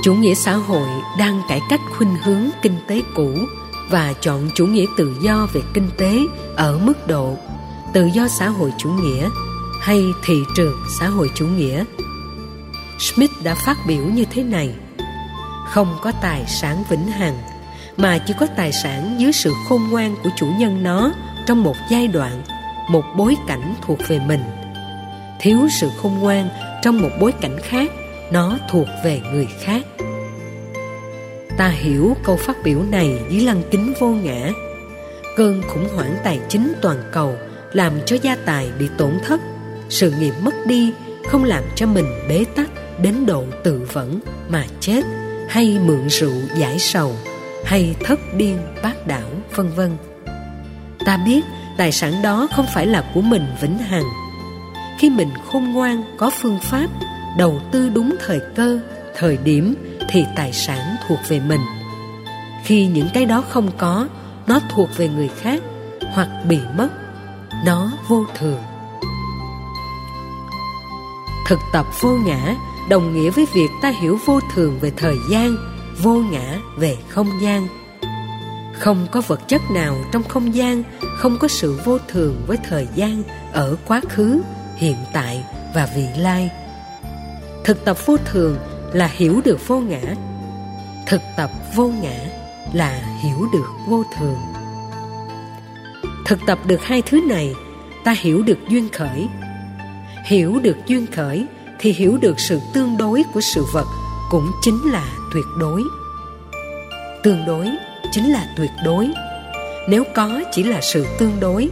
Chủ 0.03 0.13
nghĩa 0.13 0.33
xã 0.33 0.55
hội 0.55 0.87
đang 1.19 1.41
cải 1.49 1.61
cách 1.69 1.81
khuynh 1.97 2.15
hướng 2.23 2.49
kinh 2.61 2.77
tế 2.87 3.01
cũ 3.15 3.29
và 3.89 4.13
chọn 4.21 4.49
chủ 4.55 4.65
nghĩa 4.65 4.85
tự 4.97 5.17
do 5.21 5.47
về 5.53 5.61
kinh 5.73 5.89
tế 5.97 6.19
ở 6.55 6.77
mức 6.77 7.07
độ 7.07 7.37
tự 7.93 8.05
do 8.05 8.27
xã 8.27 8.49
hội 8.49 8.73
chủ 8.77 8.89
nghĩa 8.89 9.29
hay 9.81 10.03
thị 10.25 10.35
trường 10.55 10.75
xã 10.99 11.07
hội 11.07 11.31
chủ 11.35 11.47
nghĩa. 11.47 11.83
Smith 12.99 13.31
đã 13.43 13.55
phát 13.55 13.77
biểu 13.87 14.03
như 14.03 14.25
thế 14.25 14.43
này, 14.43 14.75
không 15.67 15.97
có 16.01 16.11
tài 16.21 16.45
sản 16.47 16.83
vĩnh 16.89 17.07
hằng, 17.07 17.37
mà 17.97 18.17
chỉ 18.17 18.33
có 18.39 18.47
tài 18.57 18.71
sản 18.71 19.15
dưới 19.17 19.31
sự 19.31 19.53
khôn 19.69 19.81
ngoan 19.89 20.15
của 20.23 20.29
chủ 20.37 20.47
nhân 20.57 20.83
nó 20.83 21.11
trong 21.45 21.63
một 21.63 21.75
giai 21.89 22.07
đoạn, 22.07 22.43
một 22.89 23.03
bối 23.17 23.35
cảnh 23.47 23.73
thuộc 23.81 23.99
về 24.07 24.19
mình. 24.19 24.43
Thiếu 25.39 25.67
sự 25.81 25.89
khôn 26.01 26.19
ngoan 26.19 26.49
trong 26.87 27.01
một 27.01 27.09
bối 27.19 27.31
cảnh 27.41 27.59
khác, 27.63 27.91
nó 28.31 28.57
thuộc 28.69 28.87
về 29.03 29.21
người 29.33 29.47
khác. 29.59 29.85
Ta 31.57 31.67
hiểu 31.67 32.17
câu 32.23 32.37
phát 32.37 32.57
biểu 32.63 32.83
này 32.91 33.19
dưới 33.29 33.41
lăng 33.41 33.61
kính 33.71 33.93
vô 33.99 34.07
ngã. 34.07 34.49
Cơn 35.35 35.61
khủng 35.67 35.87
hoảng 35.95 36.15
tài 36.23 36.39
chính 36.49 36.73
toàn 36.81 36.97
cầu 37.11 37.35
làm 37.73 37.93
cho 38.05 38.17
gia 38.21 38.35
tài 38.35 38.69
bị 38.79 38.89
tổn 38.97 39.11
thất. 39.25 39.41
Sự 39.89 40.13
nghiệp 40.19 40.33
mất 40.41 40.53
đi 40.65 40.93
không 41.29 41.43
làm 41.43 41.63
cho 41.75 41.85
mình 41.87 42.05
bế 42.29 42.45
tắc 42.55 42.69
đến 43.01 43.25
độ 43.25 43.43
tự 43.63 43.87
vẫn 43.93 44.19
mà 44.49 44.65
chết, 44.79 45.05
hay 45.49 45.79
mượn 45.85 46.07
rượu 46.09 46.35
giải 46.55 46.79
sầu, 46.79 47.15
hay 47.65 47.95
thất 48.03 48.19
điên 48.33 48.57
bác 48.83 49.07
đảo, 49.07 49.29
vân 49.55 49.69
vân. 49.75 49.97
Ta 51.05 51.17
biết 51.25 51.41
tài 51.77 51.91
sản 51.91 52.21
đó 52.23 52.47
không 52.55 52.65
phải 52.73 52.85
là 52.85 53.11
của 53.13 53.21
mình 53.21 53.45
vĩnh 53.61 53.77
hằng 53.77 54.26
khi 54.97 55.09
mình 55.09 55.29
khôn 55.45 55.73
ngoan, 55.73 56.03
có 56.17 56.29
phương 56.41 56.59
pháp, 56.61 56.87
đầu 57.37 57.59
tư 57.71 57.89
đúng 57.89 58.15
thời 58.25 58.41
cơ, 58.55 58.79
thời 59.15 59.37
điểm 59.37 59.75
thì 60.09 60.25
tài 60.35 60.53
sản 60.53 60.95
thuộc 61.07 61.19
về 61.27 61.39
mình. 61.39 61.61
Khi 62.63 62.87
những 62.87 63.07
cái 63.13 63.25
đó 63.25 63.43
không 63.49 63.71
có, 63.77 64.07
nó 64.47 64.59
thuộc 64.69 64.89
về 64.97 65.09
người 65.09 65.27
khác 65.27 65.63
hoặc 66.13 66.29
bị 66.47 66.59
mất, 66.77 66.89
nó 67.65 67.91
vô 68.07 68.25
thường. 68.39 68.61
Thực 71.47 71.59
tập 71.73 71.85
vô 72.01 72.17
ngã, 72.25 72.55
đồng 72.89 73.13
nghĩa 73.13 73.29
với 73.29 73.45
việc 73.53 73.69
ta 73.81 73.89
hiểu 73.89 74.19
vô 74.25 74.39
thường 74.53 74.79
về 74.81 74.91
thời 74.97 75.15
gian, 75.31 75.55
vô 76.01 76.13
ngã 76.31 76.59
về 76.77 76.97
không 77.09 77.29
gian. 77.41 77.67
Không 78.73 79.07
có 79.11 79.21
vật 79.27 79.47
chất 79.47 79.61
nào 79.71 79.95
trong 80.11 80.23
không 80.23 80.55
gian, 80.55 80.83
không 81.17 81.37
có 81.39 81.47
sự 81.47 81.79
vô 81.85 81.97
thường 82.07 82.43
với 82.47 82.57
thời 82.69 82.87
gian 82.95 83.23
ở 83.53 83.75
quá 83.87 84.01
khứ 84.09 84.41
hiện 84.77 84.95
tại 85.13 85.43
và 85.73 85.89
vị 85.95 86.05
lai. 86.17 86.49
Thực 87.63 87.85
tập 87.85 87.97
vô 88.05 88.17
thường 88.25 88.57
là 88.93 89.07
hiểu 89.07 89.41
được 89.45 89.67
vô 89.67 89.79
ngã. 89.79 90.01
Thực 91.05 91.21
tập 91.37 91.51
vô 91.75 91.87
ngã 91.87 92.19
là 92.73 93.01
hiểu 93.23 93.47
được 93.53 93.67
vô 93.87 94.03
thường. 94.17 94.37
Thực 96.25 96.39
tập 96.47 96.59
được 96.65 96.83
hai 96.83 97.01
thứ 97.01 97.21
này, 97.29 97.53
ta 98.03 98.15
hiểu 98.19 98.43
được 98.43 98.57
duyên 98.69 98.89
khởi. 98.89 99.27
Hiểu 100.25 100.59
được 100.63 100.77
duyên 100.87 101.05
khởi 101.15 101.47
thì 101.79 101.91
hiểu 101.91 102.17
được 102.17 102.39
sự 102.39 102.59
tương 102.73 102.97
đối 102.97 103.23
của 103.33 103.41
sự 103.41 103.65
vật 103.73 103.85
cũng 104.29 104.51
chính 104.61 104.91
là 104.91 105.07
tuyệt 105.33 105.45
đối. 105.59 105.83
Tương 107.23 107.45
đối 107.45 107.69
chính 108.11 108.31
là 108.31 108.47
tuyệt 108.57 108.71
đối. 108.85 109.09
Nếu 109.89 110.03
có 110.15 110.41
chỉ 110.51 110.63
là 110.63 110.81
sự 110.81 111.05
tương 111.19 111.39
đối, 111.39 111.69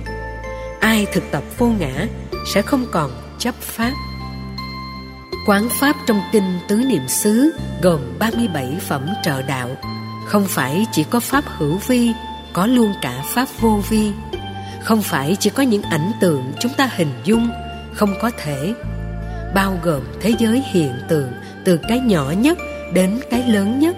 ai 0.80 1.08
thực 1.14 1.24
tập 1.32 1.44
vô 1.58 1.68
ngã 1.80 2.08
sẽ 2.46 2.62
không 2.62 2.86
còn 2.92 3.12
chấp 3.40 3.56
pháp. 3.56 3.92
Quán 5.48 5.70
pháp 5.80 5.96
trong 6.08 6.22
kinh 6.32 6.60
tứ 6.68 6.76
niệm 6.76 7.08
xứ 7.08 7.52
gồm 7.82 8.00
37 8.20 8.78
phẩm 8.88 9.08
trợ 9.24 9.42
đạo. 9.42 9.70
Không 10.28 10.46
phải 10.48 10.86
chỉ 10.92 11.04
có 11.04 11.20
pháp 11.20 11.44
hữu 11.58 11.78
vi, 11.88 12.12
có 12.54 12.66
luôn 12.68 12.94
cả 13.02 13.24
pháp 13.34 13.48
vô 13.60 13.82
vi. 13.90 14.12
Không 14.84 15.02
phải 15.02 15.38
chỉ 15.40 15.50
có 15.50 15.64
những 15.64 15.82
ảnh 15.82 16.12
tượng 16.22 16.52
chúng 16.60 16.74
ta 16.74 16.90
hình 16.96 17.12
dung, 17.24 17.50
không 17.94 18.14
có 18.22 18.32
thể. 18.38 18.74
Bao 19.56 19.80
gồm 19.84 20.02
thế 20.22 20.34
giới 20.40 20.64
hiện 20.72 20.94
tượng 21.10 21.32
từ 21.66 21.80
cái 21.90 22.00
nhỏ 22.00 22.34
nhất 22.38 22.58
đến 22.94 23.20
cái 23.32 23.44
lớn 23.48 23.80
nhất. 23.80 23.96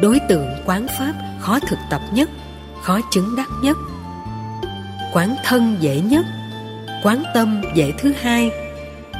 Đối 0.00 0.20
tượng 0.28 0.48
quán 0.64 0.86
pháp 0.98 1.14
khó 1.40 1.58
thực 1.68 1.78
tập 1.90 2.00
nhất, 2.12 2.30
khó 2.82 3.00
chứng 3.10 3.36
đắc 3.36 3.48
nhất. 3.62 3.76
Quán 5.12 5.34
thân 5.44 5.76
dễ 5.80 6.00
nhất 6.00 6.26
quán 7.04 7.22
tâm 7.34 7.62
dễ 7.74 7.92
thứ 7.98 8.12
hai, 8.20 8.50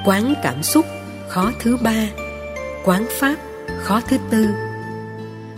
quán 0.04 0.34
cảm 0.42 0.62
xúc 0.62 0.86
khó 1.28 1.52
thứ 1.60 1.76
ba, 1.76 2.08
quán 2.84 3.06
pháp 3.20 3.36
khó 3.82 4.00
thứ 4.08 4.16
tư. 4.30 4.46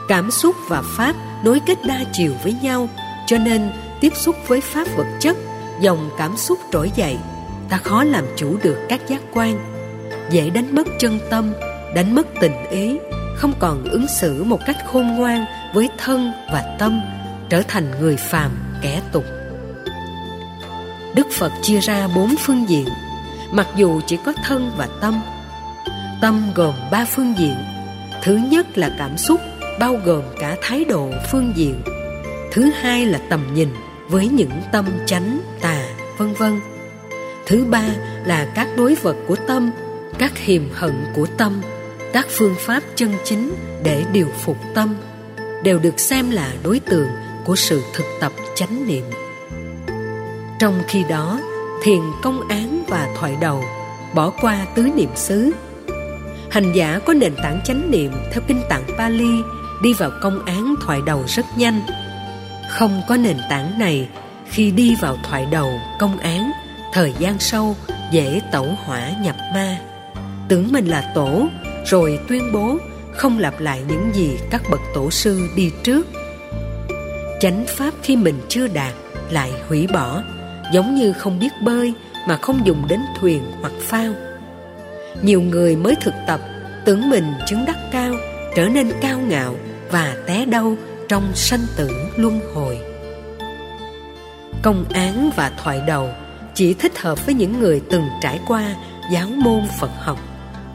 Cảm 0.08 0.30
xúc 0.30 0.56
và 0.68 0.82
pháp 0.96 1.16
nối 1.44 1.60
kết 1.66 1.78
đa 1.86 2.04
chiều 2.12 2.32
với 2.42 2.56
nhau, 2.62 2.88
cho 3.26 3.38
nên 3.38 3.70
tiếp 4.00 4.12
xúc 4.16 4.36
với 4.46 4.60
pháp 4.60 4.88
vật 4.96 5.06
chất, 5.20 5.36
dòng 5.80 6.10
cảm 6.18 6.36
xúc 6.36 6.58
trỗi 6.72 6.90
dậy, 6.94 7.16
ta 7.68 7.76
khó 7.76 8.04
làm 8.04 8.24
chủ 8.36 8.56
được 8.62 8.78
các 8.88 9.00
giác 9.08 9.22
quan. 9.34 9.58
Dễ 10.30 10.50
đánh 10.50 10.74
mất 10.74 10.86
chân 10.98 11.18
tâm, 11.30 11.52
đánh 11.94 12.14
mất 12.14 12.26
tình 12.40 12.68
ý, 12.70 12.98
không 13.36 13.52
còn 13.58 13.84
ứng 13.84 14.06
xử 14.20 14.44
một 14.44 14.60
cách 14.66 14.76
khôn 14.86 15.06
ngoan 15.06 15.44
với 15.74 15.88
thân 15.98 16.32
và 16.52 16.76
tâm, 16.78 17.00
trở 17.48 17.62
thành 17.68 17.90
người 18.00 18.16
phàm 18.16 18.50
kẻ 18.82 19.02
tục 19.12 19.24
đức 21.16 21.26
phật 21.30 21.52
chia 21.62 21.80
ra 21.80 22.08
bốn 22.14 22.34
phương 22.38 22.64
diện. 22.68 22.86
Mặc 23.52 23.66
dù 23.76 24.00
chỉ 24.06 24.18
có 24.24 24.32
thân 24.44 24.70
và 24.76 24.88
tâm 25.00 25.14
tâm 26.20 26.52
gồm 26.54 26.74
ba 26.90 27.04
phương 27.04 27.34
diện. 27.38 27.54
Thứ 28.22 28.36
nhất 28.50 28.78
là 28.78 28.94
cảm 28.98 29.16
xúc, 29.16 29.40
bao 29.80 30.00
gồm 30.04 30.22
cả 30.38 30.56
thái 30.62 30.84
độ 30.84 31.10
phương 31.30 31.52
diện. 31.56 31.82
Thứ 32.52 32.70
hai 32.80 33.06
là 33.06 33.20
tầm 33.30 33.54
nhìn, 33.54 33.68
với 34.08 34.28
những 34.28 34.50
tâm 34.72 34.86
chánh, 35.06 35.40
tà, 35.60 35.82
vân 36.18 36.34
vân. 36.34 36.60
Thứ 37.46 37.64
ba 37.64 37.84
là 38.24 38.52
các 38.54 38.68
đối 38.76 38.94
vật 38.94 39.16
của 39.28 39.36
tâm, 39.36 39.70
các 40.18 40.38
hiềm 40.38 40.62
hận 40.72 41.04
của 41.14 41.26
tâm, 41.26 41.62
các 42.12 42.26
phương 42.30 42.54
pháp 42.58 42.82
chân 42.94 43.12
chính 43.24 43.54
để 43.82 44.04
điều 44.12 44.28
phục 44.44 44.56
tâm, 44.74 44.96
đều 45.62 45.78
được 45.78 46.00
xem 46.00 46.30
là 46.30 46.52
đối 46.62 46.80
tượng 46.80 47.08
của 47.44 47.56
sự 47.56 47.82
thực 47.94 48.04
tập 48.20 48.32
chánh 48.54 48.86
niệm 48.86 49.04
trong 50.58 50.82
khi 50.88 51.04
đó, 51.08 51.40
thiền 51.82 52.00
công 52.22 52.48
án 52.48 52.84
và 52.88 53.08
thoại 53.18 53.36
đầu, 53.40 53.64
bỏ 54.14 54.30
qua 54.40 54.66
tứ 54.74 54.82
niệm 54.82 55.10
xứ. 55.14 55.52
Hành 56.50 56.72
giả 56.72 57.00
có 57.06 57.14
nền 57.14 57.34
tảng 57.42 57.60
chánh 57.64 57.90
niệm 57.90 58.12
theo 58.32 58.42
kinh 58.46 58.60
tạng 58.68 58.84
Pali 58.98 59.42
đi 59.82 59.92
vào 59.92 60.10
công 60.22 60.44
án 60.44 60.74
thoại 60.82 61.00
đầu 61.06 61.24
rất 61.26 61.46
nhanh. 61.56 61.80
Không 62.70 63.02
có 63.08 63.16
nền 63.16 63.36
tảng 63.50 63.78
này, 63.78 64.08
khi 64.46 64.70
đi 64.70 64.96
vào 65.00 65.16
thoại 65.28 65.46
đầu 65.50 65.70
công 66.00 66.18
án, 66.18 66.50
thời 66.92 67.14
gian 67.18 67.38
sâu, 67.38 67.76
dễ 68.12 68.40
tẩu 68.52 68.66
hỏa 68.84 69.10
nhập 69.22 69.36
ma. 69.54 69.78
Tưởng 70.48 70.72
mình 70.72 70.86
là 70.86 71.12
tổ, 71.14 71.46
rồi 71.86 72.20
tuyên 72.28 72.52
bố 72.52 72.78
không 73.12 73.38
lặp 73.38 73.60
lại 73.60 73.82
những 73.88 74.10
gì 74.14 74.38
các 74.50 74.62
bậc 74.70 74.80
tổ 74.94 75.10
sư 75.10 75.48
đi 75.56 75.72
trước. 75.82 76.06
Chánh 77.40 77.64
pháp 77.68 77.94
khi 78.02 78.16
mình 78.16 78.40
chưa 78.48 78.68
đạt 78.68 78.94
lại 79.30 79.52
hủy 79.68 79.86
bỏ 79.86 80.22
giống 80.72 80.94
như 80.94 81.12
không 81.12 81.38
biết 81.38 81.62
bơi 81.62 81.94
mà 82.28 82.36
không 82.36 82.66
dùng 82.66 82.88
đến 82.88 83.00
thuyền 83.20 83.42
hoặc 83.60 83.72
phao. 83.80 84.12
Nhiều 85.22 85.40
người 85.40 85.76
mới 85.76 85.94
thực 86.00 86.14
tập, 86.26 86.40
tưởng 86.84 87.10
mình 87.10 87.34
chứng 87.46 87.64
đắc 87.64 87.76
cao, 87.92 88.14
trở 88.56 88.68
nên 88.68 88.92
cao 89.00 89.18
ngạo 89.18 89.56
và 89.90 90.16
té 90.26 90.44
đau 90.44 90.76
trong 91.08 91.34
sanh 91.34 91.66
tử 91.76 91.90
luân 92.16 92.40
hồi. 92.54 92.78
Công 94.62 94.84
án 94.94 95.30
và 95.36 95.52
thoại 95.62 95.80
đầu 95.86 96.10
chỉ 96.54 96.74
thích 96.74 96.98
hợp 96.98 97.26
với 97.26 97.34
những 97.34 97.60
người 97.60 97.82
từng 97.90 98.08
trải 98.22 98.40
qua 98.46 98.74
giáo 99.12 99.28
môn 99.36 99.62
phật 99.80 99.90
học, 99.98 100.18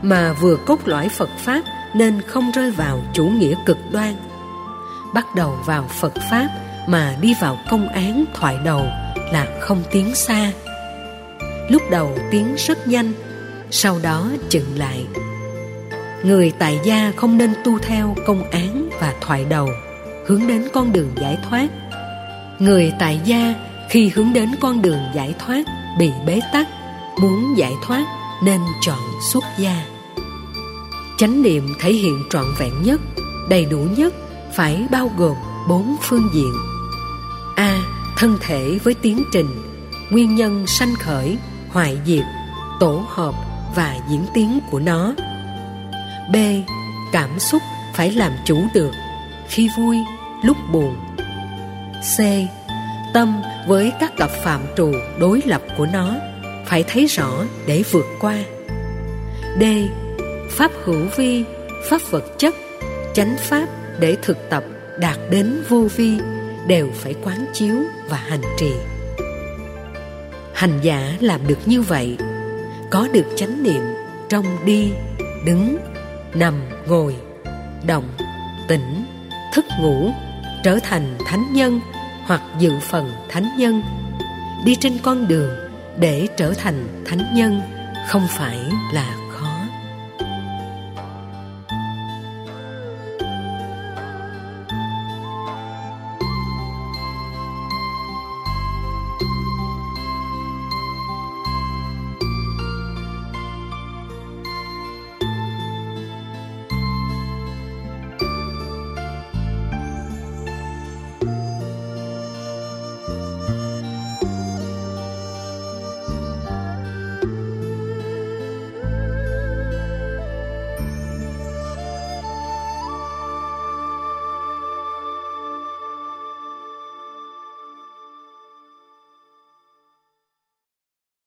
mà 0.02 0.34
vừa 0.34 0.56
cốt 0.68 0.80
lõi 0.86 1.10
phật 1.10 1.30
pháp 1.38 1.62
nên 1.94 2.22
không 2.22 2.52
rơi 2.52 2.72
vào 2.72 3.02
chủ 3.14 3.26
nghĩa 3.26 3.56
cực 3.66 3.78
đoan. 3.92 4.16
Bắt 5.14 5.26
đầu 5.36 5.58
vào 5.66 5.88
phật 5.88 6.14
pháp 6.30 6.48
mà 6.88 7.16
đi 7.22 7.34
vào 7.42 7.58
công 7.70 7.88
án 7.88 8.26
thoại 8.34 8.58
đầu 8.66 8.86
là 9.32 9.48
không 9.60 9.84
tiến 9.92 10.16
xa. 10.16 10.52
Lúc 11.70 11.82
đầu 11.92 12.18
tiến 12.32 12.56
rất 12.58 12.88
nhanh, 12.88 13.14
sau 13.72 14.00
đó 14.04 14.30
chừng 14.50 14.78
lại. 14.78 15.06
Người 16.24 16.52
tại 16.60 16.80
gia 16.84 17.12
không 17.16 17.38
nên 17.38 17.54
tu 17.66 17.80
theo 17.80 18.16
công 18.26 18.50
án 18.52 18.90
và 19.00 19.14
thoại 19.22 19.46
đầu, 19.50 19.70
hướng 20.28 20.48
đến 20.48 20.68
con 20.74 20.94
đường 20.94 21.10
giải 21.22 21.38
thoát. 21.50 21.68
Người 22.60 22.94
tại 23.00 23.22
gia 23.26 23.56
khi 23.90 24.12
hướng 24.16 24.34
đến 24.34 24.50
con 24.62 24.82
đường 24.82 25.00
giải 25.16 25.36
thoát 25.40 25.64
bị 26.00 26.12
bế 26.26 26.40
tắc, 26.54 26.68
muốn 27.22 27.58
giải 27.58 27.74
thoát 27.86 28.06
nên 28.44 28.60
chọn 28.82 29.00
xuất 29.32 29.44
gia. 29.58 29.86
Chánh 31.18 31.42
niệm 31.42 31.74
thể 31.80 31.94
hiện 31.94 32.24
trọn 32.30 32.46
vẹn 32.60 32.72
nhất, 32.84 33.02
đầy 33.50 33.66
đủ 33.66 33.78
nhất, 33.98 34.14
phải 34.56 34.88
bao 34.92 35.12
gồm 35.18 35.36
bốn 35.70 35.96
phương 36.02 36.30
diện. 36.34 36.54
A 37.56 37.91
thân 38.22 38.38
thể 38.42 38.80
với 38.84 38.94
tiến 38.94 39.24
trình, 39.32 39.48
nguyên 40.10 40.36
nhân 40.36 40.68
sanh 40.68 40.96
khởi, 40.96 41.38
hoại 41.70 41.98
diệt, 42.06 42.26
tổ 42.80 43.06
hợp 43.08 43.36
và 43.76 43.98
diễn 44.10 44.26
tiến 44.34 44.60
của 44.72 44.80
nó. 44.80 45.14
B. 46.32 46.36
Cảm 47.12 47.40
xúc 47.40 47.62
phải 47.96 48.12
làm 48.12 48.32
chủ 48.46 48.64
được, 48.74 48.92
khi 49.50 49.70
vui, 49.78 49.98
lúc 50.44 50.58
buồn. 50.72 50.96
C. 52.18 52.20
Tâm 53.14 53.42
với 53.68 53.92
các 54.00 54.18
cặp 54.18 54.30
phạm 54.44 54.62
trù 54.78 54.92
đối 55.20 55.42
lập 55.46 55.62
của 55.78 55.86
nó, 55.94 56.16
phải 56.66 56.84
thấy 56.88 57.06
rõ 57.06 57.32
để 57.68 57.84
vượt 57.92 58.06
qua. 58.20 58.38
D. 59.60 59.64
Pháp 60.50 60.72
hữu 60.84 61.06
vi, 61.18 61.44
pháp 61.90 62.02
vật 62.10 62.26
chất, 62.38 62.56
chánh 63.14 63.36
pháp 63.40 63.68
để 64.00 64.18
thực 64.22 64.38
tập 64.50 64.64
đạt 65.00 65.18
đến 65.30 65.64
vô 65.70 65.88
vi 65.96 66.20
đều 66.68 66.90
phải 66.94 67.16
quán 67.24 67.46
chiếu 67.54 67.76
và 68.10 68.18
hành 68.18 68.42
trì. 68.58 68.72
Hành 70.54 70.80
giả 70.82 71.18
làm 71.20 71.48
được 71.48 71.60
như 71.66 71.82
vậy, 71.82 72.18
có 72.90 73.08
được 73.14 73.26
chánh 73.36 73.64
niệm 73.64 73.82
trong 74.30 74.46
đi, 74.66 74.92
đứng, 75.46 75.78
nằm, 76.34 76.54
ngồi, 76.88 77.16
động, 77.88 78.10
tỉnh, 78.68 79.06
thức 79.54 79.66
ngủ, 79.82 80.12
trở 80.64 80.80
thành 80.84 81.18
thánh 81.26 81.46
nhân 81.54 81.80
hoặc 82.26 82.42
dự 82.60 82.72
phần 82.82 83.12
thánh 83.30 83.50
nhân, 83.58 83.82
đi 84.66 84.76
trên 84.76 84.98
con 85.04 85.28
đường 85.28 85.50
để 86.00 86.28
trở 86.38 86.54
thành 86.54 87.04
thánh 87.06 87.36
nhân 87.36 87.62
không 88.08 88.28
phải 88.30 88.60
là 88.94 89.16